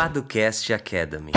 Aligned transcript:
Paducast 0.00 0.72
Academy. 0.72 1.30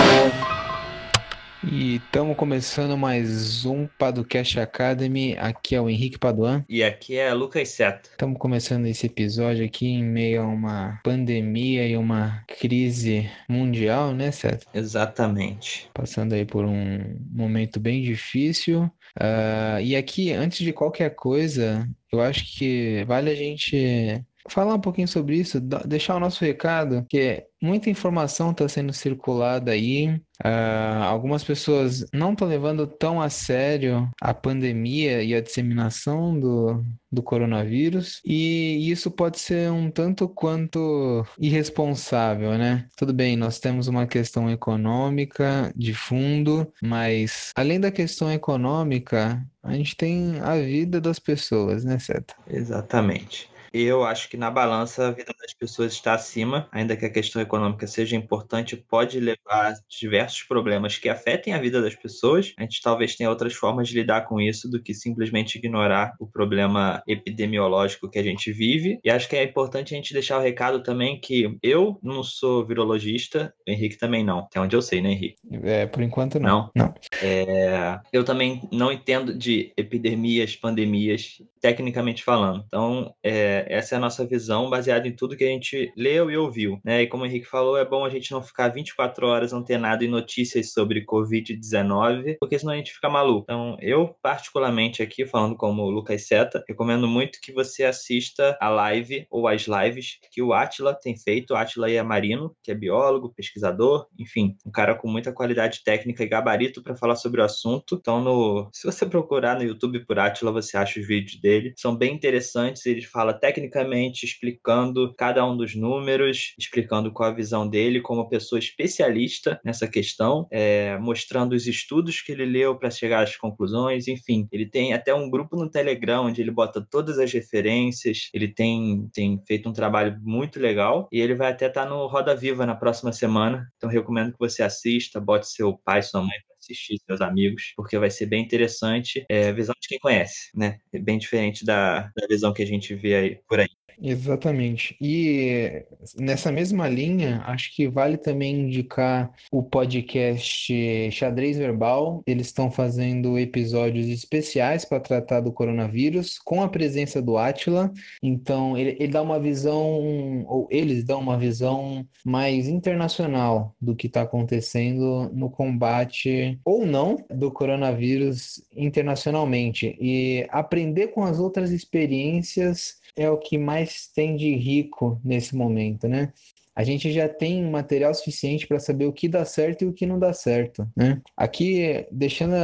E 1.70 1.96
estamos 1.98 2.38
começando 2.38 2.98
mais 2.98 3.66
um 3.66 3.86
Paducast 4.00 4.58
Academy. 4.58 5.36
Aqui 5.38 5.76
é 5.76 5.82
o 5.82 5.90
Henrique 5.90 6.18
Paduan. 6.18 6.64
E 6.70 6.82
aqui 6.82 7.18
é 7.18 7.34
Lucas 7.34 7.68
Seta. 7.68 8.12
Estamos 8.12 8.40
começando 8.40 8.86
esse 8.86 9.08
episódio 9.08 9.66
aqui 9.66 9.88
em 9.88 10.02
meio 10.02 10.44
a 10.44 10.48
uma 10.48 11.02
pandemia 11.04 11.86
e 11.86 11.98
uma 11.98 12.42
crise 12.48 13.30
mundial, 13.50 14.14
né, 14.14 14.32
Seta? 14.32 14.66
Exatamente. 14.74 15.90
Passando 15.94 16.32
aí 16.32 16.46
por 16.46 16.64
um 16.64 17.20
momento 17.34 17.82
bem 17.82 18.02
difícil. 18.02 18.84
Uh, 19.20 19.82
e 19.84 19.94
aqui, 19.94 20.32
antes 20.32 20.60
de 20.60 20.72
qualquer 20.72 21.14
coisa, 21.16 21.86
eu 22.10 22.22
acho 22.22 22.46
que 22.58 23.04
vale 23.10 23.30
a 23.30 23.36
gente 23.36 24.24
falar 24.50 24.76
um 24.76 24.80
pouquinho 24.80 25.08
sobre 25.08 25.38
isso, 25.38 25.60
deixar 25.60 26.16
o 26.16 26.20
nosso 26.20 26.44
recado, 26.44 27.06
que 27.10 27.46
muita 27.64 27.90
informação 27.90 28.52
está 28.52 28.68
sendo 28.68 28.92
circulada 28.92 29.72
aí. 29.72 30.22
Uh, 30.44 31.04
algumas 31.04 31.44
pessoas 31.44 32.06
não 32.12 32.34
estão 32.34 32.48
levando 32.48 32.86
tão 32.86 33.22
a 33.22 33.30
sério 33.30 34.10
a 34.20 34.34
pandemia 34.34 35.24
e 35.24 35.34
a 35.34 35.40
disseminação 35.40 36.38
do, 36.38 36.84
do 37.10 37.24
coronavírus, 37.24 38.20
e 38.26 38.90
isso 38.92 39.10
pode 39.10 39.40
ser 39.40 39.72
um 39.72 39.90
tanto 39.90 40.28
quanto 40.28 41.24
irresponsável, 41.40 42.58
né? 42.58 42.88
Tudo 42.98 43.14
bem, 43.14 43.38
nós 43.38 43.60
temos 43.60 43.88
uma 43.88 44.06
questão 44.06 44.50
econômica 44.50 45.72
de 45.76 45.94
fundo, 45.94 46.68
mas 46.82 47.52
além 47.56 47.80
da 47.80 47.92
questão 47.92 48.30
econômica, 48.30 49.42
a 49.62 49.74
gente 49.74 49.96
tem 49.96 50.40
a 50.42 50.56
vida 50.58 51.00
das 51.00 51.20
pessoas, 51.20 51.86
né, 51.86 51.98
Seta? 52.00 52.36
Exatamente. 52.50 53.53
Eu 53.74 54.04
acho 54.04 54.30
que 54.30 54.38
na 54.38 54.52
balança 54.52 55.08
a 55.08 55.12
vida 55.12 55.34
das 55.40 55.54
pessoas 55.54 55.94
está 55.94 56.14
acima, 56.14 56.68
ainda 56.72 56.96
que 56.96 57.06
a 57.06 57.10
questão 57.10 57.42
econômica 57.42 57.88
seja 57.88 58.16
importante, 58.16 58.78
pode 58.78 59.20
levar 59.20 59.72
a 59.72 59.74
diversos 59.90 60.44
problemas 60.44 60.98
que 60.98 61.10
afetem 61.10 61.54
a 61.54 61.60
vida 61.60 61.82
das 61.82 61.96
pessoas. 61.96 62.54
A 62.58 62.62
gente 62.62 62.82
talvez 62.84 63.16
tenha 63.16 63.30
outras 63.30 63.54
formas 63.54 63.88
de 63.88 63.96
lidar 63.96 64.28
com 64.28 64.40
isso 64.40 64.70
do 64.70 64.82
que 64.82 64.94
simplesmente 64.94 65.58
ignorar 65.58 66.14
o 66.20 66.28
problema 66.28 67.02
epidemiológico 67.08 68.10
que 68.10 68.20
a 68.20 68.24
gente 68.24 68.52
vive. 68.52 69.00
E 69.04 69.10
acho 69.10 69.28
que 69.28 69.36
é 69.36 69.44
importante 69.44 69.94
a 69.94 69.98
gente 69.98 70.14
deixar 70.14 70.38
o 70.38 70.42
recado 70.42 70.84
também 70.84 71.20
que 71.20 71.58
eu 71.64 72.00
não 72.04 72.24
sou 72.24 72.66
virologista, 72.66 73.54
o 73.68 73.72
Henrique 73.72 73.98
também 73.98 74.24
não. 74.24 74.40
Até 74.40 74.60
onde 74.60 74.76
eu 74.76 74.82
sei, 74.82 75.02
né, 75.02 75.12
Henrique? 75.12 75.38
É, 75.64 75.88
por 75.88 76.04
enquanto 76.04 76.40
não. 76.40 76.70
Não. 76.76 76.86
não. 76.86 76.94
É, 77.22 78.00
eu 78.12 78.24
também 78.24 78.62
não 78.72 78.92
entendo 78.92 79.36
de 79.36 79.74
epidemias, 79.76 80.56
pandemias, 80.56 81.42
tecnicamente 81.60 82.24
falando. 82.24 82.64
Então, 82.68 83.16
é, 83.24 83.63
essa 83.68 83.96
é 83.96 83.98
a 83.98 84.02
nossa 84.02 84.26
visão 84.26 84.70
baseada 84.70 85.08
em 85.08 85.16
tudo 85.16 85.36
que 85.36 85.44
a 85.44 85.48
gente 85.48 85.92
leu 85.96 86.30
e 86.30 86.38
ouviu. 86.38 86.80
Né? 86.84 87.04
E 87.04 87.08
como 87.08 87.24
o 87.24 87.26
Henrique 87.26 87.46
falou, 87.46 87.78
é 87.78 87.86
bom 87.86 88.06
a 88.06 88.10
gente 88.10 88.32
não 88.32 88.42
ficar 88.42 88.70
24 88.70 89.28
horas 89.28 89.54
antenado 89.54 90.04
em 90.04 90.08
notícias 90.08 90.72
sobre 90.72 91.06
Covid-19, 91.06 92.38
porque 92.40 92.58
senão 92.60 92.74
a 92.74 92.78
gente 92.78 92.94
fica 92.94 93.10
maluco. 93.10 93.44
Então, 93.44 93.78
eu, 93.82 94.16
particularmente 94.22 95.02
aqui, 95.02 95.26
falando 95.26 95.56
como 95.56 95.90
Lucas 95.90 96.28
Seta, 96.28 96.64
recomendo 96.68 97.08
muito 97.08 97.40
que 97.42 97.52
você 97.52 97.84
assista 97.84 98.58
a 98.60 98.70
live 98.70 99.26
ou 99.30 99.48
as 99.48 99.64
lives 99.68 100.18
que 100.32 100.42
o 100.42 100.54
Atila 100.54 100.94
tem 100.94 101.18
feito. 101.18 101.54
O 101.54 101.58
Atila 101.58 101.90
é 101.90 102.02
Marino, 102.02 102.56
que 102.62 102.72
é 102.72 102.76
biólogo, 102.76 103.34
pesquisador, 103.34 104.08
enfim, 104.18 104.56
um 104.66 104.72
cara 104.72 104.96
com 104.96 105.08
muita 105.08 105.32
qualidade 105.32 105.84
técnica 105.84 106.24
e 106.24 106.28
gabarito 106.28 106.82
para 106.82 106.96
falar 106.96 107.16
sobre 107.16 107.42
o 107.42 107.44
assunto. 107.44 107.98
Então, 108.00 108.22
no... 108.22 108.70
se 108.72 108.86
você 108.86 109.06
procurar 109.06 109.56
no 109.56 109.64
YouTube 109.64 110.06
por 110.06 110.20
Atila, 110.20 110.52
você 110.52 110.78
acha 110.78 111.00
os 111.00 111.08
vídeos 111.08 111.40
dele. 111.40 111.74
São 111.78 111.96
bem 111.96 112.14
interessantes, 112.14 112.86
ele 112.86 113.02
fala 113.02 113.34
tecnicamente 113.54 114.26
explicando 114.26 115.14
cada 115.16 115.46
um 115.46 115.56
dos 115.56 115.76
números, 115.76 116.54
explicando 116.58 117.12
qual 117.12 117.30
a 117.30 117.34
visão 117.34 117.68
dele 117.68 118.02
como 118.02 118.28
pessoa 118.28 118.60
especialista 118.60 119.60
nessa 119.64 119.88
questão, 119.88 120.48
é, 120.52 120.98
mostrando 120.98 121.54
os 121.54 121.68
estudos 121.68 122.22
que 122.22 122.32
ele 122.32 122.46
leu 122.46 122.78
para 122.78 122.90
chegar 122.90 123.24
às 123.24 123.36
conclusões, 123.36 124.08
enfim. 124.08 124.48
Ele 124.52 124.66
tem 124.66 124.94
até 124.94 125.14
um 125.14 125.30
grupo 125.30 125.56
no 125.56 125.70
Telegram 125.70 126.26
onde 126.26 126.42
ele 126.42 126.52
bota 126.52 126.86
todas 126.90 127.20
as 127.20 127.32
referências, 127.32 128.30
ele 128.34 128.48
tem, 128.48 129.10
tem 129.14 129.42
feito 129.46 129.70
um 129.70 129.74
trabalho 129.74 130.18
muito 130.22 130.60
legal 130.60 131.08
e 131.12 131.20
ele 131.20 131.36
vai 131.36 131.52
até 131.52 131.68
estar 131.68 131.84
tá 131.84 131.90
no 131.90 132.08
Roda 132.08 132.36
Viva 132.36 132.66
na 132.66 132.76
próxima 132.76 133.12
semana, 133.12 133.68
então 133.78 133.90
recomendo 133.90 134.32
que 134.32 134.40
você 134.40 134.64
assista, 134.64 135.20
bote 135.20 135.48
seu 135.48 135.78
pai, 135.86 136.02
sua 136.02 136.22
mãe 136.22 136.53
assistir 136.64 136.98
seus 137.06 137.22
amigos, 137.22 137.74
porque 137.76 137.98
vai 137.98 138.10
ser 138.10 138.26
bem 138.26 138.44
interessante. 138.44 139.26
É 139.30 139.50
a 139.50 139.54
visão 139.54 139.76
de 139.80 139.88
quem 139.88 140.00
conhece, 140.00 140.50
né? 140.56 140.80
É 140.92 141.00
bem 141.00 141.18
diferente 141.18 141.66
da, 141.66 142.12
da 142.16 142.28
visão 142.28 142.54
que 142.54 142.64
a 142.64 142.68
gente 142.68 142.96
vê 142.96 143.16
aí, 143.16 143.40
por 143.48 143.60
aí. 143.60 143.70
Exatamente. 144.02 144.96
E 145.02 145.86
nessa 146.18 146.52
mesma 146.52 146.88
linha, 146.88 147.42
acho 147.46 147.74
que 147.76 147.88
vale 147.88 148.18
também 148.18 148.62
indicar 148.62 149.32
o 149.52 149.64
podcast 149.64 151.12
Xadrez 151.12 151.58
Verbal. 151.58 152.24
Eles 152.26 152.48
estão 152.48 152.72
fazendo 152.72 153.38
episódios 153.38 154.08
especiais 154.08 154.86
para 154.86 155.00
tratar 155.00 155.42
do 155.42 155.52
coronavírus, 155.52 156.40
com 156.40 156.62
a 156.62 156.70
presença 156.70 157.22
do 157.22 157.38
Atila. 157.38 157.92
Então, 158.22 158.78
ele, 158.78 158.98
ele 159.00 159.12
dá 159.12 159.22
uma 159.22 159.40
visão, 159.40 160.46
ou 160.48 160.68
eles 160.72 161.04
dão 161.04 161.20
uma 161.20 161.38
visão 161.38 162.06
mais 162.26 162.68
internacional 162.68 163.76
do 163.80 163.96
que 163.96 164.08
está 164.08 164.22
acontecendo 164.22 165.30
no 165.34 165.50
combate, 165.50 166.53
ou 166.64 166.86
não, 166.86 167.18
do 167.30 167.52
coronavírus 167.52 168.64
internacionalmente. 168.76 169.98
E 170.00 170.46
aprender 170.50 171.08
com 171.08 171.24
as 171.24 171.40
outras 171.40 171.72
experiências 171.72 173.02
é 173.16 173.30
o 173.30 173.38
que 173.38 173.58
mais 173.58 174.08
tem 174.08 174.36
de 174.36 174.56
rico 174.56 175.20
nesse 175.24 175.56
momento, 175.56 176.08
né? 176.08 176.34
A 176.76 176.84
gente 176.84 177.12
já 177.12 177.30
tem 177.30 177.64
material 177.64 178.14
suficiente 178.16 178.66
para 178.66 178.80
saber 178.80 179.06
o 179.06 179.14
que 179.14 179.28
dá 179.28 179.46
certo 179.46 179.84
e 179.84 179.88
o 179.88 179.94
que 179.94 180.08
não 180.08 180.18
dá 180.18 180.34
certo, 180.34 180.88
né? 180.96 181.22
Aqui, 181.38 182.08
deixando 182.12 182.56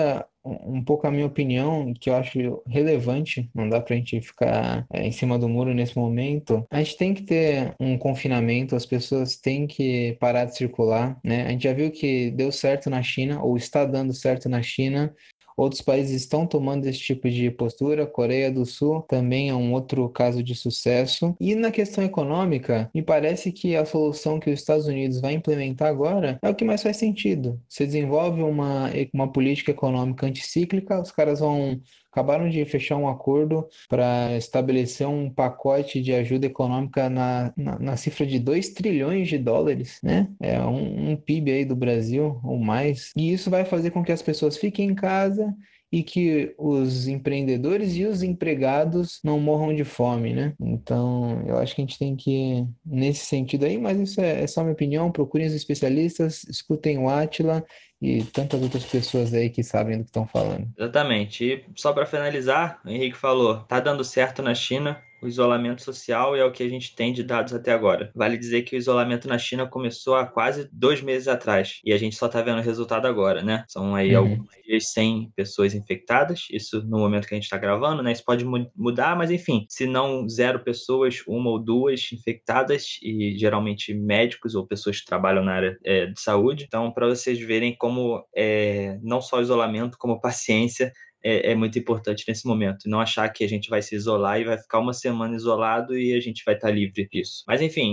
um 0.46 0.84
pouco 0.84 1.06
a 1.06 1.12
minha 1.12 1.26
opinião, 1.26 1.94
que 1.94 2.10
eu 2.10 2.16
acho 2.16 2.64
relevante, 2.68 3.50
não 3.54 3.68
dá 3.68 3.82
para 3.82 3.94
a 3.94 3.98
gente 3.98 4.22
ficar 4.22 4.86
é, 4.92 5.06
em 5.06 5.12
cima 5.12 5.38
do 5.38 5.50
muro 5.50 5.74
nesse 5.74 5.98
momento. 5.98 6.66
A 6.72 6.82
gente 6.82 6.98
tem 6.98 7.14
que 7.14 7.24
ter 7.24 7.76
um 7.80 7.98
confinamento, 7.98 8.76
as 8.76 8.86
pessoas 8.86 9.36
têm 9.38 9.68
que 9.68 10.18
parar 10.20 10.46
de 10.46 10.56
circular, 10.58 11.20
né? 11.24 11.46
A 11.46 11.50
gente 11.50 11.64
já 11.64 11.74
viu 11.74 11.92
que 11.92 12.32
deu 12.32 12.52
certo 12.52 12.90
na 12.90 13.04
China, 13.04 13.42
ou 13.44 13.58
está 13.58 13.86
dando 13.86 14.14
certo 14.14 14.48
na 14.48 14.62
China, 14.62 15.14
Outros 15.59 15.81
países 15.81 16.22
estão 16.22 16.47
tomando 16.47 16.86
esse 16.86 17.00
tipo 17.00 17.30
de 17.30 17.52
postura. 17.52 18.08
Coreia 18.08 18.50
do 18.50 18.66
Sul 18.66 19.02
também 19.02 19.50
é 19.50 19.53
um 19.53 19.74
outro 19.74 20.08
caso 20.08 20.42
de 20.42 20.56
sucesso. 20.56 21.36
E 21.38 21.53
na 21.53 21.70
questão 21.70 22.02
econômica, 22.02 22.90
me 22.96 23.02
parece 23.02 23.52
que 23.52 23.75
a 23.75 23.84
solução 23.84 24.40
que 24.40 24.50
os 24.50 24.58
Estados 24.58 24.88
Unidos 24.88 25.20
vai 25.20 25.34
implementar 25.34 25.90
agora 25.90 26.40
é 26.42 26.50
o 26.50 26.56
que 26.56 26.64
mais 26.64 26.81
faz 26.81 26.96
sentido. 26.96 27.59
Você 27.68 27.86
desenvolve 27.86 28.42
uma, 28.42 28.90
uma 29.14 29.30
política 29.30 29.72
econômica 29.72 30.25
anticíclica, 30.25 31.02
os 31.02 31.12
caras 31.12 31.42
vão 31.42 31.81
acabaram 32.19 32.50
de 32.50 32.63
fechar 32.66 32.97
um 32.97 33.07
acordo 33.07 33.66
para 33.88 34.35
estabelecer 34.35 35.07
um 35.07 35.30
pacote 35.30 36.02
de 36.02 36.13
ajuda 36.13 36.46
econômica 36.46 37.09
na, 37.09 37.53
na, 37.56 37.80
na, 37.80 37.97
cifra 37.97 38.25
de 38.25 38.38
2 38.38 38.69
trilhões 38.69 39.30
de 39.30 39.38
dólares, 39.38 40.00
né? 40.03 40.28
É 40.41 40.59
um, 40.59 41.12
um 41.12 41.16
PIB 41.16 41.52
aí 41.52 41.66
do 41.66 41.75
Brasil 41.75 42.40
ou 42.44 42.58
mais. 42.58 43.12
E 43.16 43.31
isso 43.31 43.50
vai 43.50 43.63
fazer 43.63 43.91
com 43.91 44.03
que 44.03 44.12
as 44.12 44.22
pessoas 44.22 44.58
fiquem 44.58 44.90
em 44.90 44.96
casa 44.96 45.53
e 45.91 46.03
que 46.03 46.53
os 46.58 47.08
empreendedores 47.08 47.96
e 47.96 48.06
os 48.06 48.22
empregados 48.22 49.19
não 49.24 49.40
morram 49.40 49.74
de 49.74 49.84
fome, 49.84 50.34
né? 50.34 50.53
Então, 50.59 51.44
eu 51.47 51.58
acho 51.58 51.74
que 51.74 51.81
a 51.81 51.85
gente 51.85 51.97
tem 51.97 52.16
que, 52.16 52.63
nesse 52.85 53.25
sentido 53.25 53.66
aí, 53.66 53.78
mas 53.78 54.00
isso 54.00 54.22
é, 54.22 54.44
é 54.44 54.47
só 54.47 54.62
minha 54.62 54.74
opinião, 54.74 55.12
procurem 55.12 55.47
os 55.47 55.53
especialistas, 55.53 56.44
escutem 56.44 57.00
o 57.00 57.09
Atila 57.09 57.66
e 58.02 58.24
tantas 58.24 58.62
outras 58.62 58.86
pessoas 58.86 59.34
aí 59.34 59.50
que 59.50 59.64
sabem 59.64 59.98
do 59.98 60.04
que 60.04 60.10
estão 60.10 60.26
falando. 60.26 60.68
Exatamente. 60.78 61.44
E 61.46 61.66
só 61.76 61.92
para 61.92 62.06
finalizar, 62.06 62.80
o 62.86 62.90
Henrique 62.90 63.18
falou, 63.18 63.60
tá 63.64 63.80
dando 63.80 64.04
certo 64.04 64.42
na 64.42 64.56
China, 64.56 65.02
o 65.22 65.28
isolamento 65.28 65.82
social 65.82 66.36
é 66.36 66.44
o 66.44 66.52
que 66.52 66.64
a 66.64 66.70
gente 66.70 66.96
tem 66.96 67.14
de 67.14 67.24
dados 67.24 67.54
até 67.54 67.72
agora. 67.72 68.12
Vale 68.16 68.38
dizer 68.38 68.64
que 68.64 68.76
o 68.76 68.78
isolamento 68.78 69.28
na 69.28 69.38
China 69.38 69.68
começou 69.68 70.16
há 70.16 70.26
quase 70.26 70.70
dois 70.72 71.02
meses 71.02 71.28
atrás 71.28 71.80
e 71.84 71.94
a 71.94 71.98
gente 71.98 72.16
só 72.16 72.28
está 72.28 72.42
vendo 72.42 72.60
o 72.60 72.64
resultado 72.64 73.08
agora, 73.08 73.42
né? 73.42 73.66
São 73.68 73.96
aí 73.96 74.16
uhum. 74.16 74.22
alguns 74.22 74.48
dias 74.66 74.92
100 74.92 75.32
pessoas 75.36 75.74
infectadas, 75.74 76.48
isso 76.52 76.82
no 76.86 77.00
momento 77.00 77.28
que 77.28 77.34
a 77.34 77.38
gente 77.38 77.46
está 77.46 77.58
gravando, 77.58 78.02
né? 78.02 78.12
Isso 78.12 78.24
pode 78.26 78.46
mudar, 78.76 79.16
mas 79.16 79.32
enfim, 79.32 79.66
se 79.70 79.86
não 79.86 80.28
zero 80.28 80.60
pessoas, 80.60 81.22
uma 81.28 81.50
ou 81.50 81.60
duas 81.60 82.10
infectadas 82.14 82.98
e 83.02 83.38
geralmente 83.38 83.94
médicos 83.94 84.56
ou 84.56 84.66
pessoas 84.66 85.00
que 85.00 85.06
trabalham 85.06 85.44
na 85.44 85.54
área 85.54 85.78
é, 85.84 86.06
de 86.08 86.20
saúde. 86.20 86.66
Então, 86.68 86.92
para 86.92 87.08
vocês 87.08 87.40
verem 87.40 87.76
como 87.76 88.24
é, 88.36 88.98
não 89.02 89.22
só 89.22 89.42
isolamento, 89.42 89.98
como 89.98 90.22
paciência 90.22 90.92
é, 91.24 91.52
é, 91.52 91.56
muito 91.56 91.78
importante 91.78 92.24
nesse 92.28 92.48
momento. 92.48 92.90
Não 92.90 93.00
achar 93.00 93.28
que 93.30 93.44
a 93.44 93.48
gente 93.48 93.70
vai 93.70 93.82
se 93.82 93.96
isolar 93.96 94.40
e 94.40 94.46
vai 94.46 94.58
ficar 94.58 94.80
uma 94.80 94.94
semana 94.94 95.36
isolado 95.36 95.98
e 95.98 96.14
a 96.14 96.20
gente 96.20 96.44
vai 96.46 96.56
estar 96.56 96.72
livre 96.72 97.08
disso. 97.12 97.44
Mas 97.48 97.62
enfim, 97.62 97.92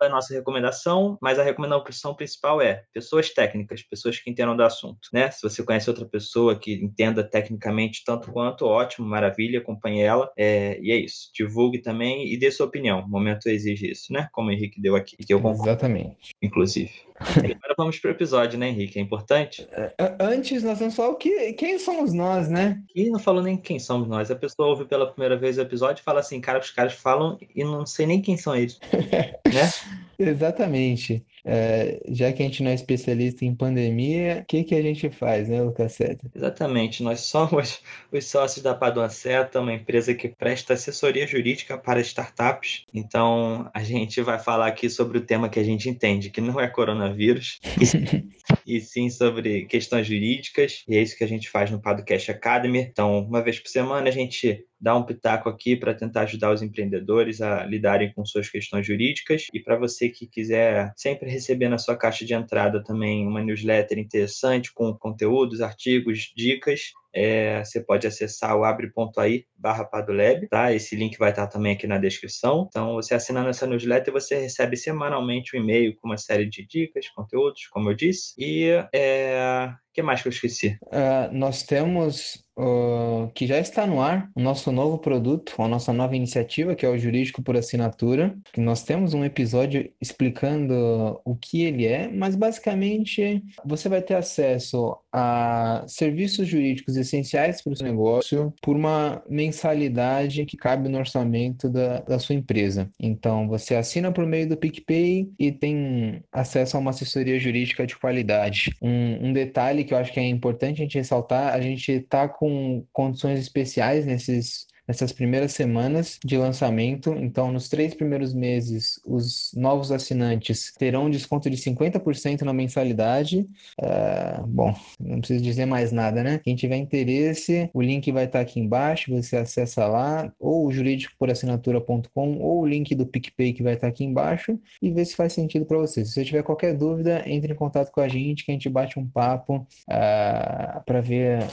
é 0.00 0.06
a 0.06 0.08
nossa 0.08 0.34
recomendação, 0.34 1.18
mas 1.20 1.38
a 1.38 1.42
recomendação 1.42 2.14
principal 2.14 2.60
é 2.60 2.84
pessoas 2.92 3.30
técnicas, 3.30 3.82
pessoas 3.82 4.18
que 4.18 4.30
entendam 4.30 4.56
do 4.56 4.62
assunto. 4.62 5.08
Né? 5.12 5.30
Se 5.30 5.42
você 5.42 5.62
conhece 5.62 5.88
outra 5.88 6.04
pessoa 6.04 6.58
que 6.58 6.74
entenda 6.74 7.22
tecnicamente 7.22 8.02
tanto 8.04 8.32
quanto, 8.32 8.66
ótimo, 8.66 9.06
maravilha, 9.06 9.60
acompanhe 9.60 10.02
ela. 10.02 10.30
É, 10.36 10.78
e 10.80 10.90
é 10.90 10.96
isso. 10.96 11.30
Divulgue 11.34 11.80
também 11.80 12.32
e 12.32 12.36
dê 12.36 12.50
sua 12.50 12.66
opinião. 12.66 13.00
O 13.00 13.08
momento 13.08 13.48
exige 13.48 13.90
isso, 13.90 14.12
né? 14.12 14.28
Como 14.32 14.48
o 14.48 14.52
Henrique 14.52 14.80
deu 14.80 14.96
aqui. 14.96 15.16
Que 15.16 15.34
eu 15.34 15.40
concordo, 15.40 15.70
Exatamente. 15.70 16.30
Inclusive. 16.42 16.90
Agora 17.20 17.74
vamos 17.76 17.98
para 17.98 18.08
o 18.08 18.12
episódio, 18.12 18.58
né, 18.58 18.68
Henrique? 18.68 18.98
É 18.98 19.02
importante? 19.02 19.66
É, 19.72 19.92
antes, 20.20 20.62
nós 20.62 20.78
vamos 20.78 20.94
falar 20.94 21.10
o 21.10 21.16
que, 21.16 21.52
quem 21.54 21.78
somos 21.78 22.12
nós, 22.12 22.48
né? 22.48 22.80
E 22.94 23.10
não 23.10 23.18
falou 23.18 23.42
nem 23.42 23.56
quem 23.56 23.78
somos 23.78 24.08
nós. 24.08 24.30
A 24.30 24.36
pessoa 24.36 24.68
ouve 24.68 24.84
pela 24.84 25.10
primeira 25.10 25.36
vez 25.36 25.58
o 25.58 25.60
episódio 25.60 26.00
e 26.00 26.04
fala 26.04 26.20
assim, 26.20 26.40
cara, 26.40 26.58
os 26.58 26.70
caras 26.70 26.94
falam 26.94 27.38
e 27.54 27.64
não 27.64 27.84
sei 27.84 28.06
nem 28.06 28.22
quem 28.22 28.36
são 28.36 28.54
eles, 28.54 28.78
né? 29.52 29.70
Exatamente. 30.18 31.24
É, 31.44 32.00
já 32.08 32.32
que 32.32 32.42
a 32.42 32.46
gente 32.46 32.62
não 32.62 32.70
é 32.70 32.74
especialista 32.74 33.44
em 33.44 33.54
pandemia, 33.54 34.40
o 34.42 34.46
que, 34.46 34.64
que 34.64 34.74
a 34.74 34.82
gente 34.82 35.10
faz, 35.10 35.48
né, 35.48 35.62
Lucas 35.62 35.92
Seta? 35.92 36.30
Exatamente. 36.34 37.02
Nós 37.02 37.20
somos 37.20 37.80
os 38.12 38.24
sócios 38.26 38.62
da 38.62 38.74
Padua 38.74 39.08
Seta, 39.08 39.60
uma 39.60 39.72
empresa 39.72 40.14
que 40.14 40.28
presta 40.28 40.74
assessoria 40.74 41.26
jurídica 41.26 41.76
para 41.78 42.00
startups. 42.00 42.84
Então, 42.92 43.70
a 43.74 43.82
gente 43.82 44.20
vai 44.22 44.38
falar 44.38 44.68
aqui 44.68 44.88
sobre 44.88 45.18
o 45.18 45.22
tema 45.22 45.48
que 45.48 45.60
a 45.60 45.64
gente 45.64 45.88
entende, 45.88 46.30
que 46.30 46.40
não 46.40 46.60
é 46.60 46.68
coronavírus, 46.68 47.60
e 48.66 48.80
sim 48.80 49.10
sobre 49.10 49.64
questões 49.66 50.06
jurídicas. 50.06 50.84
E 50.88 50.96
é 50.96 51.02
isso 51.02 51.16
que 51.16 51.24
a 51.24 51.28
gente 51.28 51.48
faz 51.50 51.70
no 51.70 51.80
Podcast 51.80 52.30
Academy. 52.30 52.80
Então, 52.80 53.20
uma 53.20 53.42
vez 53.42 53.58
por 53.58 53.68
semana, 53.68 54.08
a 54.08 54.12
gente 54.12 54.64
dar 54.80 54.96
um 54.96 55.02
pitaco 55.02 55.48
aqui 55.48 55.76
para 55.76 55.94
tentar 55.94 56.22
ajudar 56.22 56.52
os 56.52 56.62
empreendedores 56.62 57.40
a 57.40 57.64
lidarem 57.64 58.12
com 58.12 58.24
suas 58.24 58.48
questões 58.48 58.86
jurídicas. 58.86 59.46
E 59.52 59.60
para 59.60 59.76
você 59.76 60.08
que 60.08 60.26
quiser 60.26 60.92
sempre 60.96 61.30
receber 61.30 61.68
na 61.68 61.78
sua 61.78 61.96
caixa 61.96 62.24
de 62.24 62.34
entrada 62.34 62.82
também 62.82 63.26
uma 63.26 63.42
newsletter 63.42 63.98
interessante 63.98 64.72
com 64.72 64.94
conteúdos, 64.94 65.60
artigos, 65.60 66.32
dicas, 66.36 66.92
é, 67.18 67.64
você 67.64 67.80
pode 67.80 68.06
acessar 68.06 68.56
o 68.56 68.64
abre.ai 68.64 69.44
barra 69.56 69.84
Padolab, 69.84 70.46
tá? 70.48 70.72
Esse 70.72 70.94
link 70.94 71.18
vai 71.18 71.30
estar 71.30 71.48
também 71.48 71.72
aqui 71.72 71.86
na 71.86 71.98
descrição. 71.98 72.66
Então, 72.68 72.94
você 72.94 73.14
assinando 73.14 73.48
essa 73.48 73.66
newsletter, 73.66 74.12
você 74.12 74.36
recebe 74.36 74.76
semanalmente 74.76 75.56
um 75.56 75.60
e-mail 75.60 75.96
com 75.96 76.08
uma 76.08 76.16
série 76.16 76.48
de 76.48 76.64
dicas, 76.64 77.08
conteúdos, 77.08 77.66
como 77.66 77.90
eu 77.90 77.94
disse. 77.94 78.34
E 78.38 78.68
é... 78.94 79.72
que 79.92 80.00
mais 80.00 80.22
que 80.22 80.28
eu 80.28 80.32
esqueci? 80.32 80.78
Uh, 80.84 81.32
nós 81.32 81.64
temos 81.64 82.44
uh, 82.56 83.30
que 83.34 83.46
já 83.46 83.58
está 83.58 83.84
no 83.84 84.00
ar 84.00 84.30
o 84.36 84.40
nosso 84.40 84.70
novo 84.70 84.98
produto, 84.98 85.54
a 85.58 85.66
nossa 85.66 85.92
nova 85.92 86.14
iniciativa, 86.14 86.76
que 86.76 86.86
é 86.86 86.88
o 86.88 86.98
Jurídico 86.98 87.42
por 87.42 87.56
Assinatura. 87.56 88.36
Nós 88.56 88.84
temos 88.84 89.12
um 89.12 89.24
episódio 89.24 89.90
explicando 90.00 91.20
o 91.24 91.34
que 91.34 91.62
ele 91.62 91.84
é, 91.84 92.08
mas 92.08 92.36
basicamente 92.36 93.42
você 93.64 93.88
vai 93.88 94.02
ter 94.02 94.14
acesso 94.14 94.96
a 95.12 95.84
serviços 95.88 96.46
jurídicos 96.46 96.96
essenciais 97.08 97.60
para 97.60 97.72
o 97.72 97.76
seu 97.76 97.86
negócio 97.86 98.52
por 98.62 98.76
uma 98.76 99.22
mensalidade 99.28 100.44
que 100.44 100.56
cabe 100.56 100.88
no 100.88 100.98
orçamento 100.98 101.68
da, 101.68 102.00
da 102.00 102.18
sua 102.18 102.34
empresa. 102.34 102.88
Então, 103.00 103.48
você 103.48 103.74
assina 103.74 104.12
por 104.12 104.24
meio 104.26 104.48
do 104.48 104.56
PicPay 104.56 105.30
e 105.38 105.50
tem 105.50 106.22
acesso 106.32 106.76
a 106.76 106.80
uma 106.80 106.90
assessoria 106.90 107.38
jurídica 107.38 107.86
de 107.86 107.96
qualidade. 107.96 108.74
Um, 108.80 109.28
um 109.28 109.32
detalhe 109.32 109.84
que 109.84 109.92
eu 109.92 109.98
acho 109.98 110.12
que 110.12 110.20
é 110.20 110.28
importante 110.28 110.80
a 110.80 110.84
gente 110.84 110.98
ressaltar, 110.98 111.54
a 111.54 111.60
gente 111.60 111.90
está 111.90 112.28
com 112.28 112.84
condições 112.92 113.40
especiais 113.40 114.06
nesses 114.06 114.67
nessas 114.88 115.12
primeiras 115.12 115.52
semanas 115.52 116.18
de 116.24 116.38
lançamento. 116.38 117.14
Então, 117.18 117.52
nos 117.52 117.68
três 117.68 117.92
primeiros 117.92 118.32
meses, 118.32 118.98
os 119.04 119.52
novos 119.54 119.92
assinantes 119.92 120.72
terão 120.78 121.04
um 121.04 121.10
desconto 121.10 121.50
de 121.50 121.58
50% 121.58 122.40
na 122.40 122.54
mensalidade. 122.54 123.46
Uh, 123.78 124.46
bom, 124.46 124.74
não 124.98 125.18
preciso 125.18 125.44
dizer 125.44 125.66
mais 125.66 125.92
nada, 125.92 126.22
né? 126.22 126.40
Quem 126.42 126.56
tiver 126.56 126.76
interesse, 126.76 127.68
o 127.74 127.82
link 127.82 128.10
vai 128.10 128.24
estar 128.24 128.40
aqui 128.40 128.58
embaixo, 128.58 129.14
você 129.14 129.36
acessa 129.36 129.86
lá, 129.86 130.32
ou 130.40 130.66
o 130.66 130.72
juridicoporassinatura.com, 130.72 132.38
ou 132.38 132.62
o 132.62 132.66
link 132.66 132.94
do 132.94 133.04
PicPay 133.04 133.52
que 133.52 133.62
vai 133.62 133.74
estar 133.74 133.88
aqui 133.88 134.04
embaixo, 134.04 134.58
e 134.80 134.90
vê 134.90 135.04
se 135.04 135.14
faz 135.14 135.34
sentido 135.34 135.66
para 135.66 135.76
você. 135.76 136.04
Se 136.04 136.12
você 136.12 136.24
tiver 136.24 136.42
qualquer 136.42 136.74
dúvida, 136.74 137.22
entre 137.26 137.52
em 137.52 137.56
contato 137.56 137.92
com 137.92 138.00
a 138.00 138.08
gente, 138.08 138.44
que 138.44 138.50
a 138.50 138.54
gente 138.54 138.70
bate 138.70 138.98
um 138.98 139.06
papo 139.06 139.56
uh, 139.56 139.66
ah, 139.90 140.82
para 140.86 141.00
ver 141.02 141.46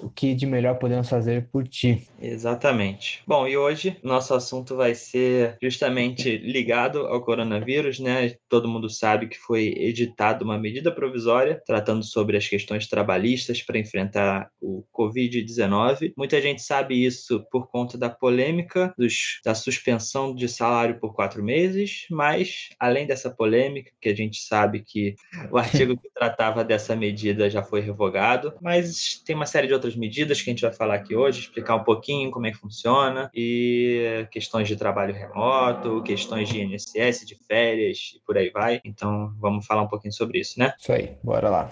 o 0.00 0.08
que 0.08 0.34
de 0.34 0.46
melhor 0.46 0.78
podemos 0.78 1.08
fazer 1.08 1.48
por 1.50 1.66
ti. 1.66 2.08
Exatamente. 2.20 2.77
Bom, 3.26 3.46
e 3.46 3.56
hoje 3.56 3.96
nosso 4.02 4.34
assunto 4.34 4.76
vai 4.76 4.94
ser 4.94 5.56
justamente 5.62 6.36
ligado 6.38 7.00
ao 7.00 7.22
coronavírus, 7.22 7.98
né? 7.98 8.34
Todo 8.48 8.68
mundo 8.68 8.88
sabe 8.88 9.28
que 9.28 9.38
foi 9.38 9.74
editada 9.76 10.44
uma 10.44 10.58
medida 10.58 10.92
provisória 10.92 11.60
tratando 11.66 12.04
sobre 12.04 12.36
as 12.36 12.46
questões 12.46 12.86
trabalhistas 12.86 13.62
para 13.62 13.78
enfrentar 13.78 14.50
o 14.60 14.84
Covid-19. 14.96 16.12
Muita 16.16 16.40
gente 16.40 16.62
sabe 16.62 17.04
isso 17.04 17.44
por 17.50 17.68
conta 17.68 17.98
da 17.98 18.08
polêmica 18.08 18.94
dos, 18.96 19.40
da 19.44 19.54
suspensão 19.54 20.34
de 20.34 20.48
salário 20.48 21.00
por 21.00 21.14
quatro 21.14 21.42
meses, 21.42 22.06
mas 22.10 22.68
além 22.78 23.06
dessa 23.06 23.30
polêmica, 23.30 23.90
que 24.00 24.08
a 24.08 24.14
gente 24.14 24.38
sabe 24.40 24.82
que 24.86 25.14
o 25.50 25.58
artigo 25.58 25.96
que 25.96 26.10
tratava 26.10 26.64
dessa 26.64 26.94
medida 26.94 27.50
já 27.50 27.62
foi 27.62 27.80
revogado, 27.80 28.54
mas 28.60 29.20
tem 29.24 29.34
uma 29.34 29.46
série 29.46 29.66
de 29.66 29.74
outras 29.74 29.96
medidas 29.96 30.40
que 30.40 30.50
a 30.50 30.52
gente 30.52 30.62
vai 30.62 30.72
falar 30.72 30.94
aqui 30.94 31.14
hoje, 31.14 31.40
explicar 31.40 31.76
um 31.76 31.84
pouquinho 31.84 32.30
como 32.30 32.46
é 32.46 32.52
que 32.52 32.67
funciona 32.68 33.30
e 33.34 34.26
questões 34.30 34.68
de 34.68 34.76
trabalho 34.76 35.14
remoto, 35.14 36.02
questões 36.02 36.48
de 36.48 36.60
INSS, 36.60 37.26
de 37.26 37.34
férias 37.34 38.12
e 38.14 38.20
por 38.24 38.36
aí 38.36 38.50
vai. 38.50 38.80
Então, 38.84 39.34
vamos 39.38 39.66
falar 39.66 39.82
um 39.82 39.88
pouquinho 39.88 40.12
sobre 40.12 40.38
isso, 40.38 40.58
né? 40.58 40.74
Isso 40.78 40.92
aí, 40.92 41.16
bora 41.22 41.48
lá. 41.48 41.68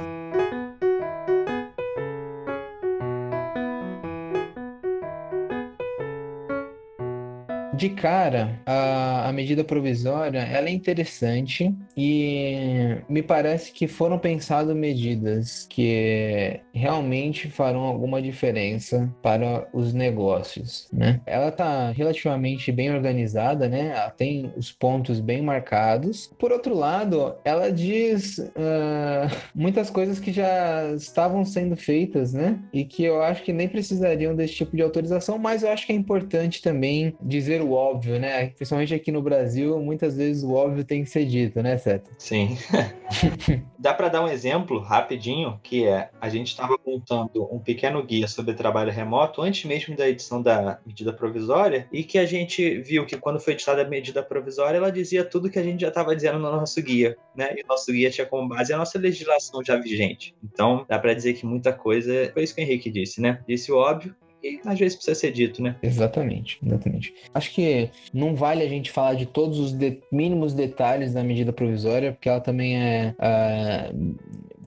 De 7.76 7.90
cara, 7.90 8.58
a, 8.64 9.28
a 9.28 9.32
medida 9.32 9.62
provisória 9.62 10.38
ela 10.38 10.69
é 10.69 10.73
interessante 10.73 11.75
e 11.94 12.96
me 13.06 13.23
parece 13.23 13.70
que 13.70 13.87
foram 13.87 14.19
pensadas 14.19 14.75
medidas 14.75 15.67
que 15.69 16.58
realmente 16.73 17.50
farão 17.50 17.81
alguma 17.81 18.23
diferença 18.23 19.12
para 19.23 19.69
os 19.75 19.93
negócios, 19.93 20.88
né? 20.90 21.20
Ela 21.26 21.49
está 21.49 21.90
relativamente 21.90 22.73
bem 22.73 22.90
organizada, 22.90 23.69
né? 23.69 23.93
Ela 23.94 24.11
tem 24.11 24.50
os 24.56 24.73
pontos 24.73 25.20
bem 25.20 25.43
marcados. 25.43 26.31
Por 26.38 26.52
outro 26.52 26.75
lado, 26.75 27.34
ela 27.44 27.70
diz 27.70 28.38
uh, 28.38 29.37
muitas 29.55 29.90
coisas 29.90 30.19
que 30.19 30.32
já 30.32 30.93
estavam 30.94 31.44
sendo 31.44 31.76
feitas, 31.76 32.32
né? 32.32 32.58
E 32.73 32.84
que 32.84 33.05
eu 33.05 33.23
acho 33.23 33.43
que 33.43 33.52
nem 33.52 33.69
precisariam 33.69 34.34
desse 34.34 34.55
tipo 34.55 34.75
de 34.75 34.82
autorização, 34.82 35.38
mas 35.38 35.62
eu 35.62 35.70
acho 35.70 35.87
que 35.87 35.93
é 35.93 35.96
importante 35.96 36.62
também 36.62 37.14
dizer 37.23 37.66
o 37.67 37.73
óbvio, 37.73 38.19
né? 38.19 38.49
Principalmente 38.49 38.95
aqui 38.95 39.11
no 39.11 39.21
Brasil, 39.23 39.79
muitas 39.81 40.17
vezes 40.17 40.43
o 40.43 40.52
óbvio 40.52 40.85
tem 40.85 41.02
que 41.02 41.11
ser 41.11 41.25
dito, 41.25 41.62
né, 41.62 41.76
Seta? 41.76 42.11
Sim. 42.19 42.57
Dá 43.79 43.93
para 43.93 44.09
dar 44.09 44.23
um 44.23 44.29
exemplo 44.29 44.79
rapidinho, 44.79 45.61
que 45.62 45.87
é 45.87 46.11
a 46.21 46.29
gente 46.29 46.49
estava 46.49 46.79
montando 46.85 47.49
um 47.52 47.59
pequeno 47.59 48.02
guia 48.02 48.26
sobre 48.26 48.55
trabalho 48.55 48.90
remoto 48.90 49.43
antes 49.43 49.64
mesmo 49.64 49.97
da 49.97 50.09
edição 50.09 50.40
da 50.40 50.79
medida 50.87 51.12
provisória 51.12 51.88
e 51.93 52.02
que 52.02 52.19
a 52.19 52.26
gente 52.26 52.81
viu 52.81 53.05
que 53.05 53.17
quando 53.17 53.40
foi 53.40 53.52
editada 53.52 53.83
a 53.83 53.88
medida 53.88 54.23
provisória, 54.23 54.79
ela 54.79 54.90
dizia 54.90 55.25
tudo 55.25 55.50
que 55.50 55.59
a 55.59 55.62
gente 55.62 55.81
já 55.81 55.88
estava 55.88 56.14
dizendo 56.14 56.38
no 56.38 56.50
nosso 56.50 56.81
guia, 56.83 57.17
né? 57.35 57.55
E 57.57 57.62
o 57.62 57.67
nosso 57.67 57.93
guia 57.93 58.11
tinha 58.11 58.26
como 58.26 58.49
base 58.49 58.73
a 58.73 58.79
nossa 58.79 58.99
legislação 58.99 59.62
já 59.64 59.76
vigente. 59.76 60.35
Então, 60.43 60.85
dá 60.88 60.99
para 60.99 61.14
dizer 61.14 61.35
que 61.35 61.47
muita 61.47 61.73
coisa 61.73 62.31
foi 62.33 62.43
isso 62.43 62.55
que 62.55 62.61
o 62.61 62.64
Henrique 62.64 62.90
disse, 62.90 63.21
né? 63.21 63.40
Disse 63.47 63.71
o 63.73 63.76
óbvio, 63.76 64.14
e 64.43 64.61
às 64.64 64.78
vezes 64.78 64.97
precisa 64.97 65.19
ser 65.19 65.33
dito, 65.33 65.62
né? 65.62 65.76
Exatamente, 65.83 66.59
exatamente. 66.64 67.14
Acho 67.35 67.52
que 67.52 67.90
não 68.12 68.35
vale 68.35 68.62
a 68.62 68.69
gente 68.69 68.90
falar 68.90 69.14
de 69.14 69.26
todos 69.26 69.59
os 69.59 69.73
de 69.73 70.00
mínimos 70.11 70.55
detalhes 70.55 71.12
da 71.12 71.23
medida 71.23 71.52
provisória, 71.52 72.12
porque 72.12 72.28
ela 72.28 72.40
também 72.40 72.76
é. 72.76 73.14
Uh, 73.19 74.16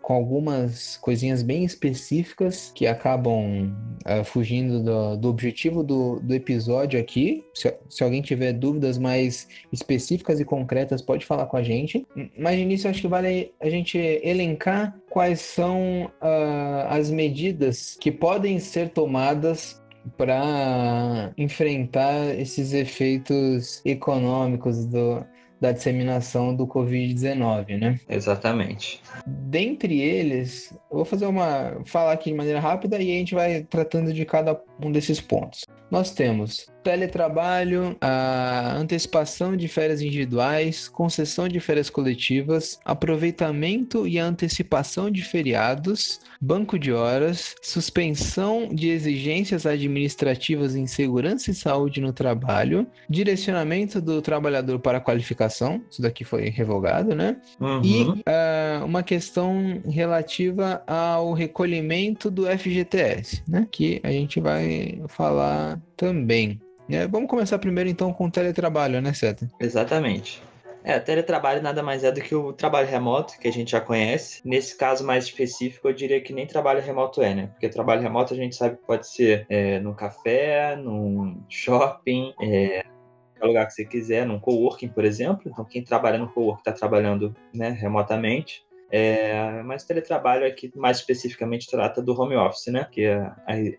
com 0.10 0.16
algumas 0.16 0.98
coisinhas 0.98 1.44
bem 1.44 1.64
específicas 1.64 2.72
que 2.74 2.88
acabam 2.88 3.72
uh, 4.08 4.24
fugindo 4.24 4.82
do, 4.82 5.16
do 5.16 5.30
objetivo 5.30 5.84
do, 5.84 6.20
do, 6.20 6.34
episódio 6.34 7.00
aqui. 7.00 7.46
Se, 7.54 7.72
se, 7.88 8.04
alguém 8.04 8.20
tiver 8.20 8.54
dúvidas 8.54 8.98
mais 8.98 9.48
específicas 9.72 10.40
e 10.40 10.46
concretas, 10.46 11.00
pode 11.00 11.28
falar 11.28 11.46
com 11.46 11.58
a 11.58 11.62
gente. 11.62 12.08
Mas 12.36 12.56
de 12.56 12.64
início, 12.64 12.90
acho 12.90 13.02
que 13.02 13.08
vale 13.08 13.54
a 13.62 13.70
gente 13.70 14.00
elencar 14.00 15.00
quais 15.12 15.42
são 15.42 16.06
uh, 16.06 16.88
as 16.90 17.12
medidas 17.12 17.96
que 18.02 18.12
podem 18.12 18.58
ser 18.58 18.90
tomadas 18.90 19.80
para 20.18 21.32
enfrentar 21.38 22.34
esses 22.36 22.74
efeitos 22.74 23.80
econômicos 23.86 24.88
do, 24.88 25.24
da 25.60 25.72
disseminação 25.72 26.56
do 26.56 26.66
Covid-19, 26.66 27.78
né? 27.78 28.00
Exatamente. 28.08 29.02
Dentre 29.26 30.00
eles, 30.00 30.74
eu 30.90 30.98
vou 30.98 31.06
fazer 31.06 31.26
uma. 31.26 31.82
falar 31.86 32.14
aqui 32.14 32.32
de 32.32 32.36
maneira 32.36 32.60
rápida 32.60 32.98
e 32.98 33.12
a 33.12 33.18
gente 33.18 33.36
vai 33.36 33.64
tratando 33.64 34.14
de 34.14 34.26
cada 34.26 34.60
um 34.82 34.92
desses 34.92 35.20
pontos. 35.20 35.66
Nós 35.92 36.12
temos 36.12 36.68
teletrabalho, 36.90 37.96
a 38.02 38.76
antecipação 38.76 39.56
de 39.56 39.68
férias 39.68 40.02
individuais, 40.02 40.88
concessão 40.88 41.48
de 41.48 41.60
férias 41.60 41.88
coletivas, 41.88 42.80
aproveitamento 42.84 44.08
e 44.08 44.18
antecipação 44.18 45.12
de 45.12 45.22
feriados, 45.22 46.20
banco 46.42 46.80
de 46.80 46.92
horas, 46.92 47.54
suspensão 47.62 48.70
de 48.74 48.90
exigências 48.90 49.68
administrativas 49.68 50.76
em 50.76 50.88
segurança 50.88 51.52
e 51.52 51.54
saúde 51.54 52.02
no 52.02 52.12
trabalho, 52.12 52.88
direcionamento 53.08 54.02
do 54.02 54.20
trabalhador 54.20 54.80
para 54.80 55.00
qualificação, 55.00 55.84
isso 55.92 56.02
daqui 56.02 56.24
foi 56.24 56.50
revogado, 56.50 57.14
né? 57.14 57.38
Uhum. 57.60 57.82
E 57.84 58.04
uh, 58.04 58.84
uma 58.84 59.04
questão 59.04 59.80
relativa 59.88 60.82
ao 60.88 61.34
recolhimento 61.34 62.32
do 62.32 62.48
FGTS, 62.48 63.44
né? 63.48 63.68
Que 63.70 64.02
a 64.04 64.10
gente 64.12 64.40
vai 64.40 65.00
falar 65.08 65.80
também. 65.96 66.60
É, 66.90 67.08
vamos 67.08 67.30
começar 67.30 67.60
primeiro 67.60 67.90
então 67.90 68.12
com 68.12 68.26
o 68.26 68.32
teletrabalho, 68.32 69.02
né, 69.02 69.14
Seta? 69.14 69.48
Exatamente. 69.60 70.42
É, 70.84 70.98
teletrabalho 70.98 71.62
nada 71.62 71.84
mais 71.84 72.04
é 72.04 72.12
do 72.12 72.22
que 72.22 72.34
o 72.34 72.54
trabalho 72.54 72.88
remoto, 72.88 73.38
que 73.38 73.48
a 73.48 73.52
gente 73.52 73.72
já 73.72 73.82
conhece. 73.82 74.42
Nesse 74.46 74.76
caso 74.76 75.06
mais 75.06 75.26
específico, 75.26 75.88
eu 75.88 75.94
diria 75.94 76.22
que 76.22 76.34
nem 76.34 76.48
trabalho 76.48 76.82
remoto 76.82 77.22
é, 77.22 77.36
né? 77.36 77.48
Porque 77.48 77.70
trabalho 77.70 78.02
remoto 78.02 78.34
a 78.34 78.38
gente 78.38 78.56
sabe 78.56 78.78
que 78.78 78.86
pode 78.86 79.08
ser 79.08 79.46
é, 79.50 79.82
café, 79.96 80.76
num 80.78 81.44
shopping, 81.50 82.34
é, 82.42 82.84
qualquer 83.34 83.48
lugar 83.48 83.68
que 83.68 83.74
você 83.74 83.86
quiser, 83.86 84.26
num 84.26 84.40
coworking, 84.40 84.88
por 84.88 85.06
exemplo. 85.06 85.44
Então, 85.46 85.66
quem 85.66 85.84
trabalha 85.84 86.18
no 86.18 86.30
coworking 86.30 86.62
está 86.62 86.72
trabalhando 86.72 87.36
né, 87.54 87.70
remotamente. 87.70 88.64
É, 88.92 89.62
mas 89.64 89.84
teletrabalho 89.84 90.48
aqui 90.48 90.72
mais 90.76 90.98
especificamente 90.98 91.70
trata 91.70 92.02
do 92.02 92.20
home 92.20 92.36
office, 92.36 92.68
né? 92.68 92.88
Que 92.92 93.04
é 93.04 93.18
a, 93.18 93.36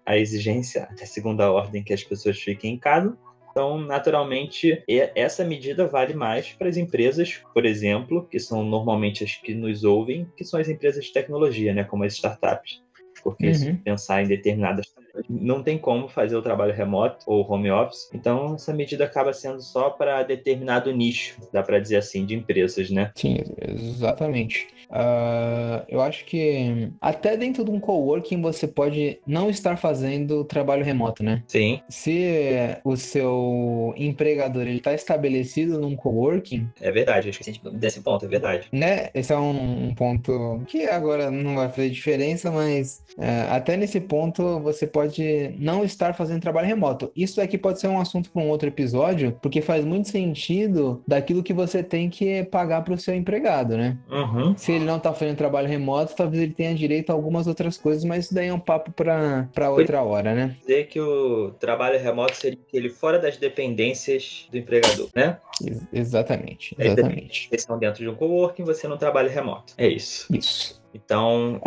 a 0.06 0.18
exigência 0.18 0.84
até 0.84 1.04
segunda 1.04 1.50
ordem 1.50 1.82
que 1.82 1.92
as 1.92 2.04
pessoas 2.04 2.38
fiquem 2.40 2.74
em 2.74 2.78
casa. 2.78 3.16
Então, 3.50 3.78
naturalmente, 3.78 4.82
essa 4.88 5.44
medida 5.44 5.86
vale 5.86 6.14
mais 6.14 6.52
para 6.52 6.68
as 6.68 6.76
empresas, 6.76 7.42
por 7.52 7.66
exemplo, 7.66 8.24
que 8.30 8.38
são 8.38 8.64
normalmente 8.64 9.24
as 9.24 9.34
que 9.34 9.54
nos 9.54 9.82
ouvem, 9.82 10.30
que 10.36 10.44
são 10.44 10.60
as 10.60 10.68
empresas 10.68 11.04
de 11.04 11.12
tecnologia, 11.12 11.74
né, 11.74 11.82
como 11.82 12.04
as 12.04 12.14
startups. 12.14 12.80
Porque 13.24 13.48
uhum. 13.48 13.54
se 13.54 13.72
pensar 13.74 14.22
em 14.22 14.28
determinadas 14.28 14.86
não 15.28 15.62
tem 15.62 15.78
como 15.78 16.08
fazer 16.08 16.36
o 16.36 16.42
trabalho 16.42 16.74
remoto 16.74 17.24
ou 17.26 17.48
home 17.50 17.70
office. 17.70 18.08
Então, 18.14 18.54
essa 18.54 18.72
medida 18.72 19.04
acaba 19.04 19.32
sendo 19.32 19.60
só 19.60 19.90
para 19.90 20.22
determinado 20.22 20.92
nicho, 20.92 21.36
dá 21.52 21.62
para 21.62 21.78
dizer 21.78 21.96
assim, 21.96 22.24
de 22.24 22.34
empresas, 22.34 22.90
né? 22.90 23.10
Sim, 23.14 23.38
exatamente. 23.60 24.68
Uh, 24.90 25.84
eu 25.88 26.00
acho 26.00 26.24
que 26.24 26.90
até 27.00 27.36
dentro 27.36 27.64
de 27.64 27.70
um 27.70 27.78
coworking 27.78 28.42
você 28.42 28.66
pode 28.66 29.20
não 29.24 29.48
estar 29.48 29.76
fazendo 29.76 30.44
trabalho 30.44 30.84
remoto, 30.84 31.22
né? 31.22 31.44
Sim. 31.46 31.80
Se 31.88 32.80
o 32.84 32.96
seu 32.96 33.94
empregador 33.96 34.62
ele 34.62 34.78
está 34.78 34.92
estabelecido 34.92 35.78
num 35.78 35.94
coworking. 35.94 36.68
É 36.80 36.90
verdade, 36.90 37.28
eu 37.28 37.30
esqueci 37.30 37.60
desse 37.72 38.00
ponto, 38.00 38.24
é 38.24 38.28
verdade. 38.28 38.68
Né? 38.72 39.10
Esse 39.14 39.32
é 39.32 39.38
um, 39.38 39.86
um 39.86 39.94
ponto 39.94 40.62
que 40.66 40.84
agora 40.86 41.30
não 41.30 41.54
vai 41.54 41.68
fazer 41.68 41.90
diferença, 41.90 42.50
mas 42.50 43.04
uh, 43.16 43.52
até 43.52 43.76
nesse 43.76 44.00
ponto 44.00 44.58
você 44.60 44.86
pode 44.86 44.99
pode 45.00 45.54
não 45.58 45.82
estar 45.82 46.14
fazendo 46.14 46.42
trabalho 46.42 46.66
remoto. 46.66 47.10
Isso 47.16 47.40
aqui 47.40 47.56
pode 47.56 47.80
ser 47.80 47.88
um 47.88 47.98
assunto 47.98 48.30
para 48.30 48.42
um 48.42 48.50
outro 48.50 48.68
episódio, 48.68 49.38
porque 49.40 49.62
faz 49.62 49.82
muito 49.82 50.10
sentido 50.10 51.02
daquilo 51.08 51.42
que 51.42 51.54
você 51.54 51.82
tem 51.82 52.10
que 52.10 52.44
pagar 52.44 52.82
para 52.82 52.92
o 52.92 52.98
seu 52.98 53.14
empregado, 53.14 53.78
né? 53.78 53.96
Uhum. 54.10 54.54
Se 54.58 54.72
ele 54.72 54.84
não 54.84 54.98
está 54.98 55.14
fazendo 55.14 55.38
trabalho 55.38 55.68
remoto, 55.68 56.14
talvez 56.14 56.42
ele 56.42 56.52
tenha 56.52 56.74
direito 56.74 57.08
a 57.08 57.14
algumas 57.14 57.46
outras 57.46 57.78
coisas, 57.78 58.04
mas 58.04 58.26
isso 58.26 58.34
daí 58.34 58.48
é 58.48 58.52
um 58.52 58.60
papo 58.60 58.92
para 58.92 59.70
outra 59.70 60.02
hora, 60.02 60.34
né? 60.34 60.56
Dizer 60.60 60.88
que 60.88 61.00
o 61.00 61.52
trabalho 61.58 61.98
remoto 61.98 62.36
seria 62.36 62.58
ele 62.70 62.90
fora 62.90 63.18
das 63.18 63.38
dependências 63.38 64.48
do 64.50 64.58
empregador, 64.58 65.08
né? 65.16 65.38
Ex 65.64 65.80
exatamente, 65.92 66.76
exatamente. 66.78 67.48
Eles 67.50 67.62
estão 67.62 67.78
dentro 67.78 68.02
de 68.02 68.08
um 68.08 68.14
coworking, 68.14 68.64
você 68.64 68.86
não 68.86 68.98
trabalha 68.98 69.30
remoto. 69.30 69.72
É 69.78 69.88
isso. 69.88 70.26
Isso. 70.34 70.79
Então, 70.92 71.60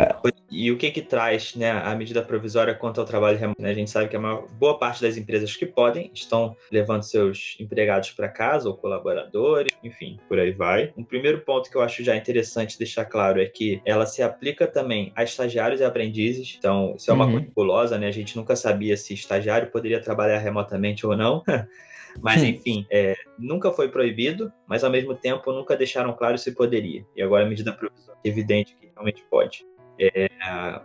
e 0.50 0.70
o 0.70 0.76
que 0.76 0.90
que 0.90 1.02
traz 1.02 1.54
né, 1.54 1.70
a 1.70 1.94
medida 1.94 2.22
provisória 2.22 2.74
quanto 2.74 3.00
ao 3.00 3.06
trabalho 3.06 3.38
remoto? 3.38 3.60
Né? 3.60 3.70
A 3.70 3.74
gente 3.74 3.90
sabe 3.90 4.08
que 4.08 4.16
a 4.16 4.20
maior, 4.20 4.46
boa 4.52 4.78
parte 4.78 5.02
das 5.02 5.16
empresas 5.16 5.56
que 5.56 5.66
podem 5.66 6.10
estão 6.14 6.56
levando 6.70 7.02
seus 7.02 7.56
empregados 7.58 8.10
para 8.10 8.28
casa 8.28 8.68
ou 8.68 8.76
colaboradores, 8.76 9.72
enfim, 9.82 10.18
por 10.28 10.38
aí 10.38 10.52
vai. 10.52 10.92
Um 10.96 11.04
primeiro 11.04 11.40
ponto 11.40 11.70
que 11.70 11.76
eu 11.76 11.82
acho 11.82 12.04
já 12.04 12.16
interessante 12.16 12.78
deixar 12.78 13.06
claro 13.06 13.40
é 13.40 13.46
que 13.46 13.80
ela 13.84 14.06
se 14.06 14.22
aplica 14.22 14.66
também 14.66 15.12
a 15.16 15.24
estagiários 15.24 15.80
e 15.80 15.84
aprendizes. 15.84 16.54
Então, 16.58 16.94
isso 16.96 17.10
é 17.10 17.14
uma 17.14 17.26
uhum. 17.26 17.44
coisa 17.50 17.98
né? 17.98 18.06
A 18.06 18.12
gente 18.12 18.36
nunca 18.36 18.54
sabia 18.54 18.96
se 18.96 19.14
estagiário 19.14 19.70
poderia 19.70 20.00
trabalhar 20.00 20.38
remotamente 20.38 21.06
ou 21.06 21.16
não. 21.16 21.42
Mas, 22.22 22.42
enfim, 22.42 22.86
é, 22.90 23.16
nunca 23.38 23.72
foi 23.72 23.88
proibido, 23.88 24.52
mas 24.68 24.84
ao 24.84 24.90
mesmo 24.90 25.14
tempo 25.14 25.52
nunca 25.52 25.76
deixaram 25.76 26.12
claro 26.12 26.38
se 26.38 26.52
poderia. 26.52 27.04
E 27.16 27.22
agora 27.22 27.44
a 27.44 27.48
medida 27.48 27.72
provisória 27.72 28.18
é 28.24 28.28
evidente 28.28 28.76
que 28.76 28.83
realmente 28.94 29.24
pode. 29.30 29.64
É, 29.98 30.28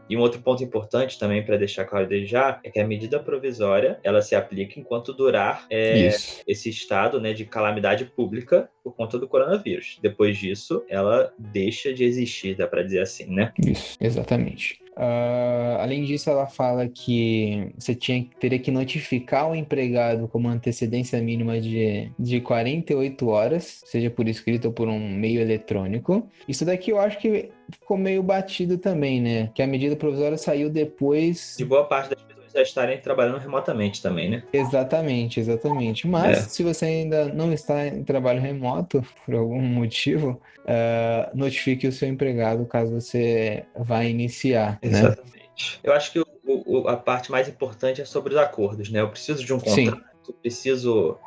e 0.09 0.15
um 0.15 0.19
outro 0.19 0.39
ponto 0.41 0.63
importante 0.63 1.17
também 1.17 1.43
para 1.43 1.57
deixar 1.57 1.85
claro 1.85 2.07
desde 2.07 2.27
já 2.27 2.59
é 2.63 2.69
que 2.69 2.79
a 2.79 2.87
medida 2.87 3.19
provisória 3.19 3.99
ela 4.03 4.21
se 4.21 4.35
aplica 4.35 4.79
enquanto 4.79 5.13
durar 5.13 5.65
é, 5.69 6.09
esse 6.47 6.69
estado 6.69 7.19
né, 7.19 7.33
de 7.33 7.45
calamidade 7.45 8.05
pública 8.05 8.69
por 8.83 8.95
conta 8.95 9.17
do 9.17 9.27
coronavírus. 9.27 9.97
Depois 10.01 10.37
disso, 10.37 10.83
ela 10.87 11.33
deixa 11.37 11.93
de 11.93 12.03
existir, 12.03 12.55
dá 12.55 12.67
para 12.67 12.83
dizer 12.83 13.01
assim, 13.01 13.25
né? 13.25 13.51
Isso, 13.65 13.97
exatamente. 13.99 14.79
Uh, 14.99 15.79
além 15.79 16.03
disso, 16.03 16.29
ela 16.29 16.45
fala 16.45 16.85
que 16.89 17.71
você 17.77 17.95
tinha, 17.95 18.27
teria 18.37 18.59
que 18.59 18.69
notificar 18.69 19.49
o 19.49 19.55
empregado 19.55 20.27
com 20.27 20.37
uma 20.37 20.51
antecedência 20.51 21.21
mínima 21.21 21.61
de, 21.61 22.11
de 22.19 22.41
48 22.41 23.25
horas, 23.29 23.81
seja 23.85 24.09
por 24.09 24.27
escrito 24.27 24.65
ou 24.65 24.73
por 24.73 24.89
um 24.89 24.99
meio 24.99 25.39
eletrônico. 25.39 26.27
Isso 26.49 26.65
daqui 26.65 26.91
eu 26.91 26.99
acho 26.99 27.17
que 27.17 27.49
ficou 27.71 27.97
meio 27.97 28.21
batido 28.21 28.77
também, 28.77 29.21
né? 29.21 29.49
Que 29.55 29.61
a 29.61 29.67
medida 29.67 29.95
provisória 29.95 30.37
saiu 30.37 30.69
depois. 30.69 31.55
De 31.57 31.63
boa 31.63 31.85
parte 31.85 32.09
das 32.09 32.21
pessoas 32.21 32.38
já 32.53 32.61
estarem 32.61 32.99
trabalhando 32.99 33.37
remotamente 33.37 34.01
também, 34.01 34.29
né? 34.29 34.43
Exatamente, 34.51 35.39
exatamente. 35.39 36.07
Mas 36.07 36.37
é. 36.37 36.41
se 36.41 36.63
você 36.63 36.85
ainda 36.85 37.25
não 37.25 37.53
está 37.53 37.87
em 37.87 38.03
trabalho 38.03 38.41
remoto, 38.41 39.05
por 39.25 39.35
algum 39.35 39.61
motivo, 39.61 40.41
uh, 40.59 41.37
notifique 41.37 41.87
o 41.87 41.91
seu 41.91 42.07
empregado 42.07 42.65
caso 42.65 42.93
você 42.93 43.65
vá 43.77 44.03
iniciar. 44.03 44.79
Né? 44.83 44.89
Exatamente. 44.89 45.33
Né? 45.33 45.79
Eu 45.83 45.93
acho 45.93 46.11
que 46.11 46.19
o, 46.19 46.25
o, 46.45 46.87
a 46.87 46.97
parte 46.97 47.31
mais 47.31 47.47
importante 47.47 48.01
é 48.01 48.05
sobre 48.05 48.33
os 48.33 48.39
acordos, 48.39 48.89
né? 48.89 49.01
Eu 49.01 49.09
preciso 49.09 49.43
de 49.43 49.53
um 49.53 49.59
contrato, 49.59 50.25
Sim. 50.25 50.33
preciso 50.41 51.17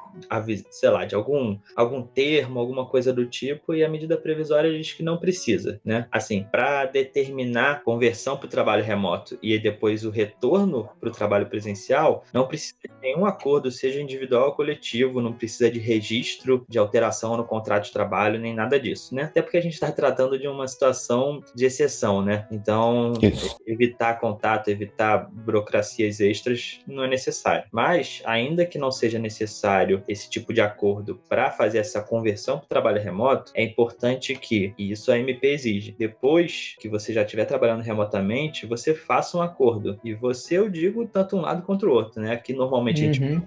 sei 0.70 0.90
lá, 0.90 1.04
de 1.04 1.14
algum, 1.14 1.58
algum 1.74 2.02
termo, 2.02 2.58
alguma 2.58 2.86
coisa 2.86 3.12
do 3.12 3.26
tipo, 3.26 3.74
e 3.74 3.84
a 3.84 3.88
medida 3.88 4.16
previsória 4.16 4.72
diz 4.72 4.92
que 4.92 5.02
não 5.02 5.18
precisa, 5.18 5.80
né? 5.84 6.06
Assim, 6.10 6.46
para 6.50 6.86
determinar 6.86 7.82
conversão 7.82 8.36
para 8.36 8.46
o 8.46 8.50
trabalho 8.50 8.84
remoto 8.84 9.38
e 9.42 9.58
depois 9.58 10.04
o 10.04 10.10
retorno 10.10 10.88
para 11.00 11.08
o 11.08 11.12
trabalho 11.12 11.46
presencial, 11.46 12.24
não 12.32 12.46
precisa 12.46 12.74
de 12.84 12.90
nenhum 13.00 13.24
acordo, 13.26 13.70
seja 13.70 14.00
individual 14.00 14.48
ou 14.48 14.52
coletivo, 14.52 15.20
não 15.20 15.32
precisa 15.32 15.70
de 15.70 15.78
registro 15.78 16.64
de 16.68 16.78
alteração 16.78 17.36
no 17.36 17.44
contrato 17.44 17.84
de 17.84 17.92
trabalho, 17.92 18.38
nem 18.38 18.54
nada 18.54 18.78
disso, 18.78 19.14
né? 19.14 19.24
Até 19.24 19.42
porque 19.42 19.56
a 19.56 19.60
gente 19.62 19.74
está 19.74 19.90
tratando 19.90 20.38
de 20.38 20.48
uma 20.48 20.66
situação 20.66 21.42
de 21.54 21.64
exceção, 21.64 22.22
né? 22.22 22.46
Então, 22.50 23.12
Isso. 23.22 23.56
evitar 23.66 24.20
contato, 24.20 24.68
evitar 24.68 25.28
burocracias 25.30 26.20
extras 26.20 26.80
não 26.86 27.04
é 27.04 27.08
necessário. 27.08 27.64
Mas, 27.72 28.22
ainda 28.24 28.64
que 28.64 28.78
não 28.78 28.90
seja 28.90 29.18
necessário 29.18 30.01
esse 30.08 30.28
tipo 30.28 30.52
de 30.52 30.60
acordo 30.60 31.20
para 31.28 31.50
fazer 31.50 31.78
essa 31.78 32.00
conversão 32.00 32.58
para 32.58 32.64
o 32.64 32.68
trabalho 32.68 33.02
remoto, 33.02 33.52
é 33.54 33.62
importante 33.62 34.34
que, 34.34 34.74
e 34.78 34.92
isso 34.92 35.10
a 35.10 35.18
MP 35.18 35.48
exige, 35.48 35.94
depois 35.98 36.74
que 36.78 36.88
você 36.88 37.12
já 37.12 37.22
estiver 37.22 37.44
trabalhando 37.44 37.82
remotamente, 37.82 38.66
você 38.66 38.94
faça 38.94 39.36
um 39.36 39.42
acordo. 39.42 39.98
E 40.04 40.14
você, 40.14 40.58
eu 40.58 40.68
digo, 40.68 41.06
tanto 41.06 41.36
um 41.36 41.40
lado 41.40 41.62
quanto 41.62 41.86
o 41.86 41.90
outro, 41.90 42.20
né? 42.20 42.32
Aqui 42.32 42.52
normalmente 42.52 43.02
uhum. 43.02 43.10
a 43.10 43.12
gente 43.12 43.32
uhum. 43.32 43.42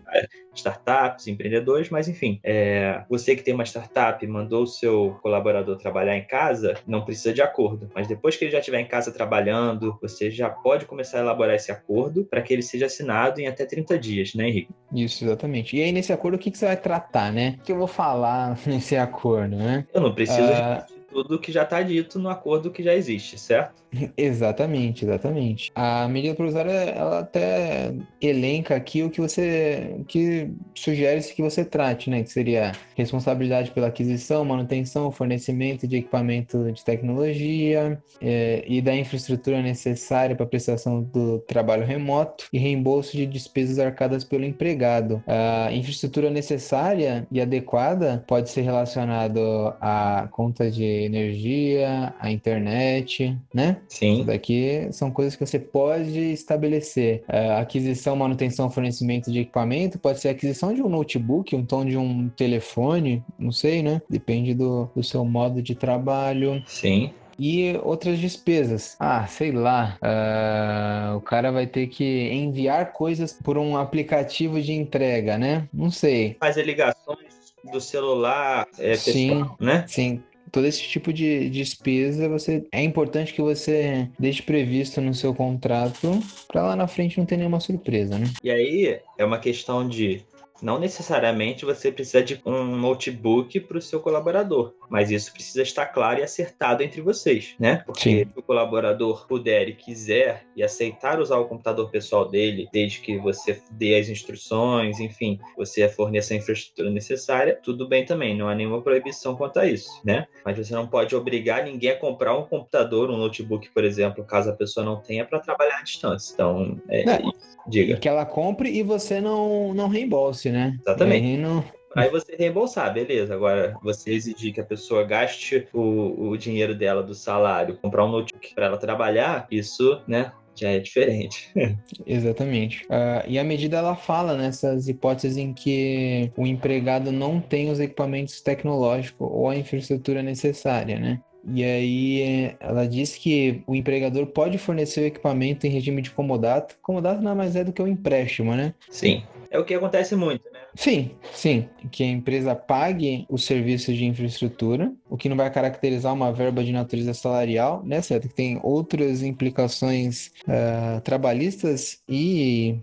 startups, 0.53 1.27
empreendedores, 1.27 1.89
mas 1.89 2.07
enfim, 2.07 2.39
é, 2.43 3.03
você 3.09 3.35
que 3.35 3.43
tem 3.43 3.53
uma 3.53 3.65
startup 3.65 4.25
mandou 4.27 4.63
o 4.63 4.67
seu 4.67 5.17
colaborador 5.21 5.77
trabalhar 5.77 6.17
em 6.17 6.25
casa, 6.25 6.75
não 6.87 7.03
precisa 7.03 7.33
de 7.33 7.41
acordo. 7.41 7.89
Mas 7.93 8.07
depois 8.07 8.35
que 8.35 8.45
ele 8.45 8.51
já 8.51 8.59
estiver 8.59 8.79
em 8.79 8.87
casa 8.87 9.11
trabalhando, 9.11 9.97
você 10.01 10.29
já 10.31 10.49
pode 10.49 10.85
começar 10.85 11.19
a 11.19 11.21
elaborar 11.21 11.55
esse 11.55 11.71
acordo 11.71 12.25
para 12.25 12.41
que 12.41 12.53
ele 12.53 12.61
seja 12.61 12.85
assinado 12.85 13.39
em 13.39 13.47
até 13.47 13.65
30 13.65 13.97
dias, 13.97 14.33
né, 14.33 14.47
Henrique? 14.47 14.73
Isso, 14.93 15.23
exatamente. 15.25 15.75
E 15.75 15.83
aí, 15.83 15.91
nesse 15.91 16.13
acordo, 16.13 16.37
que, 16.45 16.51
que 16.51 16.57
você 16.57 16.65
vai 16.67 16.77
tratar, 16.77 17.31
né? 17.31 17.55
O 17.59 17.63
que 17.63 17.71
eu 17.71 17.77
vou 17.77 17.87
falar 17.87 18.57
nesse 18.67 18.95
acordo, 18.95 19.55
né? 19.55 19.85
Eu 19.93 20.01
não 20.01 20.13
preciso 20.13 20.43
uh... 20.43 20.94
tudo 21.23 21.39
que 21.39 21.49
já 21.49 21.63
está 21.63 21.81
dito 21.81 22.19
no 22.19 22.27
acordo 22.27 22.69
que 22.69 22.83
já 22.83 22.93
existe, 22.93 23.39
certo? 23.39 23.85
Exatamente, 24.17 25.05
exatamente. 25.05 25.71
A 25.73 26.07
medida 26.09 26.35
provisória, 26.35 26.71
ela 26.71 27.19
até 27.19 27.93
elenca 28.21 28.75
aqui 28.75 29.03
o 29.03 29.09
que 29.09 29.21
você, 29.21 30.01
que 30.07 30.51
sugere-se 30.75 31.33
que 31.33 31.41
você 31.41 31.63
trate, 31.63 32.09
né? 32.09 32.23
Que 32.23 32.29
seria 32.29 32.73
responsabilidade 32.95 33.71
pela 33.71 33.87
aquisição, 33.87 34.43
manutenção, 34.43 35.11
fornecimento 35.11 35.87
de 35.87 35.97
equipamento 35.97 36.71
de 36.73 36.83
tecnologia 36.83 38.01
é, 38.21 38.65
e 38.67 38.81
da 38.81 38.93
infraestrutura 38.93 39.61
necessária 39.61 40.35
para 40.35 40.45
prestação 40.45 41.01
do 41.01 41.39
trabalho 41.39 41.85
remoto 41.85 42.47
e 42.51 42.57
reembolso 42.57 43.15
de 43.15 43.25
despesas 43.25 43.79
arcadas 43.79 44.23
pelo 44.25 44.43
empregado. 44.43 45.23
A 45.25 45.71
infraestrutura 45.71 46.29
necessária 46.29 47.25
e 47.31 47.39
adequada 47.39 48.23
pode 48.27 48.49
ser 48.49 48.61
relacionado 48.61 49.39
a 49.79 50.27
conta 50.31 50.69
de 50.69 51.04
energia, 51.05 52.13
a 52.19 52.31
internet, 52.31 53.37
né? 53.53 53.77
Sim. 53.87 54.15
Isso 54.15 54.23
daqui 54.25 54.87
são 54.91 55.11
coisas 55.11 55.35
que 55.35 55.45
você 55.45 55.59
pode 55.59 56.19
estabelecer. 56.19 57.23
É, 57.27 57.55
aquisição, 57.55 58.15
manutenção, 58.15 58.69
fornecimento 58.69 59.31
de 59.31 59.39
equipamento, 59.39 59.99
pode 59.99 60.19
ser 60.19 60.29
aquisição 60.29 60.73
de 60.73 60.81
um 60.81 60.89
notebook, 60.89 61.55
então 61.55 61.85
de 61.85 61.97
um 61.97 62.29
telefone, 62.29 63.23
não 63.37 63.51
sei, 63.51 63.81
né? 63.81 64.01
Depende 64.09 64.53
do, 64.53 64.89
do 64.95 65.03
seu 65.03 65.23
modo 65.23 65.61
de 65.61 65.75
trabalho. 65.75 66.61
Sim. 66.65 67.11
E 67.37 67.77
outras 67.83 68.17
despesas. 68.17 68.95
Ah, 68.99 69.27
sei 69.27 69.51
lá. 69.51 69.97
Uh, 70.01 71.17
o 71.17 71.21
cara 71.21 71.51
vai 71.51 71.67
ter 71.67 71.87
que 71.87 72.29
enviar 72.31 72.93
coisas 72.93 73.33
por 73.33 73.57
um 73.57 73.77
aplicativo 73.77 74.61
de 74.61 74.73
entrega, 74.73 75.37
né? 75.37 75.67
Não 75.73 75.91
sei. 75.91 76.37
Fazer 76.39 76.63
ligações 76.63 77.35
do 77.71 77.81
celular, 77.81 78.67
é, 78.77 78.95
Sim, 78.95 79.29
pessoal, 79.29 79.57
né? 79.59 79.85
sim. 79.87 80.23
Todo 80.55 80.67
esse 80.67 80.83
tipo 80.83 81.11
de 81.11 81.49
despesa, 81.49 82.29
você 82.29 82.65
é 82.71 82.81
importante 82.81 83.33
que 83.33 83.41
você 83.41 84.07
deixe 84.17 84.41
previsto 84.41 85.01
no 85.01 85.13
seu 85.13 85.35
contrato 85.35 86.17
para 86.47 86.63
lá 86.63 86.77
na 86.77 86.87
frente 86.87 87.17
não 87.17 87.25
ter 87.25 87.35
nenhuma 87.35 87.59
surpresa, 87.59 88.17
né? 88.17 88.27
E 88.41 88.49
aí 88.49 89.01
é 89.17 89.25
uma 89.25 89.37
questão 89.37 89.85
de 89.85 90.21
não 90.61 90.79
necessariamente 90.79 91.65
você 91.65 91.91
precisa 91.91 92.23
de 92.23 92.41
um 92.45 92.75
notebook 92.77 93.59
para 93.61 93.77
o 93.77 93.81
seu 93.81 93.99
colaborador, 93.99 94.73
mas 94.89 95.11
isso 95.11 95.31
precisa 95.33 95.61
estar 95.61 95.87
claro 95.87 96.19
e 96.19 96.23
acertado 96.23 96.83
entre 96.83 97.01
vocês, 97.01 97.55
né? 97.59 97.83
Porque 97.85 98.01
Sim. 98.01 98.17
se 98.19 98.27
o 98.35 98.41
colaborador 98.41 99.27
puder 99.27 99.69
e 99.69 99.73
quiser 99.73 100.45
e 100.55 100.63
aceitar 100.63 101.19
usar 101.19 101.37
o 101.37 101.45
computador 101.45 101.89
pessoal 101.89 102.27
dele, 102.27 102.67
desde 102.71 103.01
que 103.01 103.17
você 103.17 103.61
dê 103.71 103.95
as 103.95 104.09
instruções, 104.09 104.99
enfim, 104.99 105.39
você 105.57 105.87
forneça 105.89 106.33
a 106.33 106.37
infraestrutura 106.37 106.89
necessária, 106.89 107.59
tudo 107.61 107.87
bem 107.87 108.05
também, 108.05 108.35
não 108.35 108.47
há 108.47 108.55
nenhuma 108.55 108.81
proibição 108.81 109.35
quanto 109.35 109.59
a 109.59 109.67
isso, 109.67 109.89
né? 110.03 110.27
Mas 110.43 110.57
você 110.57 110.73
não 110.73 110.87
pode 110.87 111.15
obrigar 111.15 111.63
ninguém 111.63 111.91
a 111.91 111.99
comprar 111.99 112.37
um 112.37 112.43
computador, 112.43 113.09
um 113.09 113.17
notebook, 113.17 113.69
por 113.71 113.83
exemplo, 113.83 114.23
caso 114.23 114.49
a 114.49 114.53
pessoa 114.53 114.85
não 114.85 114.97
tenha 114.97 115.25
para 115.25 115.39
trabalhar 115.39 115.79
à 115.79 115.83
distância. 115.83 116.33
Então, 116.33 116.79
é, 116.89 117.03
isso. 117.21 117.57
diga. 117.67 117.97
Que 117.97 118.09
ela 118.09 118.25
compre 118.25 118.69
e 118.69 118.83
você 118.83 119.19
não, 119.19 119.73
não 119.73 119.87
reembolse, 119.87 120.44
né? 120.51 120.77
Exatamente. 120.85 121.25
Aí 121.25 121.37
não- 121.37 121.63
Aí 121.95 122.09
você 122.09 122.35
reembolsar, 122.35 122.93
beleza. 122.93 123.33
Agora, 123.33 123.73
você 123.81 124.11
exigir 124.11 124.53
que 124.53 124.59
a 124.59 124.65
pessoa 124.65 125.05
gaste 125.05 125.65
o, 125.73 126.27
o 126.29 126.37
dinheiro 126.37 126.75
dela 126.75 127.01
do 127.01 127.15
salário, 127.15 127.77
comprar 127.81 128.03
um 128.03 128.11
notebook 128.11 128.53
para 128.53 128.65
ela 128.65 128.77
trabalhar, 128.77 129.47
isso, 129.49 130.01
né, 130.05 130.29
já 130.53 130.71
é 130.71 130.79
diferente. 130.79 131.53
Exatamente. 132.05 132.85
Ah, 132.89 133.23
e 133.25 133.39
a 133.39 133.45
medida 133.45 133.77
ela 133.77 133.95
fala 133.95 134.35
nessas 134.35 134.89
hipóteses 134.89 135.37
em 135.37 135.53
que 135.53 136.31
o 136.35 136.45
empregado 136.45 137.13
não 137.13 137.39
tem 137.39 137.69
os 137.71 137.79
equipamentos 137.79 138.41
tecnológicos 138.41 139.27
ou 139.31 139.49
a 139.49 139.55
infraestrutura 139.55 140.21
necessária, 140.21 140.99
né? 140.99 141.21
E 141.47 141.63
aí 141.63 142.21
eh, 142.21 142.55
ela 142.59 142.87
diz 142.87 143.15
que 143.15 143.61
o 143.67 143.75
empregador 143.75 144.25
pode 144.27 144.57
fornecer 144.57 145.01
o 145.01 145.05
equipamento 145.05 145.67
em 145.67 145.69
regime 145.69 146.01
de 146.01 146.09
comodato. 146.09 146.75
Comodato 146.81 147.21
nada 147.21 147.35
mais 147.35 147.55
é 147.55 147.63
do 147.63 147.71
que 147.71 147.81
o 147.81 147.87
empréstimo, 147.87 148.55
né? 148.55 148.73
Sim. 148.89 149.21
É 149.55 149.57
o 149.57 149.63
que 149.63 149.73
acontece 149.73 150.17
muito, 150.17 150.43
né? 150.51 150.59
Sim, 150.75 151.11
sim. 151.31 151.69
Que 151.89 152.03
a 152.03 152.07
empresa 152.07 152.53
pague 152.53 153.25
os 153.29 153.45
serviços 153.45 153.95
de 153.95 154.03
infraestrutura, 154.03 154.91
o 155.09 155.15
que 155.15 155.29
não 155.29 155.37
vai 155.37 155.49
caracterizar 155.49 156.13
uma 156.13 156.33
verba 156.33 156.61
de 156.61 156.73
natureza 156.73 157.13
salarial, 157.13 157.81
né, 157.85 158.01
certo? 158.01 158.27
Que 158.27 158.35
tem 158.35 158.59
outras 158.61 159.23
implicações 159.23 160.33
ah, 160.45 160.99
trabalhistas 161.05 162.01
e 162.09 162.79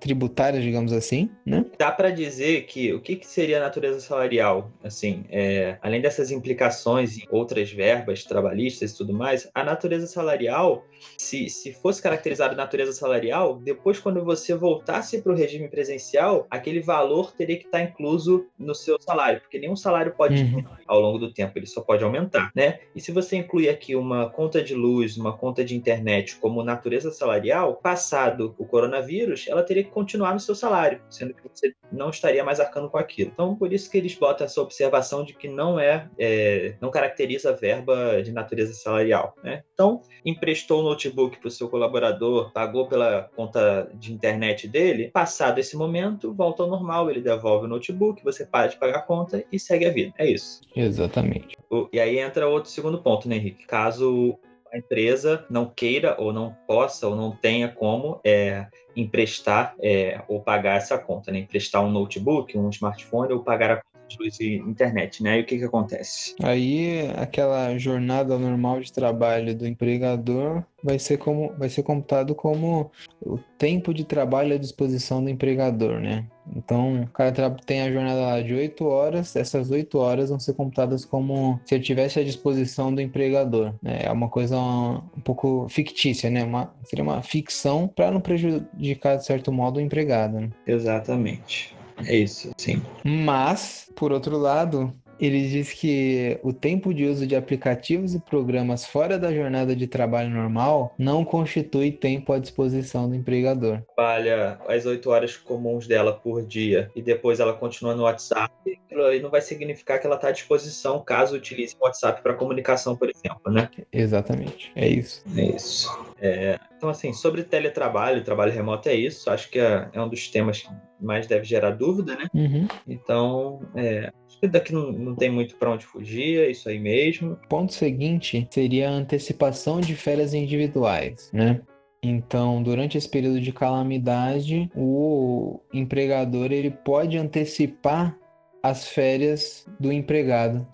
tributárias, 0.00 0.62
digamos 0.62 0.92
assim, 0.92 1.30
né? 1.46 1.64
Dá 1.78 1.92
para 1.92 2.10
dizer 2.10 2.64
que 2.64 2.92
o 2.92 3.00
que, 3.00 3.16
que 3.16 3.26
seria 3.26 3.58
a 3.58 3.60
natureza 3.60 4.00
salarial? 4.00 4.72
Assim, 4.82 5.24
é, 5.30 5.78
além 5.82 6.00
dessas 6.00 6.30
implicações 6.30 7.18
em 7.18 7.26
outras 7.30 7.70
verbas 7.70 8.24
trabalhistas 8.24 8.92
e 8.92 8.96
tudo 8.96 9.12
mais, 9.12 9.48
a 9.54 9.62
natureza 9.62 10.06
salarial, 10.06 10.84
se, 11.16 11.48
se 11.48 11.72
fosse 11.72 12.02
caracterizada 12.02 12.54
natureza 12.56 12.92
salarial, 12.92 13.58
depois 13.58 13.98
quando 13.98 14.24
você 14.24 14.54
voltasse 14.54 15.22
para 15.22 15.32
o 15.32 15.36
regime 15.36 15.68
presencial, 15.68 16.46
aquele 16.50 16.80
valor 16.80 17.32
teria 17.32 17.56
que 17.56 17.66
estar 17.66 17.82
incluso 17.82 18.46
no 18.58 18.74
seu 18.74 19.00
salário, 19.00 19.40
porque 19.40 19.58
nenhum 19.58 19.76
salário 19.76 20.12
pode 20.16 20.40
Uhum. 20.40 20.64
ao 20.86 21.00
longo 21.00 21.18
do 21.18 21.32
tempo, 21.32 21.58
ele 21.58 21.66
só 21.66 21.80
pode 21.82 22.02
aumentar, 22.02 22.50
né? 22.54 22.80
E 22.94 23.00
se 23.00 23.12
você 23.12 23.36
incluir 23.36 23.68
aqui 23.68 23.94
uma 23.94 24.30
conta 24.30 24.62
de 24.62 24.74
luz, 24.74 25.16
uma 25.16 25.36
conta 25.36 25.64
de 25.64 25.76
internet 25.76 26.36
como 26.36 26.62
natureza 26.62 27.10
salarial, 27.10 27.76
passado 27.76 28.54
o 28.58 28.64
coronavírus, 28.64 29.46
ela 29.48 29.62
teria 29.62 29.84
que 29.84 29.89
continuar 29.90 30.32
no 30.32 30.40
seu 30.40 30.54
salário, 30.54 31.00
sendo 31.10 31.34
que 31.34 31.42
você 31.42 31.72
não 31.92 32.10
estaria 32.10 32.44
mais 32.44 32.60
arcando 32.60 32.88
com 32.88 32.98
aquilo. 32.98 33.30
Então, 33.32 33.56
por 33.56 33.72
isso 33.72 33.90
que 33.90 33.98
eles 33.98 34.14
botam 34.14 34.44
essa 34.46 34.60
observação 34.60 35.24
de 35.24 35.34
que 35.34 35.48
não 35.48 35.78
é, 35.78 36.08
é, 36.18 36.74
não 36.80 36.90
caracteriza 36.90 37.50
a 37.50 37.52
verba 37.52 38.22
de 38.22 38.32
natureza 38.32 38.72
salarial, 38.72 39.34
né? 39.42 39.62
Então, 39.74 40.02
emprestou 40.24 40.80
o 40.80 40.82
notebook 40.84 41.38
para 41.38 41.48
o 41.48 41.50
seu 41.50 41.68
colaborador, 41.68 42.52
pagou 42.52 42.86
pela 42.86 43.28
conta 43.34 43.90
de 43.94 44.12
internet 44.12 44.68
dele, 44.68 45.10
passado 45.10 45.58
esse 45.58 45.76
momento, 45.76 46.32
volta 46.32 46.62
ao 46.62 46.68
normal, 46.68 47.10
ele 47.10 47.20
devolve 47.20 47.66
o 47.66 47.68
notebook, 47.68 48.22
você 48.22 48.46
para 48.46 48.68
de 48.68 48.76
pagar 48.76 48.98
a 48.98 49.02
conta 49.02 49.44
e 49.50 49.58
segue 49.58 49.86
a 49.86 49.90
vida. 49.90 50.12
É 50.18 50.26
isso. 50.30 50.60
Exatamente. 50.74 51.56
O- 51.70 51.88
E 51.92 51.98
aí 52.00 52.18
entra 52.18 52.48
outro 52.48 52.70
segundo 52.70 53.02
ponto, 53.02 53.28
né, 53.28 53.36
Henrique? 53.36 53.66
Caso 53.66 54.38
a 54.72 54.78
empresa 54.78 55.44
não 55.50 55.66
queira 55.66 56.16
ou 56.18 56.32
não 56.32 56.56
possa 56.66 57.06
ou 57.08 57.16
não 57.16 57.32
tenha 57.32 57.68
como 57.68 58.20
é, 58.24 58.66
emprestar 58.94 59.74
é, 59.82 60.22
ou 60.28 60.40
pagar 60.40 60.76
essa 60.76 60.98
conta, 60.98 61.32
né? 61.32 61.40
Emprestar 61.40 61.82
um 61.82 61.90
notebook, 61.90 62.56
um 62.56 62.70
smartphone 62.70 63.32
ou 63.32 63.42
pagar 63.42 63.70
a 63.70 63.89
luz 64.18 64.40
e 64.40 64.56
internet, 64.56 65.22
né? 65.22 65.38
E 65.38 65.42
o 65.42 65.46
que 65.46 65.58
que 65.58 65.64
acontece? 65.64 66.34
Aí 66.42 67.10
aquela 67.16 67.76
jornada 67.78 68.38
normal 68.38 68.80
de 68.80 68.92
trabalho 68.92 69.54
do 69.54 69.66
empregador 69.66 70.62
vai 70.82 70.98
ser 70.98 71.18
como 71.18 71.52
vai 71.58 71.68
ser 71.68 71.82
computado 71.82 72.34
como 72.34 72.90
o 73.20 73.38
tempo 73.58 73.92
de 73.92 74.04
trabalho 74.04 74.54
à 74.54 74.58
disposição 74.58 75.22
do 75.22 75.30
empregador, 75.30 76.00
né? 76.00 76.26
Então, 76.56 77.02
o 77.02 77.06
cara 77.08 77.50
tem 77.64 77.82
a 77.82 77.92
jornada 77.92 78.20
lá 78.20 78.40
de 78.40 78.54
8 78.54 78.84
horas, 78.84 79.36
essas 79.36 79.70
8 79.70 79.98
horas 79.98 80.30
vão 80.30 80.40
ser 80.40 80.54
computadas 80.54 81.04
como 81.04 81.60
se 81.64 81.74
ele 81.74 81.84
tivesse 81.84 82.18
à 82.18 82.24
disposição 82.24 82.92
do 82.92 83.00
empregador, 83.00 83.74
né? 83.82 84.00
É 84.02 84.10
uma 84.10 84.28
coisa 84.28 84.56
um 84.58 85.20
pouco 85.22 85.66
fictícia, 85.68 86.30
né? 86.30 86.42
Uma, 86.42 86.74
seria 86.84 87.04
uma 87.04 87.22
ficção 87.22 87.86
para 87.86 88.10
não 88.10 88.20
prejudicar, 88.20 89.16
de 89.16 89.24
certo 89.24 89.52
modo, 89.52 89.78
o 89.78 89.80
empregado, 89.80 90.40
né? 90.40 90.50
Exatamente. 90.66 91.78
É 92.06 92.16
isso, 92.16 92.50
sim. 92.56 92.82
Mas, 93.04 93.88
por 93.94 94.12
outro 94.12 94.36
lado, 94.36 94.92
ele 95.20 95.46
diz 95.48 95.72
que 95.72 96.40
o 96.42 96.52
tempo 96.52 96.94
de 96.94 97.04
uso 97.04 97.26
de 97.26 97.36
aplicativos 97.36 98.14
e 98.14 98.18
programas 98.18 98.86
fora 98.86 99.18
da 99.18 99.32
jornada 99.32 99.76
de 99.76 99.86
trabalho 99.86 100.30
normal 100.30 100.94
não 100.98 101.24
constitui 101.24 101.92
tempo 101.92 102.32
à 102.32 102.38
disposição 102.38 103.08
do 103.08 103.14
empregador. 103.14 103.82
Trabalha 103.94 104.58
as 104.66 104.86
oito 104.86 105.10
horas 105.10 105.36
comuns 105.36 105.86
dela 105.86 106.12
por 106.12 106.42
dia 106.42 106.90
e 106.96 107.02
depois 107.02 107.38
ela 107.38 107.52
continua 107.52 107.94
no 107.94 108.04
WhatsApp, 108.04 108.50
aquilo 108.86 109.04
aí 109.04 109.20
não 109.20 109.30
vai 109.30 109.42
significar 109.42 110.00
que 110.00 110.06
ela 110.06 110.16
está 110.16 110.28
à 110.28 110.32
disposição 110.32 111.04
caso 111.04 111.36
utilize 111.36 111.76
o 111.78 111.84
WhatsApp 111.84 112.22
para 112.22 112.34
comunicação, 112.34 112.96
por 112.96 113.10
exemplo, 113.10 113.52
né? 113.52 113.68
Exatamente, 113.92 114.72
é 114.74 114.88
isso. 114.88 115.22
É 115.36 115.44
isso. 115.44 116.09
É, 116.20 116.58
então, 116.76 116.88
assim, 116.88 117.12
sobre 117.12 117.42
teletrabalho, 117.42 118.22
trabalho 118.22 118.52
remoto 118.52 118.88
é 118.88 118.94
isso. 118.94 119.30
Acho 119.30 119.50
que 119.50 119.58
é, 119.58 119.88
é 119.92 120.00
um 120.00 120.08
dos 120.08 120.28
temas 120.28 120.62
que 120.62 120.68
mais 121.00 121.26
deve 121.26 121.44
gerar 121.44 121.70
dúvida, 121.70 122.14
né? 122.16 122.26
Uhum. 122.34 122.68
Então, 122.86 123.60
é, 123.74 124.12
acho 124.26 124.38
que 124.40 124.46
daqui 124.46 124.72
não, 124.72 124.92
não 124.92 125.14
tem 125.14 125.30
muito 125.30 125.56
para 125.56 125.70
onde 125.70 125.86
fugir, 125.86 126.40
é 126.40 126.50
isso 126.50 126.68
aí 126.68 126.78
mesmo. 126.78 127.38
Ponto 127.48 127.72
seguinte 127.72 128.46
seria 128.50 128.90
a 128.90 128.92
antecipação 128.92 129.80
de 129.80 129.94
férias 129.94 130.34
individuais, 130.34 131.30
né? 131.32 131.60
Então, 132.02 132.62
durante 132.62 132.96
esse 132.96 133.08
período 133.08 133.40
de 133.40 133.52
calamidade, 133.52 134.70
o 134.74 135.60
empregador 135.72 136.50
ele 136.50 136.70
pode 136.70 137.18
antecipar 137.18 138.16
as 138.62 138.88
férias 138.88 139.66
do 139.78 139.92
empregado, 139.92 140.66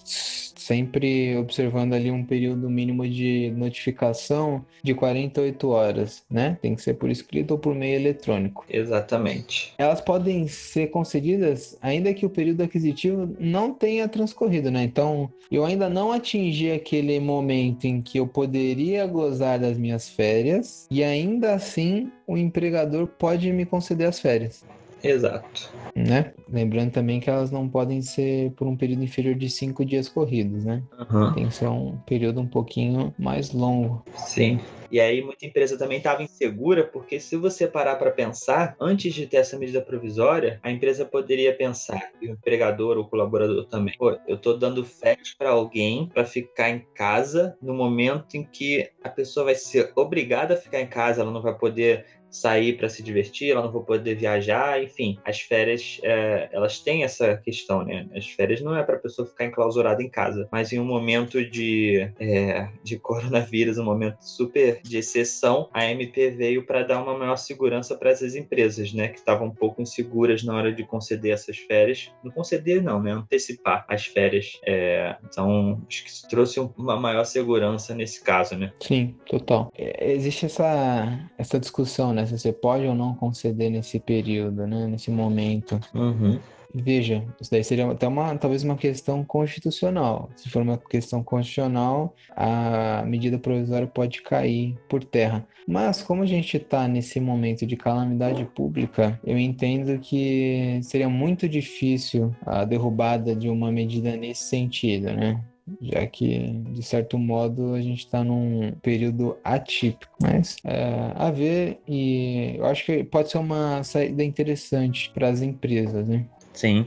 sempre 0.67 1.37
observando 1.37 1.93
ali 1.93 2.11
um 2.11 2.25
período 2.25 2.69
mínimo 2.69 3.09
de 3.09 3.53
notificação 3.57 4.65
de 4.83 4.95
48 4.95 5.69
horas, 5.69 6.25
né? 6.29 6.59
Tem 6.61 6.75
que 6.75 6.83
ser 6.83 6.95
por 6.95 7.09
escrito 7.09 7.53
ou 7.53 7.59
por 7.59 7.75
meio 7.75 7.95
eletrônico. 7.95 8.65
Exatamente. 8.69 9.73
Elas 9.79 10.01
podem 10.01 10.49
ser 10.49 10.89
concedidas 10.89 11.79
ainda 11.81 12.13
que 12.13 12.27
o 12.27 12.31
período 12.31 12.63
aquisitivo 12.63 13.37
não 13.39 13.73
tenha 13.73 14.09
transcorrido, 14.09 14.71
né? 14.71 14.83
Então, 14.83 15.31
eu 15.51 15.65
ainda 15.65 15.89
não 15.89 16.11
atingi 16.11 16.73
aquele 16.73 17.21
momento 17.21 17.85
em 17.85 18.03
que 18.03 18.19
eu 18.19 18.27
poderia 18.27 19.07
gozar 19.07 19.61
das 19.61 19.79
minhas 19.79 20.09
férias 20.09 20.87
e 20.91 21.05
ainda 21.05 21.55
assim 21.55 22.11
o 22.27 22.37
empregador 22.37 23.07
pode 23.07 23.53
me 23.53 23.65
conceder 23.65 24.09
as 24.09 24.19
férias. 24.19 24.65
Exato. 25.11 25.71
Né? 25.95 26.33
Lembrando 26.49 26.93
também 26.93 27.21
que 27.21 27.31
elas 27.31 27.51
não 27.51 27.69
podem 27.69 28.03
ser 28.03 28.53
por 28.53 28.67
um 28.67 28.77
período 28.77 29.03
inferior 29.03 29.35
de 29.35 29.49
cinco 29.49 29.85
dias 29.85 30.09
corridos, 30.09 30.65
né? 30.65 30.83
Uhum. 31.11 31.33
Tem 31.33 31.49
que 31.49 31.55
ser 31.55 31.69
um 31.69 31.97
período 32.07 32.41
um 32.41 32.47
pouquinho 32.47 33.15
mais 33.19 33.53
longo. 33.53 34.05
Sim. 34.15 34.61
E 34.91 35.01
aí 35.01 35.23
muita 35.23 35.47
empresa 35.47 35.77
também 35.77 35.99
estava 35.99 36.23
insegura, 36.23 36.85
porque 36.85 37.19
se 37.19 37.37
você 37.37 37.67
parar 37.67 37.97
para 37.97 38.11
pensar, 38.11 38.77
antes 38.81 39.13
de 39.13 39.27
ter 39.27 39.39
essa 39.39 39.59
medida 39.59 39.81
provisória, 39.81 40.61
a 40.63 40.71
empresa 40.71 41.05
poderia 41.05 41.55
pensar, 41.55 42.11
e 42.21 42.29
o 42.29 42.33
empregador 42.33 42.97
ou 42.97 43.05
o 43.05 43.09
colaborador 43.09 43.65
também, 43.67 43.95
pô, 43.99 44.17
eu 44.27 44.37
estou 44.37 44.57
dando 44.57 44.85
férias 44.85 45.35
para 45.35 45.51
alguém 45.51 46.09
para 46.09 46.25
ficar 46.25 46.71
em 46.71 46.87
casa 46.95 47.57
no 47.61 47.75
momento 47.75 48.37
em 48.37 48.45
que 48.45 48.89
a 49.03 49.09
pessoa 49.09 49.47
vai 49.47 49.55
ser 49.55 49.93
obrigada 49.97 50.55
a 50.55 50.57
ficar 50.57 50.81
em 50.81 50.87
casa, 50.87 51.23
ela 51.23 51.33
não 51.33 51.43
vai 51.43 51.57
poder 51.57 52.07
sair 52.31 52.77
para 52.77 52.89
se 52.89 53.03
divertir, 53.03 53.51
ela 53.51 53.63
não 53.63 53.73
vai 53.73 53.83
poder 53.83 54.15
viajar, 54.15 54.83
enfim, 54.83 55.19
as 55.25 55.41
férias 55.41 56.01
é, 56.03 56.49
elas 56.53 56.81
têm 56.81 57.05
essa 57.05 57.37
questão, 57.37 57.85
né? 57.85 58.09
As 58.15 58.27
férias 58.27 58.61
não 58.61 58.77
é 58.77 58.83
para 58.83 58.97
a 58.97 58.99
pessoa 58.99 59.27
ficar 59.27 59.47
enclausurada 59.47 60.03
em 60.03 60.09
casa, 60.09 60.49
mas 60.51 60.73
em 60.73 60.79
um 60.79 60.85
momento 60.85 61.45
de, 61.49 62.11
é, 62.19 62.69
de 62.83 62.99
coronavírus, 63.01 63.79
um 63.79 63.85
momento 63.85 64.19
super 64.21 64.81
de 64.83 64.99
exceção, 64.99 65.69
a 65.73 65.85
MP 65.87 66.31
veio 66.31 66.67
para 66.67 66.83
dar 66.83 67.03
uma 67.03 67.17
maior 67.17 67.37
segurança 67.37 67.97
para 67.97 68.11
essas 68.11 68.35
empresas, 68.35 68.93
né? 68.93 69.09
Que 69.09 69.19
estavam 69.19 69.49
um 69.49 69.55
pouco 69.55 69.81
inseguras 69.81 70.43
na 70.43 70.55
hora 70.55 70.73
de 70.73 70.85
conceder 70.85 71.33
essas 71.33 71.57
férias, 71.57 72.13
não 72.23 72.31
conceder 72.31 72.83
não, 72.83 73.03
né? 73.03 73.13
Antecipar 73.13 73.85
as 73.89 74.07
férias. 74.07 74.59
É, 74.65 75.17
então 75.25 75.83
acho 75.89 76.05
que 76.05 76.11
isso 76.11 76.29
trouxe 76.29 76.61
uma 76.77 76.97
maior 76.97 77.25
segurança 77.25 77.95
nesse 77.95 78.23
caso, 78.23 78.57
né? 78.57 78.73
Sim, 78.81 79.15
total. 79.27 79.71
É, 79.77 80.13
existe 80.13 80.47
essa 80.47 81.29
essa 81.39 81.59
discussão, 81.59 82.13
né? 82.17 82.27
Se 82.27 82.39
você 82.39 82.53
pode 82.53 82.87
ou 82.87 82.95
não 82.95 83.15
conceder 83.15 83.71
nesse 83.71 84.01
período, 84.01 84.67
né? 84.67 84.87
Nesse 84.87 85.11
momento. 85.11 85.79
Uhum. 85.95 86.39
Veja, 86.75 87.25
isso 87.41 87.51
daí 87.51 87.65
seria 87.65 87.91
até 87.91 88.07
uma, 88.07 88.37
talvez 88.37 88.63
uma 88.63 88.77
questão 88.77 89.25
constitucional. 89.25 90.29
Se 90.37 90.51
for 90.51 90.63
uma 90.63 90.77
questão 90.77 91.23
constitucional, 91.23 92.15
a 92.35 93.03
medida 93.07 93.39
provisória 93.39 93.87
pode 93.87 94.21
cair 94.23 94.77
por 94.89 95.03
terra. 95.03 95.47
Mas 95.67 96.03
como 96.03 96.23
a 96.23 96.27
gente 96.27 96.57
está 96.57 96.87
nesse 96.87 97.19
momento 97.19 97.67
de 97.67 97.77
calamidade 97.77 98.45
pública, 98.45 99.19
eu 99.25 99.39
entendo 99.39 99.99
que 99.99 100.79
seria 100.83 101.09
muito 101.09 101.49
difícil 101.49 102.35
a 102.45 102.65
derrubada 102.65 103.35
de 103.35 103.49
uma 103.49 103.73
medida 103.73 104.15
nesse 104.17 104.45
sentido, 104.45 105.13
né? 105.13 105.41
Já 105.81 106.07
que, 106.07 106.51
de 106.71 106.83
certo 106.83 107.19
modo, 107.19 107.75
a 107.75 107.81
gente 107.81 108.01
está 108.01 108.23
num 108.23 108.73
período 108.83 109.37
atípico. 109.43 110.13
Mas 110.21 110.57
é, 110.65 111.13
a 111.15 111.31
ver, 111.31 111.79
e 111.87 112.57
eu 112.57 112.67
acho 112.67 112.85
que 112.85 113.05
pode 113.05 113.31
ser 113.31 113.39
uma 113.39 113.83
saída 113.83 114.23
interessante 114.23 115.11
para 115.13 115.29
as 115.29 115.43
empresas, 115.43 116.09
né? 116.09 116.25
Sim. 116.53 116.87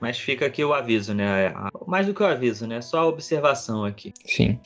Mas 0.00 0.18
fica 0.18 0.46
aqui 0.46 0.64
o 0.64 0.74
aviso, 0.74 1.14
né? 1.14 1.54
Mais 1.86 2.06
do 2.06 2.14
que 2.14 2.22
o 2.22 2.26
aviso, 2.26 2.66
né? 2.66 2.80
Só 2.80 3.00
a 3.00 3.06
observação 3.06 3.84
aqui. 3.84 4.12
Sim. 4.24 4.58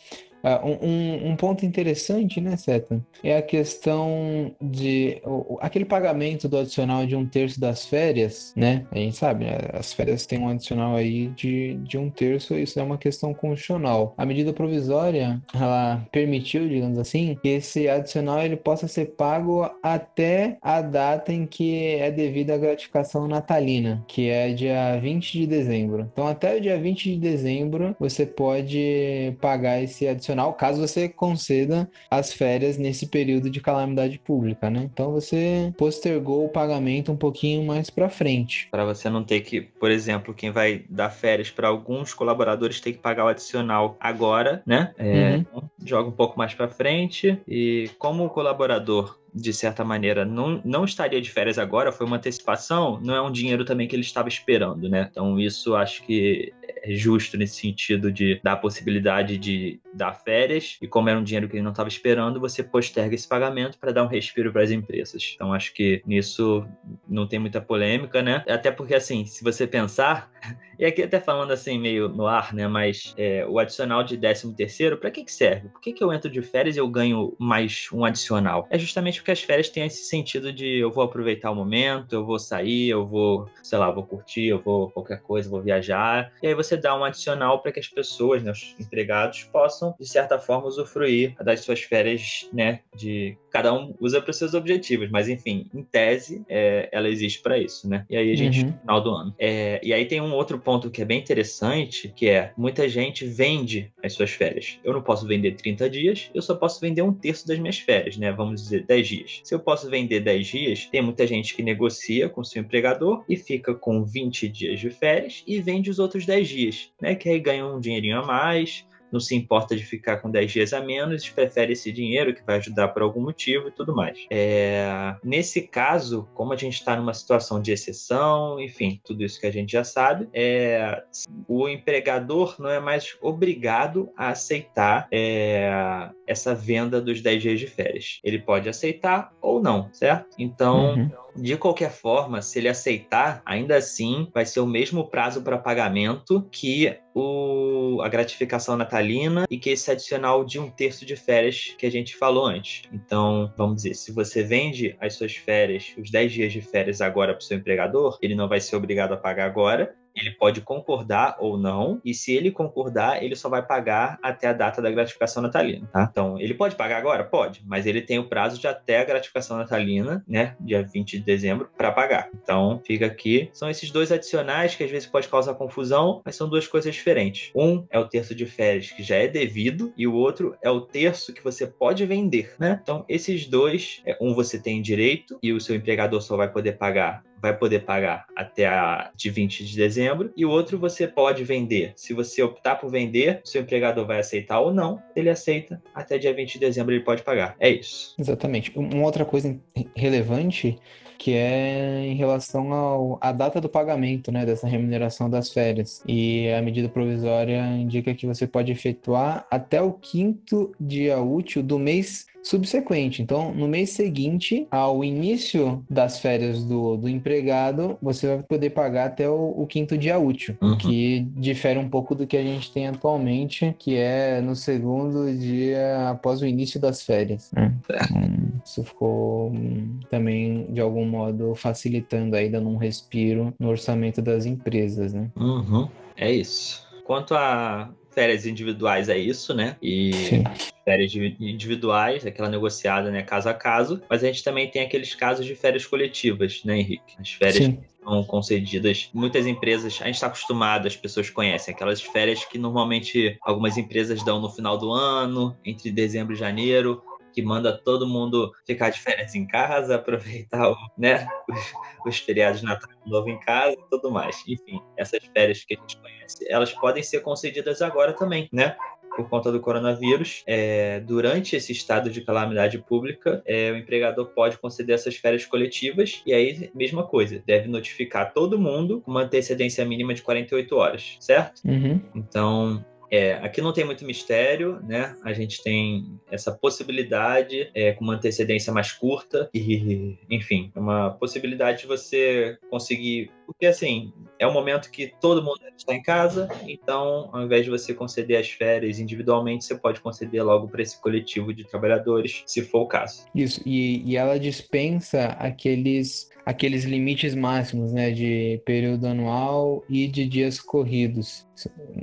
Uh, 0.47 0.87
um, 0.87 1.31
um, 1.33 1.37
ponto 1.37 1.67
interessante, 1.67 2.41
né, 2.41 2.57
Seta, 2.57 3.05
é 3.25 3.37
a 3.37 3.43
questão 3.43 4.55
de 4.63 5.21
aquele 5.61 5.85
pagamento 5.85 6.49
do 6.49 6.57
adicional 6.57 7.05
de 7.05 7.17
um 7.17 7.27
terço 7.27 7.59
das 7.59 7.85
férias, 7.85 8.53
né? 8.55 8.87
A 8.93 8.99
gente 8.99 9.17
sabe, 9.17 9.45
né? 9.45 9.59
as 9.73 9.93
férias 9.93 10.25
têm 10.25 10.39
um 10.39 10.49
adicional 10.49 10.95
aí 10.95 11.27
de, 11.31 11.75
de 11.83 11.99
um 11.99 12.09
terço, 12.09 12.57
isso 12.57 12.79
é 12.79 12.83
uma 12.83 12.97
questão 12.97 13.35
constitucional. 13.35 14.15
A 14.17 14.25
medida 14.25 14.53
provisória, 14.53 15.43
ela 15.53 16.07
permitiu, 16.13 16.69
digamos 16.69 17.01
assim, 17.01 17.37
que 17.43 17.49
esse 17.49 17.89
adicional 17.89 18.41
ele 18.41 18.57
possa 18.57 18.87
ser 18.87 19.17
pago 19.17 19.69
até 19.83 20.59
a 20.63 20.81
data 20.81 21.33
em 21.33 21.45
que 21.45 21.97
é 21.97 22.09
devida 22.13 22.55
a 22.55 22.59
gratificação 22.59 23.27
natalina, 23.27 24.05
que 24.07 24.31
é 24.31 24.53
dia 24.53 24.97
20 25.01 25.41
de 25.41 25.47
dezembro. 25.49 26.09
Então, 26.13 26.29
até 26.29 26.57
o 26.57 26.61
dia 26.61 26.79
20 26.79 27.15
de 27.15 27.19
dezembro, 27.19 27.97
você 27.99 28.25
pode 28.25 29.37
pagar 29.41 29.83
esse 29.83 30.07
adicional 30.07 30.36
caso 30.53 30.81
você 30.81 31.09
conceda 31.09 31.89
as 32.11 32.33
férias 32.33 32.77
nesse 32.79 33.07
período 33.07 33.51
de 33.51 33.61
calamidade 33.61 34.19
pública, 34.19 34.71
né? 34.71 34.89
Então 34.93 35.13
você 35.13 35.73
postergou 35.77 36.45
o 36.45 36.49
pagamento 36.49 37.13
um 37.13 37.17
pouquinho 37.17 37.65
mais 37.65 37.91
para 37.91 38.09
frente. 38.09 38.69
Para 38.71 38.85
você 38.85 39.09
não 39.09 39.23
ter 39.23 39.41
que, 39.41 39.61
por 39.61 39.91
exemplo, 39.91 40.35
quem 40.35 40.51
vai 40.51 40.85
dar 40.89 41.11
férias 41.11 41.51
para 41.51 41.69
alguns 41.69 42.15
colaboradores 42.15 42.81
tem 42.81 42.93
que 42.93 42.99
pagar 42.99 43.25
o 43.25 43.29
adicional 43.29 43.97
agora, 44.01 44.63
né? 44.67 44.93
É, 44.99 45.37
uhum. 45.55 45.63
Joga 45.85 46.09
um 46.09 46.13
pouco 46.13 46.39
mais 46.39 46.55
para 46.55 46.69
frente 46.69 47.39
e 47.47 47.91
como 47.99 48.25
o 48.25 48.31
colaborador 48.31 49.19
de 49.37 49.53
certa 49.53 49.85
maneira, 49.85 50.25
não, 50.25 50.63
não 50.65 50.85
estaria 50.85 51.21
de 51.21 51.31
férias 51.31 51.59
agora, 51.59 51.93
foi 51.93 52.07
uma 52.07 52.17
antecipação, 52.17 52.99
não 53.03 53.15
é 53.15 53.21
um 53.21 53.31
dinheiro 53.31 53.67
também 53.67 53.87
que 53.87 53.95
ele 53.95 54.03
estava 54.03 54.29
esperando, 54.29 54.89
né? 54.89 55.09
Então, 55.11 55.39
isso 55.39 55.77
acho 55.77 56.03
que 56.05 56.55
é 56.83 56.91
justo 56.95 57.37
nesse 57.37 57.57
sentido 57.57 58.11
de 58.11 58.41
dar 58.43 58.53
a 58.53 58.57
possibilidade 58.57 59.37
de 59.37 59.79
dar 59.93 60.15
férias, 60.15 60.79
e 60.81 60.89
como 60.89 61.11
era 61.11 61.19
um 61.19 61.23
dinheiro 61.23 61.49
que 61.49 61.57
ele 61.57 61.63
não 61.63 61.71
estava 61.71 61.89
esperando, 61.89 62.41
você 62.41 62.63
posterga 62.63 63.15
esse 63.15 63.29
pagamento 63.29 63.79
para 63.79 63.93
dar 63.93 64.05
um 64.05 64.09
respiro 64.09 64.51
para 64.51 64.63
as 64.63 64.71
empresas. 64.71 65.33
Então, 65.35 65.53
acho 65.53 65.75
que 65.75 66.03
nisso 66.07 66.67
não 67.07 67.27
tem 67.27 67.39
muita 67.39 67.61
polêmica, 67.61 68.23
né? 68.23 68.43
Até 68.49 68.71
porque, 68.71 68.95
assim, 68.95 69.27
se 69.27 69.45
você 69.45 69.67
pensar, 69.67 70.31
e 70.79 70.85
aqui 70.85 71.03
até 71.03 71.21
falando 71.21 71.53
assim, 71.53 71.79
meio 71.79 72.09
no 72.09 72.27
ar, 72.27 72.55
né? 72.55 72.67
Mas 72.69 73.15
é, 73.17 73.47
o 73.47 73.59
adicional 73.59 74.03
de 74.03 74.17
13 74.17 74.55
terceiro, 74.55 74.97
para 74.97 75.11
que, 75.11 75.25
que 75.25 75.33
serve? 75.33 75.69
Por 75.69 75.81
que, 75.81 75.93
que 75.93 76.03
eu 76.03 76.13
entro 76.13 76.31
de 76.31 76.43
férias 76.43 76.77
e 76.77 76.79
eu 76.79 76.89
ganho 76.89 77.35
mais 77.39 77.89
um 77.93 78.05
adicional? 78.05 78.67
É 78.71 78.79
justamente 78.79 79.21
porque 79.21 79.31
as 79.31 79.43
férias 79.43 79.69
têm 79.69 79.87
esse 79.87 80.05
sentido 80.05 80.53
de 80.53 80.79
eu 80.79 80.91
vou 80.91 81.05
aproveitar 81.05 81.51
o 81.51 81.55
momento, 81.55 82.15
eu 82.15 82.25
vou 82.25 82.39
sair, 82.39 82.89
eu 82.89 83.07
vou, 83.07 83.49
sei 83.63 83.79
lá, 83.79 83.91
vou 83.91 84.05
curtir, 84.05 84.47
eu 84.47 84.61
vou 84.61 84.91
qualquer 84.91 85.21
coisa, 85.21 85.49
vou 85.49 85.63
viajar. 85.63 86.33
E 86.43 86.47
aí 86.47 86.55
você 86.55 86.77
dá 86.77 86.97
um 86.99 87.05
adicional 87.05 87.61
para 87.61 87.73
que 87.73 87.81
as 87.81 87.89
pessoas, 87.89 88.43
né, 88.43 88.51
os 88.51 88.75
empregados, 88.79 89.45
possam, 89.45 89.95
de 89.99 90.09
certa 90.09 90.39
forma, 90.39 90.67
usufruir 90.67 91.35
das 91.43 91.61
suas 91.61 91.81
férias, 91.81 92.49
né? 92.53 92.81
De 92.95 93.37
cada 93.51 93.73
um 93.73 93.95
usa 94.01 94.21
para 94.21 94.33
seus 94.33 94.55
objetivos, 94.55 95.11
mas 95.11 95.29
enfim, 95.29 95.71
em 95.75 95.83
tese, 95.83 96.45
é, 96.49 96.89
ela 96.93 97.09
existe 97.09 97.41
para 97.41 97.59
isso, 97.59 97.89
né? 97.89 98.05
E 98.11 98.17
aí 98.17 98.31
a 98.31 98.37
gente, 98.37 98.61
uhum. 98.61 98.67
no 98.67 98.79
final 98.79 99.01
do 99.01 99.11
ano. 99.11 99.35
É, 99.39 99.81
e 99.83 99.93
aí 99.93 100.05
tem 100.05 100.21
um 100.21 100.33
outro 100.37 100.59
ponto 100.59 100.91
que 100.91 101.03
é 101.03 101.05
bem 101.05 101.19
interessante, 101.19 102.13
que 102.15 102.29
é 102.29 102.53
muita 102.57 102.89
gente 102.89 103.27
vende 103.27 103.93
as 104.03 104.13
suas 104.13 104.31
férias. 104.31 104.79
Eu 104.85 104.93
não 104.93 105.03
posso 105.03 105.27
vender 105.27 105.53
30 105.53 105.91
dias, 105.91 106.31
eu 106.35 106.43
só 106.43 106.55
posso 106.55 106.81
vender 106.81 107.03
um 107.03 107.13
terço 107.13 107.47
das 107.47 107.59
minhas 107.59 107.79
férias, 107.79 108.17
né? 108.17 108.31
Vamos 108.33 108.63
dizer, 108.63 108.85
10 108.85 109.09
dias. 109.09 109.41
Se 109.45 109.55
eu 109.55 109.59
posso 109.59 109.89
vender 109.91 110.21
10 110.21 110.47
dias, 110.47 110.87
tem 110.87 111.03
muita 111.03 111.27
gente 111.27 111.55
que 111.55 111.63
negocia 111.63 112.29
com 112.29 112.45
seu 112.45 112.63
empregador 112.63 113.25
e 113.29 113.37
fica 113.37 113.75
com 113.75 114.05
20 114.05 114.49
dias 114.49 114.81
de 114.81 114.91
férias 114.91 115.43
e 115.47 115.61
vende 115.61 115.91
os 115.91 115.99
outros 115.99 116.27
10 116.27 116.49
dias, 116.49 116.91
né? 117.01 117.15
Que 117.15 117.29
aí 117.29 117.41
ganha 117.41 117.67
um 117.67 117.81
dinheirinho 117.81 118.19
a 118.19 118.27
mais, 118.27 118.85
não 119.13 119.21
se 119.21 119.35
importa 119.35 119.77
de 119.77 119.85
ficar 119.85 120.19
com 120.19 120.31
10 120.31 120.53
dias 120.53 120.73
a 120.73 120.81
menos, 120.81 121.29
prefere 121.29 121.73
esse 121.73 121.93
dinheiro 121.93 122.35
que 122.35 122.45
vai 122.45 122.57
ajudar 122.57 122.89
por 122.89 123.03
algum 123.03 123.21
motivo 123.21 123.69
e 123.69 123.71
tudo 123.71 123.95
mais. 123.95 124.27
É, 124.31 125.15
nesse 125.23 125.63
caso, 125.63 126.29
como 126.35 126.53
a 126.53 126.57
gente 126.57 126.75
está 126.75 126.97
numa 126.97 127.15
situação 127.15 127.61
de 127.61 127.73
exceção, 127.73 128.61
enfim, 128.61 129.01
tudo 129.05 129.25
isso 129.25 129.41
que 129.41 129.47
a 129.47 129.53
gente 129.53 129.73
já 129.73 129.85
sabe, 129.85 130.29
é, 130.33 131.03
o 131.49 131.69
empregador 131.69 132.57
não 132.59 132.71
é 132.71 132.81
mais 132.81 133.17
obrigado 133.21 134.11
a 134.17 134.29
aceitar 134.29 135.09
é, 135.11 136.11
essa 136.27 136.55
venda 136.55 137.01
dos 137.01 137.21
10 137.21 137.43
dias 137.43 137.61
de 137.61 137.67
férias. 137.67 138.21
Ele 138.23 138.39
pode 138.39 138.69
aceitar 138.69 139.33
ou 139.41 139.61
não, 139.61 139.89
certo? 139.93 140.37
Então. 140.39 140.95
Uhum 140.95 141.26
de 141.37 141.57
qualquer 141.57 141.91
forma, 141.91 142.43
se 142.43 142.59
ele 142.59 142.69
aceitar, 142.69 143.43
ainda 143.45 143.77
assim 143.77 144.29
vai 144.33 144.45
ser 144.45 144.61
o 144.61 144.67
mesmo 144.67 145.09
prazo 145.09 145.43
para 145.43 145.59
pagamento 145.59 146.47
que 146.51 146.99
o, 147.15 148.01
a 148.03 148.09
gratificação 148.09 148.77
natalina 148.77 149.47
e 149.51 149.59
que 149.59 149.71
esse 149.71 149.91
adicional 149.91 150.45
de 150.45 150.59
um 150.59 150.71
terço 150.71 151.05
de 151.07 151.17
férias 151.17 151.75
que 151.79 151.87
a 151.87 151.91
gente 151.91 152.17
falou 152.17 152.47
antes. 152.47 152.83
Então, 152.93 153.53
vamos 153.57 153.77
dizer, 153.77 153.95
se 153.95 154.13
você 154.13 154.43
vende 154.43 154.97
as 155.01 155.15
suas 155.15 155.35
férias, 155.37 155.95
os 155.99 156.11
10 156.11 156.33
dias 156.33 156.53
de 156.53 156.61
férias 156.61 157.01
agora 157.01 157.33
para 157.33 157.41
o 157.41 157.45
seu 157.45 157.57
empregador, 157.57 158.19
ele 158.21 158.35
não 158.35 158.49
vai 158.49 158.61
ser 158.61 158.77
obrigado 158.77 159.13
a 159.13 159.17
pagar 159.17 159.47
agora, 159.47 159.95
ele 160.17 160.31
pode 160.31 160.61
concordar 160.61 161.37
ou 161.39 161.59
não, 161.59 162.01
e 162.05 162.15
se 162.15 162.35
ele 162.35 162.51
concordar, 162.51 163.23
ele 163.23 163.37
só 163.37 163.49
vai 163.49 163.63
pagar 163.63 164.19
até 164.23 164.49
a 164.49 164.53
data 164.53 164.81
da 164.81 164.91
gratificação 164.91 165.43
natalina, 165.43 165.87
tá? 165.93 166.09
Então, 166.11 166.41
ele 166.41 166.55
pode 166.55 166.75
pagar 166.75 166.97
agora? 166.97 167.23
Pode, 167.25 167.63
mas 167.67 167.87
ele 167.87 168.01
tem 168.01 168.19
o 168.19 168.29
prazo 168.29 168.59
de 168.59 168.67
até 168.67 169.01
a 169.01 169.05
gratificação 169.05 169.57
natalina, 169.57 170.25
né, 170.27 170.57
dia 170.61 170.83
20 170.83 171.19
de 171.19 171.25
dezembro, 171.25 171.69
para 171.77 171.93
pagar. 171.93 172.31
Então, 172.43 172.81
fica 172.85 173.07
aqui. 173.07 173.51
São 173.53 173.69
esses 173.69 173.91
dois 173.91 174.11
adicionais 174.11 174.75
que 174.75 174.85
às 174.85 174.91
vezes 174.91 175.07
pode 175.07 175.29
causar 175.29 175.55
confusão, 175.55 176.23
mas 176.25 176.37
são 176.37 176.49
duas 176.49 176.67
coisas 176.67 176.95
diferentes. 176.95 177.51
Um 177.55 177.85
é 177.91 177.99
o 177.99 178.09
terço 178.09 178.35
de 178.35 178.47
férias 178.47 178.91
que 178.91 179.03
já 179.03 179.17
é 179.17 179.29
devido, 179.29 179.93
e 179.97 180.07
o 180.07 180.15
outro 180.15 180.57
é 180.63 180.71
o 180.71 180.81
terço 180.81 181.33
que 181.33 181.45
você 181.45 181.67
pode 181.67 182.05
vender, 182.07 182.55
né? 182.59 182.81
Então, 182.83 183.05
esses 183.09 183.47
dois, 183.47 184.03
é, 184.07 184.17
um 184.21 184.35
você 184.35 184.59
tem 184.59 184.81
direito 184.81 185.39
e 185.43 185.53
o 185.53 185.61
seu 185.61 185.77
empregador 185.77 186.21
só 186.21 186.37
vai 186.37 186.51
poder 186.51 186.73
pagar 186.73 187.23
vai 187.41 187.57
poder 187.57 187.81
pagar 187.81 188.27
até 188.35 188.67
a 188.67 189.11
de 189.15 189.31
20 189.31 189.65
de 189.65 189.77
dezembro, 189.77 190.33
e 190.37 190.45
o 190.45 190.51
outro 190.51 190.79
você 190.79 191.07
pode 191.07 191.45
vender. 191.45 191.93
Se 191.97 192.13
você 192.13 192.43
optar 192.43 192.77
por 192.77 192.91
vender, 192.91 193.41
seu 193.45 193.63
empregador 193.63 194.07
vai 194.07 194.19
aceitar 194.19 194.61
ou 194.61 194.73
não, 194.73 195.03
ele 195.15 195.31
aceita, 195.31 195.83
até 195.95 196.19
dia 196.19 196.35
20 196.35 196.55
de 196.55 196.59
dezembro 196.59 196.95
ele 196.95 197.05
pode 197.05 197.23
pagar. 197.23 197.57
É 197.59 197.69
isso. 197.69 198.15
Exatamente. 198.19 198.73
Uma 198.77 199.05
outra 199.05 199.25
coisa 199.25 199.59
relevante 199.95 200.79
que 201.19 201.33
é 201.33 202.05
em 202.05 202.15
relação 202.15 202.73
ao, 202.73 203.19
à 203.21 203.33
data 203.33 203.61
do 203.61 203.69
pagamento, 203.69 204.31
né, 204.31 204.45
dessa 204.45 204.67
remuneração 204.67 205.29
das 205.29 205.51
férias. 205.51 206.03
E 206.07 206.51
a 206.51 206.63
medida 206.63 206.89
provisória 206.89 207.67
indica 207.77 208.15
que 208.15 208.27
você 208.27 208.47
pode 208.47 208.71
efetuar 208.71 209.47
até 209.51 209.81
o 209.81 209.93
quinto 209.93 210.73
dia 210.81 211.19
útil 211.19 211.63
do 211.63 211.79
mês 211.79 212.27
subsequente. 212.47 213.23
Então, 213.23 213.53
no 213.53 213.67
mês 213.67 213.91
seguinte 213.91 214.69
ao 214.71 215.03
início 215.03 215.85
das 215.91 216.21
férias 216.21 216.63
do, 216.65 216.97
do 216.97 217.09
empregado, 217.09 217.99
você 218.01 218.29
vai 218.29 218.43
poder 218.45 218.71
pagar 218.71 219.07
até 219.07 219.29
o, 219.29 219.55
o 219.57 219.67
quinto 219.67 219.99
dia 219.99 220.17
útil, 220.19 220.57
uhum. 220.63 220.79
que 220.79 221.27
difere 221.37 221.79
um 221.79 221.89
pouco 221.89 222.15
do 222.15 222.27
que 222.27 222.37
a 222.37 222.43
gente 222.43 222.73
tem 222.73 222.87
atualmente, 222.87 223.75
que 223.79 223.97
é 223.97 224.41
no 224.41 224.55
segundo 224.55 225.37
dia 225.37 226.09
após 226.09 226.41
o 226.41 226.47
início 226.47 226.81
das 226.81 227.03
férias. 227.03 227.51
Né? 227.53 227.75
Então, 227.81 228.61
isso 228.65 228.85
ficou 228.85 229.51
hum, 229.51 229.99
também, 230.09 230.67
de 230.71 230.81
algum 230.81 231.05
modo, 231.05 231.55
facilitando 231.57 232.37
aí, 232.37 232.49
dando 232.49 232.69
um 232.69 232.77
respiro 232.77 233.53
no 233.59 233.69
orçamento 233.69 234.23
das 234.23 234.47
empresas, 234.47 235.13
né? 235.13 235.31
Uhum. 235.37 235.89
É 236.17 236.31
isso. 236.31 236.87
Quanto 237.05 237.35
a 237.35 237.91
férias 238.17 238.47
individuais 238.47 239.11
é 239.11 239.19
isso, 239.19 239.53
né? 239.53 239.77
E 239.83 240.11
Sim. 240.15 240.45
férias 240.87 241.15
individuais, 241.15 242.25
aquela 242.25 242.49
negociada, 242.49 243.11
né, 243.11 243.23
caso 243.23 243.47
a 243.51 243.53
caso, 243.53 244.01
mas 244.09 244.25
a 244.25 244.27
gente 244.27 244.43
também 244.43 244.71
tem 244.71 244.81
aqueles 244.81 245.15
casos 245.15 245.45
de 245.45 245.55
férias 245.55 245.85
coletivas, 245.85 246.63
né, 246.65 246.79
Henrique? 246.79 247.15
As 247.21 247.31
férias 247.31 247.67
Sim 247.67 247.79
são 248.03 248.23
concedidas. 248.23 249.11
Muitas 249.13 249.47
empresas, 249.47 249.99
a 250.01 250.07
gente 250.07 250.15
está 250.15 250.29
acostumado, 250.29 250.87
as 250.87 250.97
pessoas 250.97 251.29
conhecem 251.29 251.75
aquelas 251.75 252.01
férias 252.01 252.45
que 252.45 252.57
normalmente 252.57 253.37
algumas 253.43 253.77
empresas 253.77 254.23
dão 254.25 254.41
no 254.41 254.49
final 254.49 254.79
do 254.79 254.93
ano, 254.93 255.57
entre 255.65 255.91
dezembro 255.91 256.33
e 256.33 256.39
janeiro 256.39 257.03
que 257.37 257.43
manda 257.43 257.77
todo 257.77 258.09
mundo 258.09 258.51
ficar 258.67 258.89
de 258.89 258.99
férias 258.99 259.35
em 259.35 259.47
casa, 259.47 259.97
aproveitar 259.97 260.75
né, 260.97 261.29
os, 261.47 261.73
os 262.17 262.19
feriados 262.19 262.61
de 262.61 262.67
Natal 262.67 262.89
Novo 263.05 263.29
em 263.29 263.39
casa 263.41 263.75
e 263.75 263.91
tudo 263.91 264.11
mais. 264.11 264.43
Enfim, 264.49 264.81
essas 264.97 265.23
férias 265.35 265.63
que 265.63 265.75
a 265.75 265.79
gente 265.79 265.99
conhece, 265.99 266.47
elas 266.49 266.73
podem 266.73 267.03
ser 267.03 267.21
concedidas 267.21 267.83
agora 267.83 268.15
também, 268.15 268.49
né? 268.51 268.75
por 269.15 269.31
conta 269.31 269.51
do 269.51 269.61
coronavírus, 269.61 270.43
é, 270.47 271.01
durante 271.01 271.57
esse 271.57 271.73
estado 271.73 272.11
de 272.11 272.21
calamidade 272.21 272.79
pública, 272.79 273.43
é, 273.47 273.73
o 273.73 273.77
empregador 273.77 274.27
pode 274.27 274.59
conceder 274.59 274.95
essas 274.95 275.17
férias 275.17 275.47
coletivas 275.47 276.23
e 276.27 276.35
aí, 276.35 276.71
mesma 276.75 277.03
coisa, 277.03 277.43
deve 277.47 277.67
notificar 277.67 278.35
todo 278.35 278.59
mundo 278.59 279.01
com 279.01 279.11
uma 279.11 279.23
antecedência 279.23 279.83
mínima 279.87 280.13
de 280.13 280.21
48 280.21 280.77
horas, 280.77 281.17
certo? 281.19 281.63
Uhum. 281.65 281.99
Então, 282.15 282.85
é, 283.11 283.35
aqui 283.35 283.61
não 283.61 283.73
tem 283.73 283.85
muito 283.85 284.05
mistério, 284.05 284.81
né? 284.83 285.17
A 285.25 285.33
gente 285.33 285.63
tem 285.63 286.19
essa 286.31 286.53
possibilidade 286.53 287.71
é, 287.75 287.93
com 287.93 288.05
uma 288.05 288.15
antecedência 288.15 288.73
mais 288.73 288.93
curta 288.93 289.49
e, 289.55 290.17
enfim, 290.31 290.73
uma 290.75 291.11
possibilidade 291.11 291.83
de 291.83 291.87
você 291.87 292.59
conseguir, 292.71 293.31
porque 293.47 293.67
assim 293.67 294.13
é 294.39 294.47
um 294.47 294.53
momento 294.53 294.91
que 294.91 295.13
todo 295.21 295.43
mundo 295.43 295.61
está 295.77 295.95
em 295.95 296.03
casa, 296.03 296.49
então 296.67 297.31
ao 297.33 297.43
invés 297.43 297.65
de 297.65 297.71
você 297.71 297.95
conceder 297.95 298.39
as 298.39 298.51
férias 298.51 298.99
individualmente, 298.99 299.65
você 299.65 299.77
pode 299.77 300.01
conceder 300.01 300.45
logo 300.45 300.69
para 300.69 300.83
esse 300.83 301.01
coletivo 301.01 301.53
de 301.53 301.65
trabalhadores, 301.65 302.43
se 302.47 302.63
for 302.63 302.83
o 302.83 302.87
caso. 302.87 303.25
Isso. 303.35 303.61
E, 303.65 304.03
e 304.05 304.17
ela 304.17 304.39
dispensa 304.39 305.29
aqueles 305.39 306.29
aqueles 306.47 306.85
limites 306.85 307.35
máximos, 307.35 307.93
né, 307.93 308.13
de 308.13 308.63
período 308.65 309.09
anual 309.09 309.85
e 309.91 310.07
de 310.07 310.25
dias 310.25 310.61
corridos. 310.61 311.45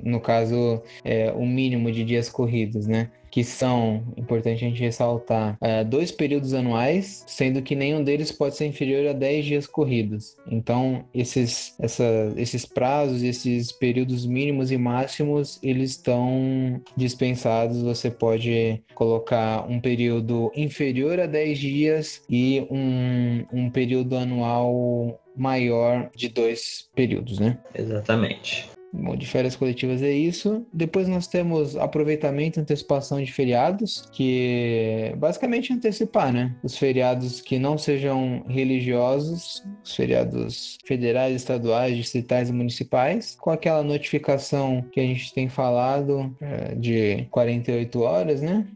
No 0.04 0.20
caso, 0.20 0.84
é, 1.04 1.32
o 1.32 1.46
mínimo 1.46 1.90
de 1.90 2.04
dias 2.04 2.30
corridos, 2.30 2.86
né? 2.86 3.10
Que 3.34 3.44
são, 3.44 4.04
importante 4.16 4.64
a 4.64 4.68
gente 4.70 4.80
ressaltar, 4.80 5.58
é, 5.60 5.84
dois 5.84 6.12
períodos 6.12 6.54
anuais, 6.54 7.24
sendo 7.26 7.64
que 7.64 7.76
nenhum 7.76 8.04
deles 8.04 8.32
pode 8.32 8.56
ser 8.56 8.68
inferior 8.68 9.08
a 9.08 9.12
10 9.12 9.46
dias 9.46 9.66
corridos. 9.66 10.38
Então, 10.48 11.04
esses, 11.12 11.76
essa, 11.80 12.32
esses 12.38 12.64
prazos, 12.64 13.24
esses 13.24 13.72
períodos 13.72 14.24
mínimos 14.28 14.72
e 14.72 14.78
máximos, 14.78 15.58
eles 15.64 15.90
estão 15.90 16.80
dispensados. 16.96 17.82
Você 17.82 18.12
pode 18.12 18.80
colocar 18.94 19.68
um 19.68 19.80
período 19.82 20.52
inferior 20.56 21.20
a 21.20 21.26
10 21.26 21.58
dias 21.58 22.22
e 22.30 22.68
um, 22.70 23.46
um 23.52 23.70
período 23.72 24.16
anual 24.16 25.20
maior 25.36 26.08
de 26.16 26.30
dois 26.30 26.88
períodos, 26.94 27.40
né? 27.40 27.58
Exatamente. 27.74 28.70
Bom, 28.96 29.16
de 29.16 29.26
férias 29.26 29.56
coletivas 29.56 30.04
é 30.04 30.12
isso. 30.12 30.68
Depois 30.72 31.08
nós 31.08 31.26
temos 31.26 31.76
aproveitamento 31.76 32.60
e 32.60 32.62
antecipação 32.62 33.22
de 33.24 33.34
feriados, 33.34 34.08
que 34.12 35.10
é 35.12 35.16
basicamente 35.16 35.74
antecipar, 35.74 36.32
né? 36.32 36.56
Os 36.64 36.78
feriados 36.78 37.42
que 37.42 37.58
não 37.58 37.76
sejam 37.76 38.46
religiosos, 38.48 39.64
os 39.84 39.96
feriados 39.96 40.78
federais, 40.86 41.36
estaduais, 41.36 41.98
distritais 41.98 42.50
e 42.50 42.54
municipais, 42.54 43.36
com 43.40 43.50
aquela 43.50 43.82
notificação 43.82 44.86
que 44.92 45.00
a 45.00 45.04
gente 45.04 45.34
tem 45.34 45.50
falado 45.50 46.36
é, 46.40 46.76
de 46.76 47.26
48 47.32 48.00
horas, 48.00 48.42
né? 48.44 48.68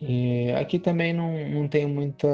E 0.00 0.50
aqui 0.52 0.78
também 0.78 1.12
não, 1.12 1.48
não 1.48 1.68
tem 1.68 1.86
muito 1.86 2.26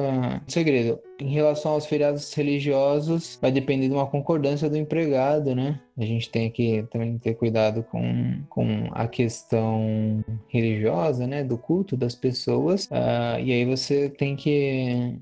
segredo. 0.48 0.98
Em 1.20 1.28
relação 1.28 1.72
aos 1.72 1.86
feriados 1.86 2.32
religiosos, 2.34 3.38
vai 3.40 3.52
depender 3.52 3.88
de 3.88 3.94
uma 3.94 4.06
concordância 4.06 4.68
do 4.68 4.76
empregado, 4.76 5.54
né? 5.54 5.80
A 5.96 6.04
gente 6.04 6.30
tem 6.30 6.50
que 6.50 6.84
também 6.90 7.18
ter 7.18 7.34
cuidado 7.34 7.84
com, 7.84 8.42
com 8.48 8.88
a 8.92 9.06
questão 9.06 10.24
religiosa, 10.48 11.26
né? 11.26 11.44
Do 11.44 11.56
culto 11.58 11.96
das 11.96 12.14
pessoas. 12.14 12.86
Uh, 12.86 13.38
e 13.40 13.52
aí 13.52 13.64
você 13.64 14.08
tem 14.08 14.34
que 14.34 15.18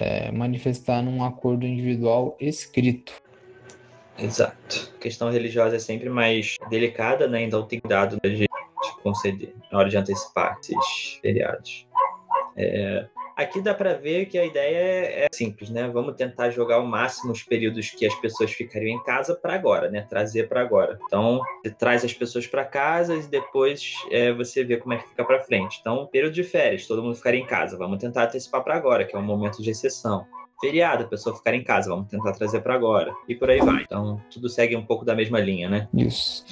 é, 0.00 0.32
manifestar 0.32 1.02
num 1.02 1.22
acordo 1.22 1.66
individual 1.66 2.36
escrito. 2.40 3.12
Exato. 4.18 4.92
A 4.96 4.98
questão 4.98 5.30
religiosa 5.30 5.76
é 5.76 5.78
sempre 5.78 6.08
mais 6.08 6.56
delicada, 6.68 7.26
né? 7.28 7.42
Então 7.42 7.62
tem 7.64 7.80
de 7.80 8.46
conceder 9.00 9.54
na 9.70 9.78
hora 9.78 9.88
de 9.88 9.96
antecipar 9.96 10.58
esses 10.60 11.18
feriados. 11.20 11.86
É, 12.56 13.06
aqui 13.36 13.60
dá 13.60 13.74
para 13.74 13.94
ver 13.94 14.26
que 14.26 14.38
a 14.38 14.44
ideia 14.44 15.24
é, 15.24 15.26
simples, 15.32 15.70
né? 15.70 15.88
Vamos 15.88 16.16
tentar 16.16 16.50
jogar 16.50 16.76
ao 16.76 16.86
máximo 16.86 17.32
os 17.32 17.42
períodos 17.42 17.90
que 17.90 18.06
as 18.06 18.14
pessoas 18.16 18.52
ficariam 18.52 18.96
em 18.96 19.02
casa 19.02 19.34
para 19.34 19.54
agora, 19.54 19.90
né? 19.90 20.02
Trazer 20.08 20.48
para 20.48 20.60
agora. 20.60 20.98
Então, 21.06 21.40
você 21.62 21.70
traz 21.70 22.04
as 22.04 22.12
pessoas 22.12 22.46
para 22.46 22.64
casa 22.64 23.14
e 23.14 23.22
depois 23.22 23.94
é, 24.10 24.32
você 24.32 24.64
vê 24.64 24.76
como 24.76 24.94
é 24.94 24.98
que 24.98 25.08
fica 25.08 25.24
para 25.24 25.42
frente. 25.42 25.78
Então, 25.80 26.06
período 26.06 26.34
de 26.34 26.44
férias, 26.44 26.86
todo 26.86 27.02
mundo 27.02 27.16
ficaria 27.16 27.40
em 27.40 27.46
casa. 27.46 27.76
Vamos 27.76 27.98
tentar 27.98 28.24
antecipar 28.24 28.62
para 28.62 28.76
agora, 28.76 29.04
que 29.04 29.16
é 29.16 29.18
um 29.18 29.22
momento 29.22 29.62
de 29.62 29.70
exceção 29.70 30.26
feriado, 30.62 31.02
a 31.02 31.08
pessoa 31.08 31.36
ficar 31.36 31.54
em 31.54 31.64
casa, 31.64 31.90
vamos 31.90 32.08
tentar 32.08 32.32
trazer 32.32 32.60
para 32.60 32.74
agora. 32.74 33.12
E 33.28 33.34
por 33.34 33.50
aí 33.50 33.58
vai. 33.58 33.82
Então, 33.82 34.22
tudo 34.30 34.48
segue 34.48 34.76
um 34.76 34.86
pouco 34.86 35.04
da 35.04 35.14
mesma 35.14 35.40
linha, 35.40 35.68
né? 35.68 35.88
Isso. 35.92 36.44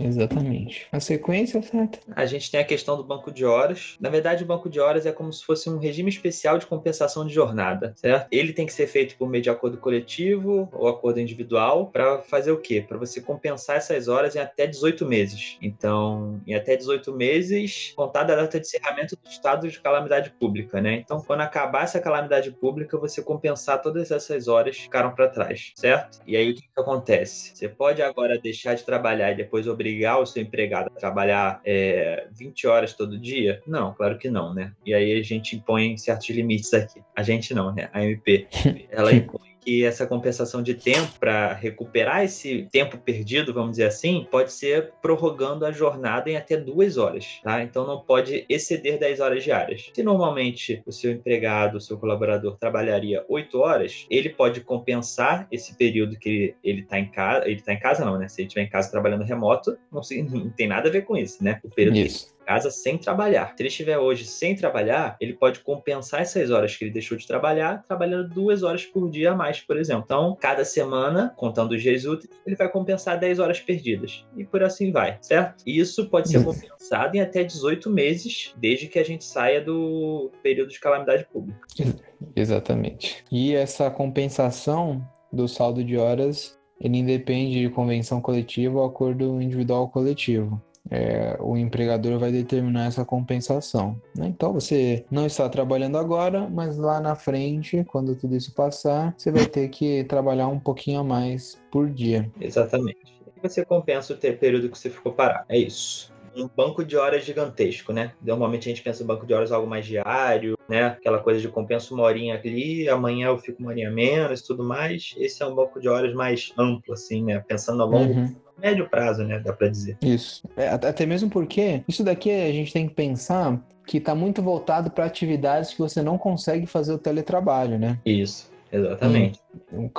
Exatamente. 0.00 0.86
A 0.90 1.00
sequência 1.00 1.58
é 1.58 1.62
certa. 1.62 1.98
A 2.14 2.26
gente 2.26 2.50
tem 2.50 2.60
a 2.60 2.64
questão 2.64 2.96
do 2.96 3.04
banco 3.04 3.30
de 3.30 3.44
horas. 3.44 3.96
Na 4.00 4.08
verdade, 4.08 4.42
o 4.42 4.46
banco 4.46 4.68
de 4.68 4.80
horas 4.80 5.06
é 5.06 5.12
como 5.12 5.32
se 5.32 5.44
fosse 5.44 5.68
um 5.68 5.78
regime 5.78 6.08
especial 6.08 6.58
de 6.58 6.66
compensação 6.66 7.26
de 7.26 7.32
jornada, 7.32 7.92
certo? 7.96 8.28
Ele 8.30 8.52
tem 8.52 8.66
que 8.66 8.72
ser 8.72 8.86
feito 8.86 9.16
por 9.16 9.28
meio 9.28 9.42
de 9.42 9.50
acordo 9.50 9.78
coletivo 9.78 10.68
ou 10.72 10.88
acordo 10.88 11.20
individual 11.20 11.86
para 11.86 12.22
fazer 12.22 12.52
o 12.52 12.58
quê? 12.58 12.84
Para 12.86 12.98
você 12.98 13.20
compensar 13.20 13.76
essas 13.76 14.08
horas 14.08 14.34
em 14.34 14.38
até 14.38 14.66
18 14.66 15.06
meses. 15.06 15.58
Então, 15.60 16.40
em 16.46 16.54
até 16.54 16.76
18 16.76 17.12
meses, 17.12 17.92
contada 17.94 18.32
a 18.32 18.36
data 18.36 18.58
de 18.58 18.66
encerramento 18.66 19.16
do 19.16 19.28
estado 19.28 19.68
de 19.68 19.80
calamidade 19.80 20.30
pública, 20.30 20.80
né? 20.80 20.94
Então, 20.94 21.20
quando 21.20 21.40
acabar 21.40 21.84
essa 21.84 22.00
calamidade 22.00 22.50
pública, 22.52 22.98
você 22.98 23.22
compensar 23.52 23.80
todas 23.82 24.10
essas 24.10 24.48
horas 24.48 24.76
que 24.76 24.82
ficaram 24.82 25.14
para 25.14 25.28
trás, 25.28 25.72
certo? 25.76 26.20
E 26.26 26.36
aí 26.36 26.50
o 26.50 26.54
que, 26.54 26.62
que 26.62 26.80
acontece? 26.80 27.52
Você 27.54 27.68
pode 27.68 28.02
agora 28.02 28.38
deixar 28.38 28.74
de 28.74 28.82
trabalhar 28.82 29.32
e 29.32 29.36
depois 29.36 29.68
obrigar 29.68 30.20
o 30.20 30.26
seu 30.26 30.42
empregado 30.42 30.88
a 30.88 30.98
trabalhar 30.98 31.60
é, 31.64 32.26
20 32.32 32.66
horas 32.66 32.94
todo 32.94 33.18
dia? 33.18 33.62
Não, 33.66 33.92
claro 33.94 34.18
que 34.18 34.30
não, 34.30 34.54
né? 34.54 34.72
E 34.84 34.94
aí 34.94 35.18
a 35.18 35.22
gente 35.22 35.56
impõe 35.56 35.96
certos 35.96 36.28
limites 36.30 36.72
aqui. 36.72 37.00
A 37.14 37.22
gente 37.22 37.54
não, 37.54 37.74
né? 37.74 37.90
A 37.92 38.02
MP, 38.02 38.48
ela 38.90 39.12
impõe 39.12 39.51
que 39.64 39.84
essa 39.84 40.06
compensação 40.06 40.62
de 40.62 40.74
tempo 40.74 41.12
para 41.18 41.52
recuperar 41.52 42.24
esse 42.24 42.68
tempo 42.70 42.98
perdido, 42.98 43.54
vamos 43.54 43.72
dizer 43.72 43.86
assim, 43.86 44.26
pode 44.30 44.52
ser 44.52 44.92
prorrogando 45.00 45.64
a 45.64 45.72
jornada 45.72 46.30
em 46.30 46.36
até 46.36 46.56
duas 46.56 46.96
horas, 46.96 47.40
tá? 47.42 47.62
Então 47.62 47.86
não 47.86 48.00
pode 48.00 48.44
exceder 48.48 48.98
10 48.98 49.20
horas 49.20 49.44
diárias. 49.44 49.90
Se 49.94 50.02
normalmente 50.02 50.82
o 50.86 50.92
seu 50.92 51.12
empregado, 51.12 51.76
o 51.76 51.80
seu 51.80 51.96
colaborador 51.96 52.56
trabalharia 52.58 53.24
8 53.28 53.58
horas, 53.58 54.06
ele 54.10 54.30
pode 54.30 54.60
compensar 54.60 55.46
esse 55.50 55.76
período 55.76 56.18
que 56.18 56.54
ele 56.62 56.82
está 56.82 56.98
em 56.98 57.08
casa, 57.08 57.46
ele 57.46 57.60
está 57.60 57.72
em 57.72 57.78
casa 57.78 58.04
não, 58.04 58.18
né? 58.18 58.28
Se 58.28 58.40
ele 58.40 58.48
estiver 58.48 58.64
em 58.64 58.70
casa 58.70 58.90
trabalhando 58.90 59.24
remoto, 59.24 59.76
não, 59.90 60.00
não 60.32 60.50
tem 60.50 60.66
nada 60.66 60.88
a 60.88 60.92
ver 60.92 61.02
com 61.02 61.16
isso, 61.16 61.42
né? 61.42 61.60
O 61.62 61.70
período 61.70 61.96
isso 61.98 62.31
casa 62.44 62.70
sem 62.70 62.98
trabalhar. 62.98 63.54
Se 63.56 63.62
ele 63.62 63.68
estiver 63.68 63.98
hoje 63.98 64.24
sem 64.24 64.54
trabalhar, 64.54 65.16
ele 65.20 65.32
pode 65.32 65.60
compensar 65.60 66.22
essas 66.22 66.50
horas 66.50 66.76
que 66.76 66.84
ele 66.84 66.92
deixou 66.92 67.16
de 67.16 67.26
trabalhar, 67.26 67.82
trabalhando 67.82 68.28
duas 68.28 68.62
horas 68.62 68.84
por 68.84 69.10
dia 69.10 69.32
a 69.32 69.36
mais, 69.36 69.60
por 69.60 69.76
exemplo. 69.76 70.02
Então, 70.04 70.36
cada 70.40 70.64
semana, 70.64 71.32
contando 71.36 71.72
os 71.72 71.82
dias 71.82 72.04
úteis, 72.04 72.30
ele 72.46 72.56
vai 72.56 72.68
compensar 72.68 73.18
10 73.18 73.38
horas 73.38 73.60
perdidas. 73.60 74.26
E 74.36 74.44
por 74.44 74.62
assim 74.62 74.90
vai, 74.90 75.18
certo? 75.20 75.62
E 75.66 75.78
isso 75.78 76.08
pode 76.08 76.28
ser 76.28 76.44
compensado 76.44 77.16
em 77.16 77.20
até 77.20 77.44
18 77.44 77.90
meses, 77.90 78.54
desde 78.56 78.88
que 78.88 78.98
a 78.98 79.04
gente 79.04 79.24
saia 79.24 79.60
do 79.60 80.30
período 80.42 80.70
de 80.70 80.80
calamidade 80.80 81.24
pública. 81.32 81.60
Exatamente. 82.34 83.24
E 83.30 83.54
essa 83.54 83.90
compensação 83.90 85.06
do 85.32 85.48
saldo 85.48 85.82
de 85.82 85.96
horas, 85.96 86.58
ele 86.80 86.98
independe 86.98 87.60
de 87.60 87.70
convenção 87.70 88.20
coletiva 88.20 88.78
ou 88.78 88.84
acordo 88.84 89.40
individual 89.40 89.88
coletivo 89.88 90.62
é, 90.90 91.36
o 91.40 91.56
empregador 91.56 92.18
vai 92.18 92.32
determinar 92.32 92.86
essa 92.86 93.04
compensação. 93.04 94.00
Né? 94.14 94.26
Então 94.28 94.52
você 94.52 95.04
não 95.10 95.26
está 95.26 95.48
trabalhando 95.48 95.98
agora, 95.98 96.48
mas 96.48 96.76
lá 96.76 97.00
na 97.00 97.14
frente, 97.14 97.84
quando 97.84 98.16
tudo 98.16 98.36
isso 98.36 98.54
passar, 98.54 99.14
você 99.16 99.30
vai 99.30 99.46
ter 99.46 99.68
que 99.68 100.04
trabalhar 100.04 100.48
um 100.48 100.58
pouquinho 100.58 101.00
a 101.00 101.04
mais 101.04 101.60
por 101.70 101.88
dia. 101.88 102.30
Exatamente. 102.40 103.22
E 103.36 103.40
você 103.48 103.64
compensa 103.64 104.12
o 104.12 104.16
período 104.16 104.68
que 104.68 104.78
você 104.78 104.90
ficou 104.90 105.12
parado. 105.12 105.44
É 105.48 105.58
isso 105.58 106.12
um 106.34 106.48
banco 106.48 106.84
de 106.84 106.96
horas 106.96 107.24
gigantesco, 107.24 107.92
né? 107.92 108.12
Normalmente 108.22 108.68
a 108.68 108.72
gente 108.72 108.82
pensa 108.82 109.02
no 109.02 109.08
banco 109.08 109.26
de 109.26 109.34
horas 109.34 109.52
algo 109.52 109.68
mais 109.68 109.84
diário, 109.84 110.56
né? 110.68 110.86
Aquela 110.86 111.18
coisa 111.18 111.40
de 111.40 111.48
compensa 111.48 111.92
uma 111.92 112.04
horinha 112.04 112.40
ali, 112.42 112.88
amanhã 112.88 113.28
eu 113.28 113.38
fico 113.38 113.60
uma 113.60 113.70
horinha 113.70 113.90
menos 113.90 114.40
e 114.40 114.46
tudo 114.46 114.64
mais. 114.64 115.14
Esse 115.18 115.42
é 115.42 115.46
um 115.46 115.54
banco 115.54 115.80
de 115.80 115.88
horas 115.88 116.14
mais 116.14 116.52
amplo, 116.56 116.94
assim, 116.94 117.22
né? 117.22 117.44
Pensando 117.46 117.82
a 117.82 117.86
longo 117.86 118.12
uhum 118.14 118.34
médio 118.58 118.88
prazo, 118.88 119.24
né? 119.24 119.38
Dá 119.38 119.52
para 119.52 119.68
dizer. 119.68 119.96
Isso. 120.02 120.42
É, 120.56 120.68
até 120.68 121.06
mesmo 121.06 121.30
porque 121.30 121.82
isso 121.86 122.04
daqui 122.04 122.30
a 122.30 122.52
gente 122.52 122.72
tem 122.72 122.88
que 122.88 122.94
pensar 122.94 123.60
que 123.86 123.98
está 123.98 124.14
muito 124.14 124.42
voltado 124.42 124.90
para 124.90 125.04
atividades 125.04 125.72
que 125.72 125.78
você 125.78 126.02
não 126.02 126.16
consegue 126.16 126.66
fazer 126.66 126.92
o 126.92 126.98
teletrabalho, 126.98 127.78
né? 127.78 127.98
Isso. 128.04 128.52
Exatamente. 128.72 129.38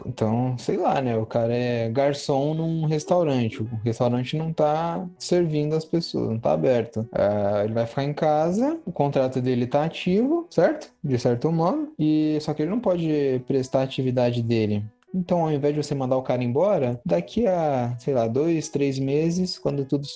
Então, 0.03 0.57
sei 0.57 0.77
lá, 0.77 0.99
né? 0.99 1.15
O 1.15 1.27
cara 1.27 1.53
é 1.53 1.89
garçom 1.89 2.55
num 2.55 2.85
restaurante. 2.85 3.61
O 3.61 3.69
restaurante 3.85 4.35
não 4.35 4.51
tá 4.51 5.05
servindo 5.19 5.75
as 5.75 5.85
pessoas, 5.85 6.29
não 6.29 6.39
tá 6.39 6.53
aberto. 6.53 7.01
Uh, 7.11 7.63
ele 7.63 7.73
vai 7.73 7.85
ficar 7.85 8.03
em 8.03 8.13
casa, 8.13 8.79
o 8.83 8.91
contrato 8.91 9.39
dele 9.39 9.67
tá 9.67 9.83
ativo, 9.83 10.47
certo? 10.49 10.91
De 11.03 11.19
certo 11.19 11.51
modo. 11.51 11.93
E 11.99 12.39
só 12.41 12.51
que 12.51 12.63
ele 12.63 12.71
não 12.71 12.79
pode 12.79 13.43
prestar 13.45 13.81
a 13.81 13.83
atividade 13.83 14.41
dele. 14.41 14.83
Então, 15.13 15.41
ao 15.41 15.51
invés 15.51 15.75
de 15.75 15.83
você 15.83 15.93
mandar 15.93 16.17
o 16.17 16.23
cara 16.23 16.43
embora, 16.43 16.99
daqui 17.05 17.45
a, 17.45 17.95
sei 17.99 18.13
lá, 18.13 18.27
dois, 18.27 18.69
três 18.69 18.97
meses, 18.97 19.59
quando 19.59 19.85
tudo, 19.85 20.07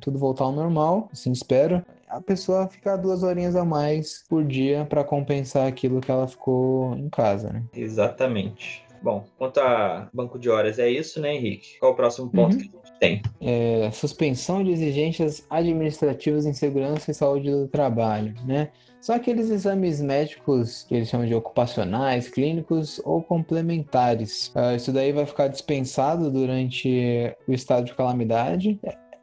tudo 0.00 0.18
voltar 0.18 0.44
ao 0.44 0.52
normal, 0.52 1.08
assim 1.12 1.30
espero, 1.30 1.84
a 2.08 2.20
pessoa 2.20 2.68
ficar 2.68 2.96
duas 2.96 3.22
horinhas 3.22 3.54
a 3.54 3.64
mais 3.64 4.24
por 4.28 4.44
dia 4.44 4.86
para 4.88 5.04
compensar 5.04 5.66
aquilo 5.66 6.00
que 6.00 6.10
ela 6.10 6.26
ficou 6.26 6.94
em 6.96 7.08
casa, 7.08 7.52
né? 7.52 7.62
Exatamente. 7.74 8.84
Bom, 9.00 9.24
quanto 9.38 9.60
a 9.60 10.08
banco 10.12 10.38
de 10.38 10.50
horas 10.50 10.78
é 10.78 10.90
isso, 10.90 11.20
né, 11.20 11.34
Henrique? 11.34 11.78
Qual 11.78 11.92
o 11.92 11.94
próximo 11.94 12.28
ponto 12.30 12.54
uhum. 12.54 12.58
que 12.58 12.68
a 12.68 12.88
gente 12.88 12.98
tem? 12.98 13.22
É, 13.40 13.90
suspensão 13.92 14.64
de 14.64 14.72
exigências 14.72 15.46
administrativas 15.48 16.46
em 16.46 16.52
segurança 16.52 17.10
e 17.10 17.14
saúde 17.14 17.50
do 17.50 17.68
trabalho, 17.68 18.34
né? 18.44 18.70
São 19.00 19.14
aqueles 19.14 19.50
exames 19.50 20.00
médicos 20.00 20.84
que 20.88 20.94
eles 20.94 21.08
chamam 21.08 21.26
de 21.26 21.34
ocupacionais, 21.34 22.28
clínicos 22.28 23.00
ou 23.04 23.22
complementares. 23.22 24.52
Uh, 24.54 24.76
isso 24.76 24.92
daí 24.92 25.12
vai 25.12 25.24
ficar 25.24 25.48
dispensado 25.48 26.30
durante 26.30 27.34
o 27.46 27.52
estado 27.52 27.86
de 27.86 27.94
calamidade 27.94 28.78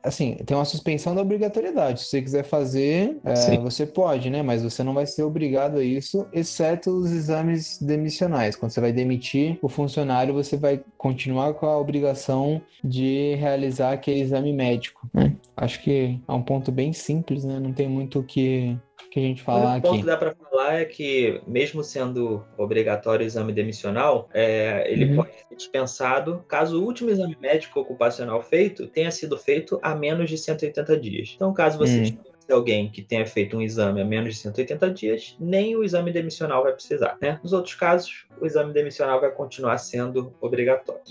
assim, 0.06 0.36
tem 0.46 0.56
uma 0.56 0.66
suspensão 0.66 1.16
da 1.16 1.22
obrigatoriedade. 1.22 2.02
Se 2.02 2.08
você 2.08 2.22
quiser 2.22 2.44
fazer, 2.44 3.18
é, 3.24 3.58
você 3.58 3.86
pode, 3.86 4.30
né? 4.30 4.42
Mas 4.44 4.64
você 4.64 4.84
não 4.84 4.94
vai 4.94 5.06
ser 5.06 5.24
obrigado 5.24 5.80
a 5.80 5.84
isso, 5.84 6.28
exceto 6.32 6.92
os 6.92 7.12
exames 7.12 7.80
demissionais. 7.82 8.56
Quando 8.56 8.72
você 8.72 8.80
vai 8.80 8.94
demitir 8.94 9.58
o 9.62 9.68
funcionário, 9.68 10.34
você 10.34 10.56
vai 10.56 10.82
continuar 10.98 11.56
com 11.56 11.66
a 11.66 11.78
obrigação 11.78 12.62
de 12.84 13.36
realizar 13.36 13.94
aquele 13.94 14.22
exame 14.22 14.54
médico. 14.54 15.10
Né? 15.14 15.36
Acho 15.58 15.82
que 15.82 16.20
é 16.28 16.32
um 16.32 16.44
ponto 16.44 16.72
bem 16.72 16.94
simples, 16.94 17.44
né? 17.44 17.60
Não 17.60 17.74
tem 17.74 17.90
muito 17.90 18.20
o 18.20 18.24
que 18.24 18.78
que 19.12 19.20
a 19.20 19.24
gente 19.24 19.42
falar 19.42 19.76
aqui. 19.76 19.88
O 19.88 19.90
ponto 19.92 20.00
que 20.02 20.06
dá 20.06 20.18
para 20.18 20.36
falar 20.36 20.82
é 20.82 20.86
que, 20.86 21.42
mesmo 21.48 21.84
sendo 21.84 22.44
obrigatório 22.58 23.24
o 23.24 23.28
exame 23.28 23.54
demissional, 23.54 24.30
é, 24.34 24.92
ele 24.92 25.06
uhum. 25.06 25.16
pode 25.18 25.32
ser 25.34 25.56
dispensado 25.56 26.44
caso 26.48 26.82
o 26.82 26.86
último 26.86 27.10
exame 27.10 27.38
médico 27.40 27.80
ocupacional 27.80 28.42
feito 28.42 28.88
tenha 28.88 29.12
sido 29.12 29.38
feito 29.38 29.80
há 29.82 29.96
menos 29.96 30.30
de 30.30 30.38
180 30.38 31.00
dias. 31.00 31.32
Então, 31.36 31.54
caso 31.54 31.78
você 31.78 32.02
uhum 32.02 32.35
alguém 32.54 32.90
que 32.90 33.02
tenha 33.02 33.26
feito 33.26 33.58
um 33.58 33.62
exame 33.62 34.02
há 34.02 34.06
menos 34.06 34.36
de 34.36 34.40
180 34.42 34.92
dias, 34.92 35.36
nem 35.40 35.76
o 35.76 35.84
exame 35.84 36.12
demissional 36.12 36.64
vai 36.64 36.74
precisar. 36.74 37.18
Né? 37.22 37.40
Nos 37.44 37.54
outros 37.54 37.76
casos, 37.76 38.26
o 38.40 38.46
exame 38.46 38.74
demissional 38.74 39.20
vai 39.20 39.32
continuar 39.32 39.78
sendo 39.78 40.34
obrigatório. 40.42 41.02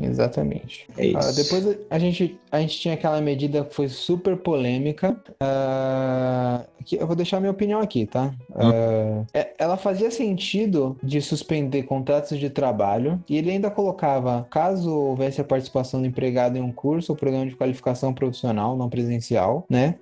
Exatamente. 0.00 0.86
É 0.96 1.06
isso. 1.06 1.30
Uh, 1.30 1.34
depois 1.34 1.78
a 1.90 1.98
gente, 1.98 2.38
a 2.50 2.60
gente 2.60 2.78
tinha 2.78 2.94
aquela 2.94 3.20
medida 3.20 3.64
que 3.64 3.74
foi 3.74 3.88
super 3.88 4.36
polêmica. 4.36 5.16
Uh, 5.42 6.72
que 6.84 6.96
eu 6.96 7.06
vou 7.06 7.14
deixar 7.14 7.38
minha 7.38 7.52
opinião 7.52 7.80
aqui, 7.80 8.06
tá? 8.06 8.32
Uh, 8.50 9.24
ela 9.56 9.76
fazia 9.76 10.10
sentido 10.10 10.98
de 11.00 11.22
suspender 11.22 11.84
contratos 11.84 12.38
de 12.38 12.50
trabalho 12.50 13.22
e 13.28 13.36
ele 13.36 13.52
ainda 13.52 13.70
colocava, 13.70 14.44
caso 14.50 14.90
houvesse 14.90 15.40
a 15.40 15.44
participação 15.44 16.00
do 16.00 16.06
empregado 16.08 16.58
em 16.58 16.60
um 16.60 16.72
curso 16.72 17.12
ou 17.12 17.16
programa 17.16 17.46
de 17.46 17.54
qualificação 17.54 18.12
profissional 18.12 18.76
não 18.76 18.88
presencial, 18.88 19.64
né? 19.70 19.94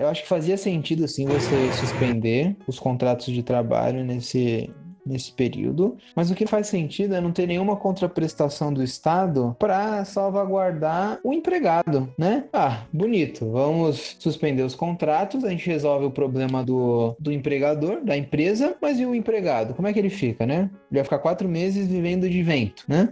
Eu 0.00 0.08
acho 0.08 0.17
que 0.22 0.28
fazia 0.28 0.56
sentido 0.56 1.06
sim 1.08 1.26
você 1.26 1.70
suspender 1.72 2.56
os 2.66 2.78
contratos 2.78 3.32
de 3.32 3.42
trabalho 3.42 4.04
nesse 4.04 4.70
nesse 5.08 5.32
período, 5.32 5.96
mas 6.14 6.30
o 6.30 6.34
que 6.34 6.46
faz 6.46 6.66
sentido 6.66 7.14
é 7.14 7.20
não 7.20 7.32
ter 7.32 7.46
nenhuma 7.46 7.76
contraprestação 7.76 8.72
do 8.72 8.82
Estado 8.82 9.56
para 9.58 10.04
salvaguardar 10.04 11.18
o 11.24 11.32
empregado, 11.32 12.12
né? 12.16 12.44
Ah, 12.52 12.82
bonito, 12.92 13.50
vamos 13.50 14.16
suspender 14.18 14.62
os 14.62 14.74
contratos, 14.74 15.44
a 15.44 15.50
gente 15.50 15.66
resolve 15.66 16.06
o 16.06 16.10
problema 16.10 16.62
do, 16.62 17.14
do 17.18 17.32
empregador, 17.32 18.02
da 18.02 18.16
empresa, 18.16 18.76
mas 18.80 18.98
e 18.98 19.06
o 19.06 19.14
empregado? 19.14 19.74
Como 19.74 19.88
é 19.88 19.92
que 19.92 19.98
ele 19.98 20.10
fica, 20.10 20.46
né? 20.46 20.70
Ele 20.90 21.00
vai 21.00 21.04
ficar 21.04 21.18
quatro 21.18 21.48
meses 21.48 21.86
vivendo 21.86 22.28
de 22.28 22.42
vento, 22.42 22.84
né? 22.86 23.08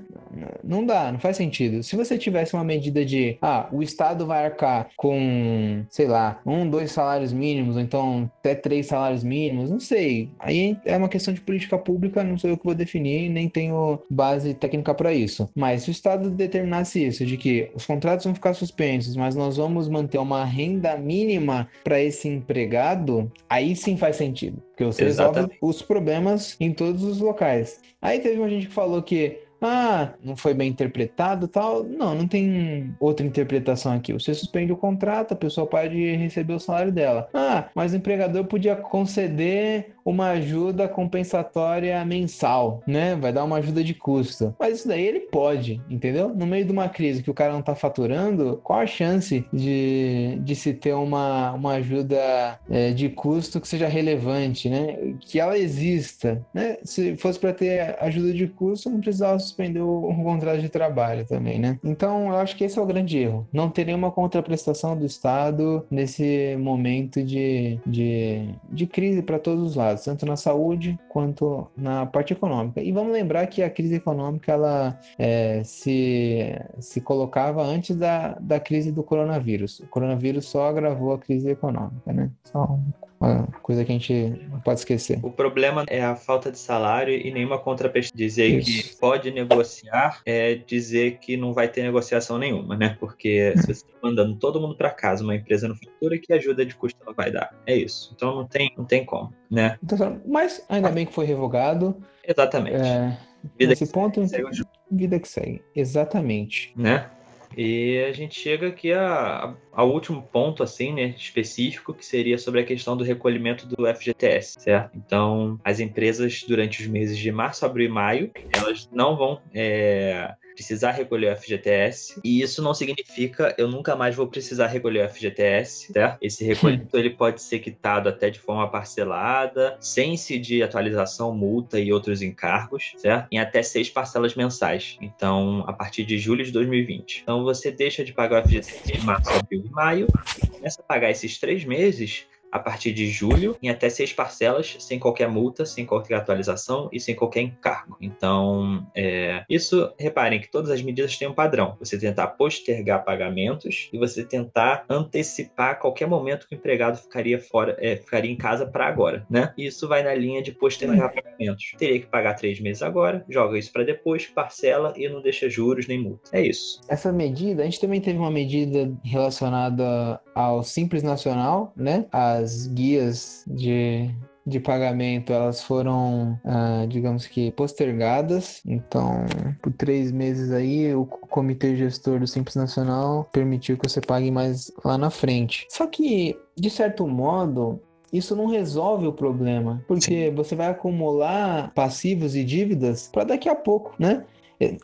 Não 0.63 0.85
dá, 0.85 1.11
não 1.11 1.19
faz 1.19 1.37
sentido. 1.37 1.83
Se 1.83 1.97
você 1.97 2.19
tivesse 2.19 2.55
uma 2.55 2.65
medida 2.65 3.05
de, 3.05 3.39
ah, 3.41 3.69
o 3.73 3.83
Estado 3.83 4.27
vai 4.27 4.45
arcar 4.45 4.89
com, 4.97 5.85
sei 5.89 6.07
lá, 6.07 6.41
um, 6.45 6.69
dois 6.69 6.93
salários 6.93 7.33
mínimos, 7.33 7.77
ou 7.77 7.83
então 7.83 8.31
até 8.39 8.55
três 8.55 8.87
salários 8.87 9.25
mínimos, 9.25 9.71
não 9.71 9.81
sei. 9.81 10.29
Aí 10.39 10.77
é 10.85 10.97
uma 10.97 11.09
questão 11.09 11.33
de 11.33 11.41
política 11.41 11.79
pública, 11.87 12.25
não 12.25 12.37
sou 12.37 12.51
eu 12.51 12.59
que 12.59 12.65
vou 12.65 12.75
definir, 12.75 13.31
nem 13.31 13.49
tenho 13.49 14.01
base 14.11 14.53
técnica 14.53 14.93
para 14.93 15.15
isso. 15.15 15.49
Mas 15.55 15.83
se 15.83 15.91
o 15.91 15.93
Estado 15.93 16.29
determinasse 16.29 17.07
isso, 17.07 17.25
de 17.25 17.37
que 17.37 17.71
os 17.75 17.87
contratos 17.87 18.25
vão 18.25 18.35
ficar 18.35 18.55
suspensos, 18.55 19.15
mas 19.15 19.37
nós 19.37 19.57
vamos 19.57 19.89
manter 19.89 20.19
uma 20.19 20.45
renda 20.45 20.97
mínima 20.97 21.69
para 21.85 22.03
esse 22.03 22.29
empregado, 22.29 23.31
aí 23.49 23.77
sim 23.77 23.97
faz 23.97 24.17
sentido. 24.17 24.61
Porque 24.71 24.85
você 24.85 25.05
Exatamente. 25.05 25.53
resolve 25.53 25.59
os 25.63 25.81
problemas 25.81 26.57
em 26.59 26.73
todos 26.73 27.05
os 27.05 27.21
locais. 27.21 27.81
Aí 28.03 28.19
teve 28.19 28.39
uma 28.39 28.49
gente 28.49 28.67
que 28.67 28.75
falou 28.75 29.03
que 29.03 29.39
ah, 29.61 30.13
não 30.23 30.37
foi 30.37 30.53
bem 30.53 30.69
interpretado 30.69 31.49
tal. 31.49 31.83
Não, 31.83 32.15
não 32.15 32.29
tem 32.29 32.95
outra 33.01 33.25
interpretação 33.25 33.93
aqui. 33.93 34.13
Você 34.13 34.35
suspende 34.35 34.73
o 34.73 34.77
contrato, 34.77 35.33
a 35.33 35.37
pessoa 35.37 35.67
pode 35.67 36.15
receber 36.17 36.55
o 36.55 36.61
salário 36.61 36.93
dela. 36.93 37.29
Ah, 37.33 37.69
mas 37.75 37.93
o 37.93 37.97
empregador 37.97 38.45
podia 38.45 38.77
conceder 38.77 39.96
uma 40.07 40.29
ajuda 40.29 40.87
compensatória 40.87 42.03
mensal, 42.05 42.81
né? 42.87 43.17
Vai 43.17 43.33
dar 43.33 43.43
uma 43.43 43.57
ajuda 43.57 43.83
de 43.83 43.93
custo. 43.93 44.55
Mas 44.57 44.79
isso 44.79 44.89
daí 44.89 45.05
ele 45.05 45.21
pode, 45.21 45.83
entendeu? 45.91 46.29
No 46.29 46.47
meio 46.47 46.65
de 46.65 46.71
uma 46.71 46.89
crise 46.89 47.25
que 47.25 47.31
o 47.31 47.35
cara 47.35 47.53
não 47.53 47.61
tá 47.61 47.75
faturando, 47.75 48.61
qual 48.63 48.79
a 48.79 48.87
chance 48.87 49.45
de, 49.53 50.39
de 50.41 50.55
se 50.55 50.73
ter 50.73 50.95
uma, 50.95 51.51
uma 51.53 51.73
ajuda 51.73 52.61
é, 52.71 52.93
de 52.93 53.09
custo 53.09 53.61
que 53.61 53.67
seja 53.67 53.89
relevante, 53.89 54.71
né? 54.71 55.15
Que 55.19 55.41
ela 55.41 55.59
exista, 55.59 56.47
né? 56.55 56.77
Se 56.85 57.17
fosse 57.17 57.41
para 57.41 57.53
ter 57.53 57.97
ajuda 58.01 58.33
de 58.33 58.47
custo, 58.47 58.89
não 58.89 59.01
precisava 59.01 59.37
suspender 59.41 59.81
o, 59.81 60.09
o 60.09 60.23
contrato 60.23 60.61
de 60.61 60.69
trabalho 60.69 61.27
também, 61.27 61.59
né? 61.59 61.81
Então, 61.83 62.29
eu 62.29 62.37
acho 62.37 62.57
que 62.57 62.63
esse 62.63 62.79
é 62.79 62.83
o 62.83 62.87
grande 62.87 63.19
erro. 63.19 63.49
Não 63.53 63.69
ter 63.69 63.85
nenhuma 63.85 64.13
contraprestação 64.13 64.97
do 64.97 65.05
Estado 65.05 65.85
nesse 65.91 66.57
momento 66.61 67.25
de, 67.25 67.81
de, 67.85 68.51
de 68.71 68.87
crise 68.87 69.21
para 69.21 69.41
todos 69.41 69.71
os 69.71 69.75
lados 69.75 69.96
tanto 70.05 70.27
na 70.27 70.37
saúde 70.37 70.99
quanto 71.09 71.67
na 71.77 72.07
parte 72.07 72.33
econômica. 72.33 72.81
E 72.81 72.93
vamos 72.93 73.13
lembrar 73.13 73.47
que 73.47 73.63
a 73.63 73.71
crise 73.71 73.97
econômica 73.97 74.53
ela 74.53 74.99
é, 75.19 75.63
se, 75.65 76.59
se 76.79 77.01
colocava 77.01 77.63
antes 77.63 77.97
da, 77.97 78.35
da 78.41 78.61
crise 78.61 78.93
do 78.93 79.03
coronavírus. 79.03 79.81
O 79.81 79.89
coronavírus 79.89 80.47
só 80.47 80.69
agravou 80.69 81.13
a 81.13 81.19
crise 81.19 81.51
econômica, 81.51 82.13
né? 82.13 82.31
Só 82.45 82.79
uma 83.21 83.47
coisa 83.63 83.85
que 83.85 83.93
a 83.93 83.95
gente 83.95 84.13
não 84.51 84.61
pode 84.61 84.81
esquecer. 84.81 85.19
O 85.23 85.31
problema 85.31 85.85
é 85.89 86.03
a 86.03 86.15
falta 86.15 86.51
de 86.51 86.59
salário 86.59 87.15
e 87.15 87.31
nenhuma 87.33 87.59
contrapessoa. 87.59 88.13
Dizer 88.15 88.47
Isso. 88.47 88.91
que 88.91 88.97
pode 88.97 89.31
negociar 89.31 90.21
é 90.25 90.55
dizer 90.55 91.19
que 91.19 91.37
não 91.37 91.53
vai 91.53 91.69
ter 91.69 91.83
negociação 91.83 92.39
nenhuma, 92.39 92.77
né? 92.77 92.97
Porque 93.01 93.55
se 93.57 93.67
você 93.67 93.73
está 93.73 93.95
mandando 94.03 94.37
todo 94.37 94.61
mundo 94.61 94.77
para 94.77 94.91
casa, 94.91 95.25
uma 95.25 95.35
empresa 95.35 95.67
no 95.67 95.75
futuro, 95.75 96.19
que 96.21 96.33
ajuda 96.33 96.65
de 96.65 96.75
custo 96.75 96.99
ela 97.03 97.15
vai 97.15 97.31
dar? 97.31 97.55
É 97.67 97.75
isso. 97.75 98.13
Então 98.15 98.35
não 98.35 98.47
tem, 98.47 98.73
não 98.77 98.85
tem 98.85 99.05
como, 99.05 99.33
né? 99.51 99.79
Então, 99.83 100.21
mas 100.27 100.65
ainda 100.69 100.91
bem 100.91 101.07
que 101.07 101.15
foi 101.15 101.25
revogado. 101.27 101.97
Exatamente. 102.27 102.77
É, 102.77 103.17
vida 103.59 103.71
nesse 103.71 103.87
ponto, 103.87 104.27
segue. 104.27 104.45
vida 104.91 105.19
que 105.19 105.29
segue. 105.29 105.63
Exatamente. 105.75 106.73
Né? 106.77 107.09
E 107.57 108.05
a 108.09 108.13
gente 108.13 108.39
chega 108.39 108.69
aqui 108.69 108.93
a, 108.93 109.55
ao 109.73 109.91
último 109.91 110.23
ponto, 110.23 110.63
assim, 110.63 110.93
né, 110.93 111.15
específico, 111.17 111.93
que 111.93 112.05
seria 112.05 112.39
sobre 112.39 112.61
a 112.61 112.65
questão 112.65 112.97
do 112.97 113.05
recolhimento 113.05 113.67
do 113.67 113.87
FGTS, 113.87 114.61
certo? 114.61 114.97
Então, 114.97 115.61
as 115.65 115.81
empresas, 115.81 116.43
durante 116.47 116.81
os 116.81 116.87
meses 116.87 117.19
de 117.19 117.31
março, 117.31 117.67
abril 117.67 117.87
e 117.87 117.93
maio, 117.93 118.31
elas 118.53 118.89
não 118.93 119.17
vão 119.17 119.41
é, 119.55 120.35
precisar 120.57 120.93
recolher 120.93 121.33
o 121.33 121.37
FGTS. 121.37 122.19
E 122.25 122.41
isso 122.41 122.63
não 122.63 122.73
significa 122.75 123.55
eu 123.59 123.69
nunca 123.69 123.95
mais 123.95 124.17
vou 124.17 124.27
precisar 124.27 124.67
recolher 124.67 125.05
o 125.05 125.09
FGTS, 125.09 125.93
certo? 125.93 126.19
Esse 126.21 126.45
recolhimento 126.45 126.97
ele 126.97 127.11
pode 127.11 127.43
ser 127.43 127.59
quitado 127.59 128.09
até 128.09 128.31
de 128.31 128.41
forma 128.41 128.69
parcelada, 128.69 129.77
sem 129.79 130.15
incidir 130.15 130.63
atualização, 130.63 131.35
multa 131.35 131.79
e 131.79 131.93
outros 131.93 132.23
encargos, 132.23 132.95
certo? 132.97 133.29
Em 133.31 133.39
até 133.39 133.63
seis 133.63 133.91
parcelas 133.91 134.35
mensais. 134.35 134.97
Então, 135.01 135.63
a 135.67 135.73
partir 135.73 136.05
de 136.05 136.19
julho 136.19 136.45
de 136.45 136.51
2020. 136.51 137.21
Então, 137.23 137.45
você 137.45 137.71
deixa 137.71 138.03
de 138.03 138.13
pagar 138.13 138.43
o 138.43 138.49
FGTS 138.49 138.93
em 138.97 139.03
março, 139.03 139.31
abril 139.31 139.63
e 139.65 139.71
maio, 139.71 140.07
começa 140.51 140.81
a 140.81 140.85
pagar 140.85 141.11
esses 141.11 141.39
três 141.39 141.65
meses 141.65 142.27
a 142.57 142.59
partir 142.59 142.93
de 142.93 143.09
julho, 143.09 143.57
em 143.63 143.69
até 143.69 143.89
seis 143.89 144.13
parcelas, 144.13 144.77
sem 144.79 144.99
qualquer 144.99 145.29
multa, 145.29 145.65
sem 145.65 145.85
qualquer 145.85 146.17
atualização 146.17 146.89
e 146.93 146.99
sem 146.99 147.15
qualquer 147.15 147.43
encargo. 147.43 147.97
Então, 148.01 148.87
é, 148.95 149.45
isso, 149.49 149.93
reparem 149.99 150.41
que 150.41 150.51
todas 150.51 150.71
as 150.71 150.83
medidas 150.83 151.17
têm 151.17 151.29
um 151.29 151.35
padrão. 151.35 151.77
Você 151.79 151.99
tentar 151.99 152.29
postergar 152.29 153.05
pagamentos 153.05 153.89
e 153.93 153.99
você 153.99 154.25
tentar 154.25 154.85
antecipar 154.89 155.79
qualquer 155.79 156.07
momento 156.07 156.49
que 156.49 156.55
o 156.55 156.59
empregado 156.59 156.99
ficaria 156.99 157.39
fora, 157.39 157.77
é, 157.79 157.97
ficaria 157.97 158.31
em 158.31 158.37
casa 158.37 158.67
para 158.67 158.87
agora, 158.87 159.27
né? 159.29 159.53
Isso 159.57 159.87
vai 159.87 160.03
na 160.03 160.15
linha 160.15 160.43
de 160.43 160.53
postergar 160.53 161.13
pagamentos. 161.13 161.73
Teria 161.79 162.01
que 162.01 162.07
pagar 162.07 162.35
três 162.35 162.61
meses 162.61 162.83
agora, 162.83 163.25
joga 163.29 163.59
isso 163.59 163.73
para 163.73 163.85
depois, 163.85 164.27
parcela 164.27 164.95
e 164.97 165.09
não 165.09 165.21
deixa 165.21 165.49
juros 165.49 165.87
nem 165.87 166.01
multa. 166.01 166.31
É 166.33 166.41
isso. 166.41 166.81
Essa 166.89 167.13
medida, 167.13 167.63
a 167.63 167.65
gente 167.65 167.81
também 167.81 168.01
teve 168.01 168.19
uma 168.19 168.31
medida 168.31 168.93
relacionada 169.05 170.21
ao 170.35 170.63
Simples 170.63 171.03
Nacional, 171.03 171.73
né? 171.75 172.07
As 172.13 172.46
as 172.47 172.67
guias 172.69 173.43
de, 173.47 174.09
de 174.47 174.61
pagamento 174.61 175.33
elas 175.33 175.63
foram, 175.63 176.39
ah, 176.45 176.87
digamos 176.89 177.27
que, 177.27 177.51
postergadas. 177.51 178.63
Então, 178.65 179.25
por 179.61 179.73
três 179.73 180.13
meses 180.13 180.53
aí, 180.53 180.95
o 180.95 181.05
comitê 181.05 181.75
gestor 181.75 182.21
do 182.21 182.27
Simples 182.27 182.55
Nacional 182.55 183.29
permitiu 183.33 183.77
que 183.77 183.89
você 183.89 184.01
pague 184.01 184.31
mais 184.31 184.71
lá 184.85 184.97
na 184.97 185.11
frente. 185.11 185.67
Só 185.69 185.87
que, 185.87 186.39
de 186.57 186.71
certo 186.71 187.07
modo, 187.07 187.81
isso 188.13 188.37
não 188.37 188.47
resolve 188.47 189.07
o 189.07 189.13
problema, 189.13 189.85
porque 189.89 190.29
Sim. 190.29 190.35
você 190.35 190.55
vai 190.55 190.69
acumular 190.69 191.73
passivos 191.75 192.37
e 192.37 192.45
dívidas 192.45 193.11
para 193.13 193.25
daqui 193.25 193.49
a 193.49 193.55
pouco, 193.55 193.95
né? 193.99 194.25
É, 194.61 194.77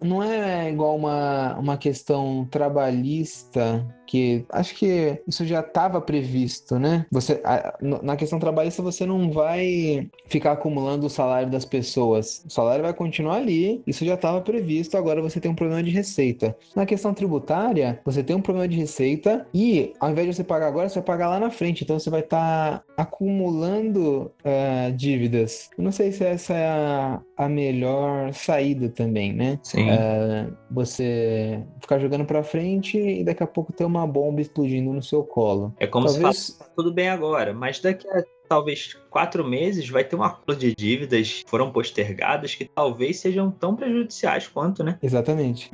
não 0.00 0.22
é 0.22 0.70
igual 0.70 0.96
uma, 0.96 1.58
uma 1.58 1.76
questão 1.76 2.46
trabalhista 2.50 3.84
que 4.06 4.44
acho 4.50 4.74
que 4.74 5.20
isso 5.26 5.44
já 5.46 5.60
estava 5.60 6.00
previsto, 6.00 6.78
né? 6.78 7.06
Você 7.10 7.42
na 7.80 8.14
questão 8.14 8.38
trabalhista 8.38 8.82
você 8.82 9.06
não 9.06 9.30
vai 9.30 10.08
ficar 10.26 10.52
acumulando 10.52 11.06
o 11.06 11.10
salário 11.10 11.50
das 11.50 11.64
pessoas. 11.64 12.44
O 12.46 12.50
salário 12.50 12.84
vai 12.84 12.92
continuar 12.92 13.36
ali, 13.36 13.82
isso 13.86 14.04
já 14.04 14.14
estava 14.14 14.40
previsto, 14.42 14.96
agora 14.96 15.22
você 15.22 15.40
tem 15.40 15.50
um 15.50 15.54
problema 15.54 15.82
de 15.82 15.90
receita. 15.90 16.54
Na 16.76 16.84
questão 16.84 17.14
tributária, 17.14 18.00
você 18.04 18.22
tem 18.22 18.36
um 18.36 18.42
problema 18.42 18.68
de 18.68 18.76
receita 18.76 19.46
e 19.52 19.94
ao 19.98 20.10
invés 20.10 20.28
de 20.28 20.34
você 20.34 20.44
pagar 20.44 20.68
agora, 20.68 20.88
você 20.88 20.96
vai 20.96 21.04
pagar 21.04 21.30
lá 21.30 21.40
na 21.40 21.50
frente, 21.50 21.82
então 21.82 21.98
você 21.98 22.10
vai 22.10 22.20
estar 22.20 22.78
tá 22.78 22.84
acumulando 22.96 24.30
uh, 24.44 24.92
dívidas. 24.92 25.70
Eu 25.76 25.84
não 25.84 25.92
sei 25.92 26.12
se 26.12 26.22
essa 26.22 26.54
é 26.54 26.68
a, 26.68 27.20
a 27.36 27.48
melhor 27.48 28.32
saída 28.34 28.91
também, 28.92 29.32
né? 29.32 29.58
Sim. 29.62 29.90
Uh, 29.90 30.56
você 30.70 31.62
ficar 31.80 31.98
jogando 31.98 32.24
para 32.24 32.42
frente 32.42 32.98
e 32.98 33.24
daqui 33.24 33.42
a 33.42 33.46
pouco 33.46 33.72
ter 33.72 33.84
uma 33.84 34.06
bomba 34.06 34.40
explodindo 34.40 34.92
no 34.92 35.02
seu 35.02 35.24
colo. 35.24 35.74
É 35.78 35.86
como 35.86 36.06
Talvez... 36.06 36.38
se 36.38 36.58
fala, 36.58 36.70
tudo 36.76 36.92
bem 36.92 37.08
agora, 37.08 37.52
mas 37.52 37.80
daqui 37.80 38.08
a 38.08 38.22
talvez 38.48 38.98
quatro 39.12 39.46
meses 39.46 39.88
vai 39.90 40.02
ter 40.02 40.16
um 40.16 40.22
acúmulo 40.22 40.58
de 40.58 40.74
dívidas 40.74 41.42
que 41.44 41.50
foram 41.50 41.70
postergadas 41.70 42.54
que 42.54 42.64
talvez 42.64 43.20
sejam 43.20 43.50
tão 43.50 43.76
prejudiciais 43.76 44.48
quanto, 44.48 44.82
né? 44.82 44.98
Exatamente. 45.02 45.70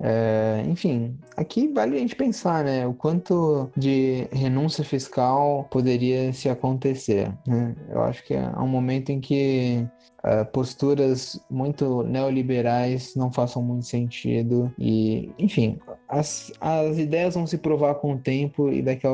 É, 0.00 0.64
enfim, 0.66 1.14
aqui 1.36 1.68
vale 1.68 1.96
a 1.96 1.98
gente 1.98 2.16
pensar, 2.16 2.64
né? 2.64 2.86
O 2.86 2.94
quanto 2.94 3.70
de 3.76 4.26
renúncia 4.32 4.82
fiscal 4.82 5.68
poderia 5.70 6.32
se 6.32 6.48
acontecer. 6.48 7.30
Né? 7.46 7.76
Eu 7.90 8.02
acho 8.02 8.24
que 8.24 8.32
é 8.32 8.48
um 8.58 8.66
momento 8.66 9.10
em 9.10 9.20
que 9.20 9.86
uh, 10.24 10.44
posturas 10.50 11.38
muito 11.50 12.02
neoliberais 12.04 13.14
não 13.14 13.30
façam 13.30 13.62
muito 13.62 13.84
sentido 13.84 14.72
e, 14.78 15.30
enfim, 15.38 15.78
as, 16.08 16.50
as 16.60 16.96
ideias 16.96 17.34
vão 17.34 17.46
se 17.46 17.58
provar 17.58 17.96
com 17.96 18.14
o 18.14 18.18
tempo 18.18 18.72
e 18.72 18.80
daqui 18.80 19.06
a 19.06 19.10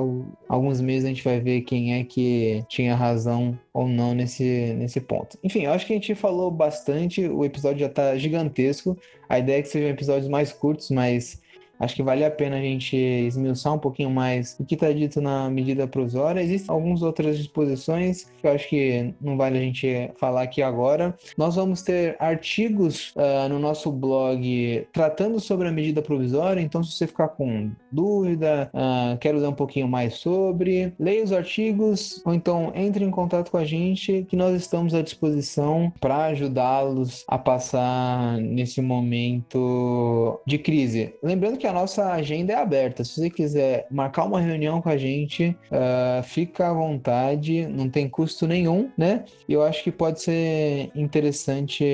alguns 0.48 0.80
meses 0.80 1.04
a 1.04 1.08
gente 1.08 1.24
vai 1.24 1.40
ver 1.40 1.62
quem 1.62 1.94
é 1.94 2.04
que 2.04 2.64
tinha 2.68 2.94
razão 2.94 3.58
ou 3.74 3.88
não 3.88 4.14
nesse, 4.14 4.72
nesse 4.78 5.00
ponto. 5.00 5.36
Enfim, 5.42 5.64
eu 5.64 5.72
acho 5.72 5.84
que 5.84 5.92
a 5.92 5.96
gente 5.96 6.14
falou 6.14 6.48
bastante, 6.48 7.26
o 7.26 7.44
episódio 7.44 7.80
já 7.80 7.88
tá 7.88 8.16
gigantesco. 8.16 8.96
A 9.28 9.40
ideia 9.40 9.58
é 9.58 9.62
que 9.62 9.68
sejam 9.68 9.88
episódios 9.88 10.28
mais 10.28 10.52
curtos, 10.52 10.90
mas 10.90 11.42
Acho 11.85 11.95
que 11.95 12.03
vale 12.03 12.24
a 12.24 12.30
pena 12.30 12.57
a 12.57 12.61
gente 12.61 12.97
esmiuçar 12.97 13.74
um 13.74 13.78
pouquinho 13.78 14.11
mais 14.11 14.57
o 14.59 14.64
que 14.64 14.74
está 14.74 14.91
dito 14.91 15.20
na 15.20 15.51
medida 15.51 15.87
provisória. 15.87 16.41
Existem 16.41 16.74
algumas 16.74 17.03
outras 17.03 17.37
disposições 17.37 18.24
que 18.41 18.47
eu 18.47 18.53
acho 18.53 18.68
que 18.68 19.14
não 19.20 19.37
vale 19.37 19.59
a 19.59 19.61
gente 19.61 20.11
falar 20.16 20.43
aqui 20.43 20.62
agora. 20.62 21.14
Nós 21.37 21.57
vamos 21.57 21.82
ter 21.82 22.16
artigos 22.18 23.12
uh, 23.16 23.49
no 23.49 23.59
nosso 23.59 23.93
blog 23.93 24.87
tratando 24.93 25.39
sobre 25.41 25.68
a 25.68 25.72
medida 25.72 26.01
provisória, 26.01 26.61
então 26.61 26.82
se 26.82 26.93
você 26.93 27.07
ficar 27.07 27.28
com 27.28 27.70
dúvida, 27.93 28.70
uh, 28.72 29.18
quer 29.18 29.35
ler 29.35 29.47
um 29.47 29.53
pouquinho 29.53 29.87
mais 29.87 30.14
sobre, 30.14 30.95
leia 30.99 31.22
os 31.22 31.32
artigos 31.32 32.22
ou 32.24 32.32
então 32.32 32.72
entre 32.74 33.05
em 33.05 33.11
contato 33.11 33.51
com 33.51 33.59
a 33.59 33.64
gente 33.64 34.24
que 34.28 34.37
nós 34.37 34.57
estamos 34.57 34.95
à 34.95 35.03
disposição 35.03 35.93
para 36.01 36.26
ajudá-los 36.26 37.24
a 37.28 37.37
passar 37.37 38.39
nesse 38.39 38.80
momento 38.80 40.41
de 40.47 40.59
crise. 40.59 41.14
Lembrando 41.22 41.59
que 41.59 41.66
a 41.66 41.72
nossa 41.74 42.12
agenda 42.12 42.52
é 42.52 42.56
aberta. 42.56 43.04
Se 43.04 43.20
você 43.20 43.28
quiser 43.28 43.86
marcar 43.90 44.24
uma 44.24 44.40
reunião 44.40 44.80
com 44.80 44.88
a 44.88 44.96
gente, 44.96 45.56
uh, 45.70 46.22
fica 46.22 46.68
à 46.68 46.72
vontade, 46.72 47.66
não 47.66 47.90
tem 47.90 48.08
custo 48.08 48.46
nenhum, 48.46 48.90
né? 48.96 49.24
Eu 49.48 49.62
acho 49.62 49.82
que 49.82 49.92
pode 49.92 50.22
ser 50.22 50.90
interessante 50.94 51.84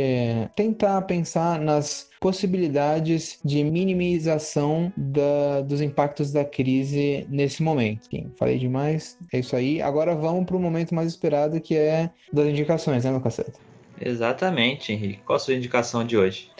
tentar 0.54 1.02
pensar 1.02 1.58
nas 1.58 2.08
possibilidades 2.20 3.38
de 3.42 3.64
minimização 3.64 4.92
da, 4.96 5.62
dos 5.62 5.80
impactos 5.80 6.30
da 6.30 6.44
crise 6.44 7.26
nesse 7.30 7.62
momento. 7.62 8.08
Falei 8.36 8.58
demais, 8.58 9.16
é 9.32 9.38
isso 9.38 9.56
aí. 9.56 9.80
Agora 9.80 10.14
vamos 10.14 10.44
para 10.44 10.56
o 10.56 10.60
momento 10.60 10.94
mais 10.94 11.08
esperado 11.08 11.60
que 11.60 11.74
é 11.74 12.10
das 12.32 12.46
indicações, 12.46 13.04
né, 13.04 13.10
meu 13.10 13.20
cacete? 13.20 13.58
Exatamente, 14.00 14.92
Henrique. 14.92 15.22
Qual 15.24 15.36
a 15.36 15.40
sua 15.40 15.54
indicação 15.54 16.04
de 16.04 16.16
hoje? 16.16 16.50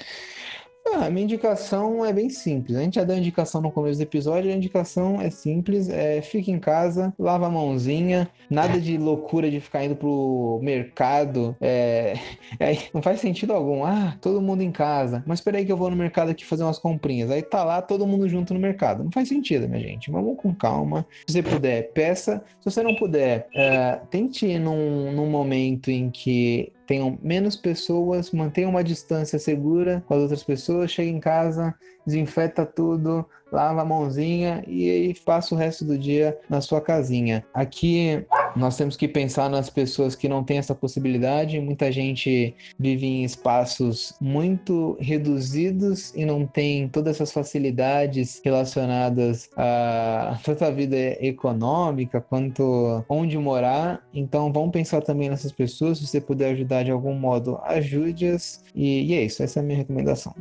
Ah, 0.92 1.08
minha 1.08 1.24
indicação 1.24 2.04
é 2.04 2.12
bem 2.12 2.28
simples. 2.28 2.76
A 2.76 2.82
gente 2.82 2.96
já 2.96 3.04
deu 3.04 3.16
indicação 3.16 3.60
no 3.60 3.70
começo 3.70 3.98
do 3.98 4.02
episódio. 4.02 4.50
A 4.50 4.54
indicação 4.54 5.20
é 5.20 5.30
simples: 5.30 5.88
é 5.88 6.20
fique 6.20 6.50
em 6.50 6.58
casa, 6.58 7.14
lava 7.18 7.46
a 7.46 7.50
mãozinha, 7.50 8.28
nada 8.48 8.80
de 8.80 8.98
loucura 8.98 9.50
de 9.50 9.60
ficar 9.60 9.84
indo 9.84 9.94
pro 9.94 10.58
mercado. 10.62 11.56
É, 11.60 12.14
é, 12.58 12.76
não 12.92 13.00
faz 13.00 13.20
sentido 13.20 13.52
algum. 13.52 13.84
Ah, 13.84 14.16
todo 14.20 14.42
mundo 14.42 14.62
em 14.62 14.72
casa. 14.72 15.22
Mas 15.26 15.38
espera 15.38 15.58
aí 15.58 15.64
que 15.64 15.72
eu 15.72 15.76
vou 15.76 15.90
no 15.90 15.96
mercado 15.96 16.30
aqui 16.30 16.44
fazer 16.44 16.64
umas 16.64 16.78
comprinhas. 16.78 17.30
Aí 17.30 17.42
tá 17.42 17.62
lá 17.62 17.80
todo 17.80 18.06
mundo 18.06 18.28
junto 18.28 18.52
no 18.52 18.60
mercado. 18.60 19.04
Não 19.04 19.12
faz 19.12 19.28
sentido, 19.28 19.68
minha 19.68 19.80
gente. 19.80 20.10
Vamos 20.10 20.36
com 20.36 20.54
calma. 20.54 21.06
Se 21.26 21.34
você 21.34 21.42
puder, 21.42 21.92
peça. 21.92 22.42
Se 22.60 22.70
você 22.70 22.82
não 22.82 22.94
puder, 22.96 23.48
é, 23.54 24.00
tente 24.10 24.46
ir 24.46 24.58
num, 24.58 25.12
num 25.12 25.26
momento 25.26 25.90
em 25.90 26.10
que 26.10 26.72
tenham 26.90 27.16
menos 27.22 27.54
pessoas, 27.54 28.32
mantenham 28.32 28.68
uma 28.70 28.82
distância 28.82 29.38
segura 29.38 30.02
com 30.08 30.14
as 30.14 30.22
outras 30.22 30.42
pessoas, 30.42 30.90
chega 30.90 31.08
em 31.08 31.20
casa, 31.20 31.72
desinfeta 32.10 32.66
tudo, 32.66 33.24
lava 33.52 33.82
a 33.82 33.84
mãozinha 33.84 34.64
e 34.66 34.90
aí 34.90 35.14
passa 35.14 35.54
o 35.54 35.58
resto 35.58 35.84
do 35.84 35.96
dia 35.96 36.38
na 36.48 36.60
sua 36.60 36.80
casinha. 36.80 37.44
Aqui 37.54 38.26
Nós 38.56 38.76
temos 38.76 38.96
que 38.96 39.06
pensar 39.06 39.48
nas 39.48 39.70
pessoas 39.70 40.14
que 40.14 40.28
não 40.28 40.42
têm 40.42 40.58
essa 40.58 40.74
possibilidade. 40.74 41.60
Muita 41.60 41.90
gente 41.92 42.54
vive 42.78 43.06
em 43.06 43.24
espaços 43.24 44.14
muito 44.20 44.96
reduzidos 45.00 46.12
e 46.14 46.24
não 46.24 46.46
tem 46.46 46.88
todas 46.88 47.16
essas 47.16 47.32
facilidades 47.32 48.40
relacionadas 48.44 49.48
a 49.56 50.38
tanto 50.44 50.64
a 50.64 50.70
vida 50.70 50.96
econômica 51.24 52.20
quanto 52.20 53.04
onde 53.08 53.38
morar. 53.38 54.02
Então, 54.12 54.52
vamos 54.52 54.70
pensar 54.70 55.00
também 55.00 55.28
nessas 55.28 55.52
pessoas. 55.52 55.98
Se 55.98 56.06
você 56.06 56.20
puder 56.20 56.52
ajudar 56.52 56.82
de 56.82 56.90
algum 56.90 57.14
modo, 57.14 57.60
ajude-as. 57.64 58.64
E, 58.74 59.06
e 59.06 59.14
é 59.14 59.22
isso. 59.22 59.42
Essa 59.42 59.60
é 59.60 59.62
a 59.62 59.64
minha 59.64 59.78
recomendação. 59.78 60.34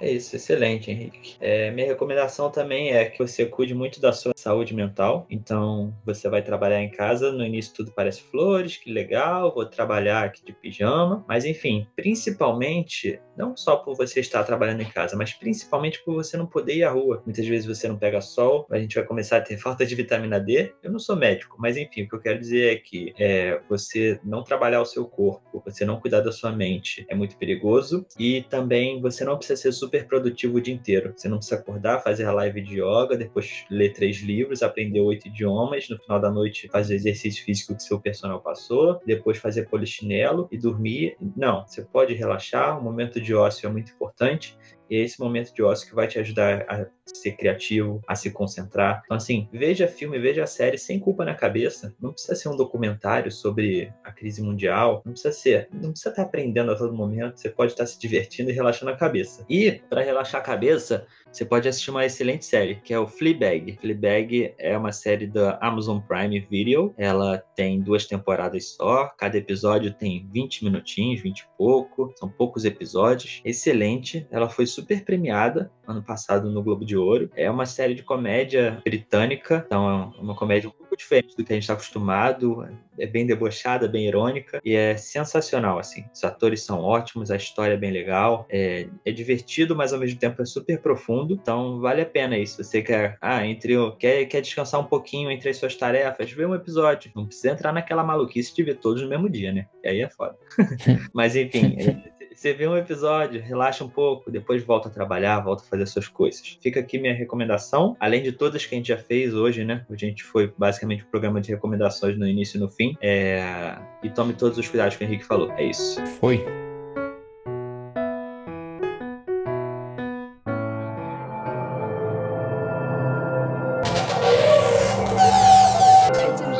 É 0.00 0.10
isso, 0.10 0.34
excelente, 0.34 0.90
Henrique. 0.90 1.36
É, 1.38 1.70
minha 1.70 1.86
recomendação 1.86 2.50
também 2.50 2.90
é 2.90 3.04
que 3.04 3.18
você 3.18 3.44
cuide 3.44 3.74
muito 3.74 4.00
da 4.00 4.12
sua 4.14 4.32
saúde 4.34 4.74
mental. 4.74 5.26
Então, 5.28 5.94
você 6.06 6.26
vai 6.26 6.42
trabalhar 6.42 6.82
em 6.82 6.90
casa, 6.90 7.30
no 7.30 7.44
início 7.44 7.74
tudo 7.74 7.92
parece 7.92 8.22
flores, 8.22 8.78
que 8.78 8.90
legal, 8.90 9.54
vou 9.54 9.66
trabalhar 9.66 10.24
aqui 10.24 10.42
de 10.42 10.54
pijama. 10.54 11.22
Mas, 11.28 11.44
enfim, 11.44 11.86
principalmente, 11.94 13.20
não 13.36 13.54
só 13.54 13.76
por 13.76 13.94
você 13.94 14.20
estar 14.20 14.42
trabalhando 14.42 14.80
em 14.80 14.88
casa, 14.88 15.16
mas 15.16 15.34
principalmente 15.34 16.02
por 16.02 16.14
você 16.14 16.34
não 16.36 16.46
poder 16.46 16.76
ir 16.76 16.84
à 16.84 16.90
rua. 16.90 17.22
Muitas 17.26 17.46
vezes 17.46 17.66
você 17.66 17.86
não 17.86 17.98
pega 17.98 18.22
sol, 18.22 18.66
a 18.70 18.78
gente 18.78 18.94
vai 18.94 19.04
começar 19.04 19.36
a 19.36 19.42
ter 19.42 19.56
falta 19.60 19.84
de 19.84 19.94
vitamina 19.94 20.40
D. 20.40 20.72
Eu 20.82 20.90
não 20.90 20.98
sou 20.98 21.14
médico, 21.14 21.56
mas 21.58 21.76
enfim, 21.76 22.04
o 22.04 22.08
que 22.08 22.14
eu 22.14 22.20
quero 22.20 22.38
dizer 22.38 22.72
é 22.72 22.76
que 22.76 23.12
é, 23.18 23.60
você 23.68 24.18
não 24.24 24.42
trabalhar 24.42 24.80
o 24.80 24.86
seu 24.86 25.04
corpo, 25.04 25.62
você 25.64 25.84
não 25.84 26.00
cuidar 26.00 26.20
da 26.20 26.32
sua 26.32 26.52
mente 26.52 27.04
é 27.08 27.14
muito 27.14 27.36
perigoso 27.36 28.06
e 28.18 28.42
também 28.48 29.00
você 29.00 29.24
não 29.24 29.36
precisa 29.36 29.60
ser 29.60 29.72
super 29.72 29.89
super 29.90 30.06
produtivo 30.06 30.58
o 30.58 30.60
dia 30.60 30.72
inteiro. 30.72 31.12
Você 31.16 31.28
não 31.28 31.38
precisa 31.38 31.60
acordar, 31.60 32.00
fazer 32.00 32.24
a 32.24 32.32
live 32.32 32.60
de 32.60 32.80
yoga, 32.80 33.16
depois 33.16 33.64
ler 33.68 33.92
três 33.92 34.18
livros, 34.18 34.62
aprender 34.62 35.00
oito 35.00 35.26
idiomas, 35.26 35.88
no 35.88 35.98
final 35.98 36.20
da 36.20 36.30
noite 36.30 36.68
fazer 36.68 36.94
o 36.94 36.96
exercício 36.96 37.44
físico 37.44 37.74
que 37.74 37.82
seu 37.82 38.00
personal 38.00 38.40
passou, 38.40 39.00
depois 39.04 39.38
fazer 39.38 39.68
polichinelo 39.68 40.48
e 40.52 40.56
dormir. 40.56 41.16
Não, 41.36 41.66
você 41.66 41.82
pode 41.82 42.14
relaxar, 42.14 42.78
o 42.78 42.82
momento 42.82 43.20
de 43.20 43.34
ócio 43.34 43.66
é 43.66 43.70
muito 43.70 43.92
importante 43.92 44.56
e 44.90 44.96
é 44.96 45.00
esse 45.00 45.20
momento 45.20 45.54
de 45.54 45.62
ócio 45.62 45.88
que 45.88 45.94
vai 45.94 46.08
te 46.08 46.18
ajudar 46.18 46.66
a 46.68 46.86
ser 47.06 47.32
criativo, 47.32 48.02
a 48.06 48.14
se 48.14 48.30
concentrar. 48.30 49.02
Então, 49.04 49.16
assim, 49.16 49.48
veja 49.52 49.86
filme, 49.86 50.18
veja 50.18 50.46
série 50.46 50.78
sem 50.78 50.98
culpa 50.98 51.24
na 51.24 51.34
cabeça. 51.34 51.94
Não 52.00 52.12
precisa 52.12 52.34
ser 52.34 52.48
um 52.48 52.56
documentário 52.56 53.30
sobre 53.30 53.92
a 54.04 54.12
crise 54.12 54.42
mundial. 54.42 55.02
Não 55.04 55.12
precisa 55.12 55.32
ser. 55.32 55.68
Não 55.72 55.90
precisa 55.90 56.10
estar 56.10 56.22
aprendendo 56.22 56.72
a 56.72 56.76
todo 56.76 56.92
momento. 56.92 57.38
Você 57.38 57.48
pode 57.48 57.72
estar 57.72 57.86
se 57.86 57.98
divertindo 57.98 58.50
e 58.50 58.52
relaxando 58.52 58.90
a 58.90 58.96
cabeça. 58.96 59.44
E, 59.48 59.80
para 59.88 60.02
relaxar 60.02 60.40
a 60.40 60.44
cabeça, 60.44 61.06
você 61.30 61.44
pode 61.44 61.68
assistir 61.68 61.90
uma 61.90 62.04
excelente 62.04 62.44
série, 62.44 62.76
que 62.76 62.92
é 62.92 62.98
o 62.98 63.06
Fleabag. 63.06 63.78
Fleabag 63.80 64.54
é 64.58 64.76
uma 64.76 64.92
série 64.92 65.26
da 65.26 65.58
Amazon 65.60 66.00
Prime 66.00 66.40
Video. 66.40 66.94
Ela 66.96 67.38
tem 67.54 67.80
duas 67.80 68.06
temporadas 68.06 68.70
só. 68.70 69.08
Cada 69.16 69.36
episódio 69.36 69.92
tem 69.92 70.28
20 70.32 70.64
minutinhos, 70.64 71.20
20 71.20 71.40
e 71.40 71.44
pouco. 71.56 72.12
São 72.16 72.28
poucos 72.28 72.64
episódios. 72.64 73.40
Excelente. 73.44 74.26
Ela 74.30 74.48
foi 74.48 74.66
super 74.80 75.04
premiada 75.04 75.70
ano 75.86 76.02
passado 76.02 76.50
no 76.50 76.62
Globo 76.62 76.84
de 76.84 76.96
Ouro. 76.96 77.30
É 77.36 77.50
uma 77.50 77.66
série 77.66 77.94
de 77.94 78.02
comédia 78.02 78.80
britânica, 78.84 79.64
então 79.66 80.12
é 80.16 80.20
uma 80.20 80.34
comédia 80.34 80.68
um 80.68 80.72
pouco 80.72 80.96
diferente 80.96 81.36
do 81.36 81.44
que 81.44 81.52
a 81.52 81.56
gente 81.56 81.64
está 81.64 81.74
acostumado. 81.74 82.66
É 82.98 83.06
bem 83.06 83.26
debochada, 83.26 83.88
bem 83.88 84.06
irônica 84.06 84.60
e 84.64 84.74
é 84.74 84.96
sensacional, 84.96 85.78
assim. 85.78 86.04
Os 86.14 86.22
atores 86.22 86.62
são 86.62 86.80
ótimos, 86.80 87.30
a 87.30 87.36
história 87.36 87.74
é 87.74 87.76
bem 87.76 87.90
legal, 87.90 88.46
é, 88.48 88.88
é 89.04 89.10
divertido, 89.10 89.74
mas 89.74 89.92
ao 89.92 89.98
mesmo 89.98 90.18
tempo 90.18 90.40
é 90.40 90.44
super 90.44 90.80
profundo. 90.80 91.34
Então 91.34 91.80
vale 91.80 92.02
a 92.02 92.06
pena 92.06 92.38
isso. 92.38 92.62
Você 92.62 92.82
quer, 92.82 93.18
ah, 93.20 93.44
entre 93.46 93.74
quer, 93.98 94.24
quer 94.26 94.40
descansar 94.40 94.80
um 94.80 94.84
pouquinho 94.84 95.30
entre 95.30 95.50
as 95.50 95.56
suas 95.56 95.74
tarefas, 95.74 96.30
vê 96.30 96.46
um 96.46 96.54
episódio. 96.54 97.10
Não 97.14 97.26
precisa 97.26 97.52
entrar 97.52 97.72
naquela 97.72 98.04
maluquice 98.04 98.54
de 98.54 98.62
ver 98.62 98.76
todos 98.76 99.02
no 99.02 99.08
mesmo 99.08 99.28
dia, 99.28 99.52
né? 99.52 99.66
E 99.82 99.88
aí 99.88 100.00
é 100.00 100.10
foda. 100.10 100.36
mas 101.12 101.34
enfim, 101.34 101.76
você 102.40 102.54
vê 102.54 102.66
um 102.66 102.74
episódio, 102.74 103.38
relaxa 103.38 103.84
um 103.84 103.88
pouco, 103.88 104.30
depois 104.30 104.64
volta 104.64 104.88
a 104.88 104.90
trabalhar, 104.90 105.40
volta 105.40 105.62
a 105.62 105.66
fazer 105.66 105.84
suas 105.84 106.08
coisas. 106.08 106.56
Fica 106.62 106.80
aqui 106.80 106.98
minha 106.98 107.12
recomendação, 107.12 107.94
além 108.00 108.22
de 108.22 108.32
todas 108.32 108.64
que 108.64 108.74
a 108.74 108.78
gente 108.78 108.88
já 108.88 108.96
fez 108.96 109.34
hoje, 109.34 109.62
né? 109.62 109.84
A 109.90 109.94
gente 109.94 110.24
foi 110.24 110.50
basicamente 110.56 111.04
um 111.04 111.06
programa 111.06 111.38
de 111.38 111.50
recomendações 111.50 112.18
no 112.18 112.26
início 112.26 112.56
e 112.56 112.60
no 112.60 112.70
fim. 112.70 112.96
É... 113.02 113.76
E 114.02 114.08
tome 114.08 114.32
todos 114.32 114.56
os 114.56 114.66
cuidados 114.66 114.96
que 114.96 115.04
o 115.04 115.06
Henrique 115.06 115.26
falou. 115.26 115.52
É 115.52 115.64
isso. 115.64 116.00
Foi. 116.18 116.42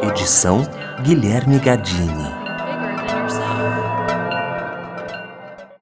Edição 0.03 0.61
Guilherme 1.03 1.59
Gadini. 1.59 2.40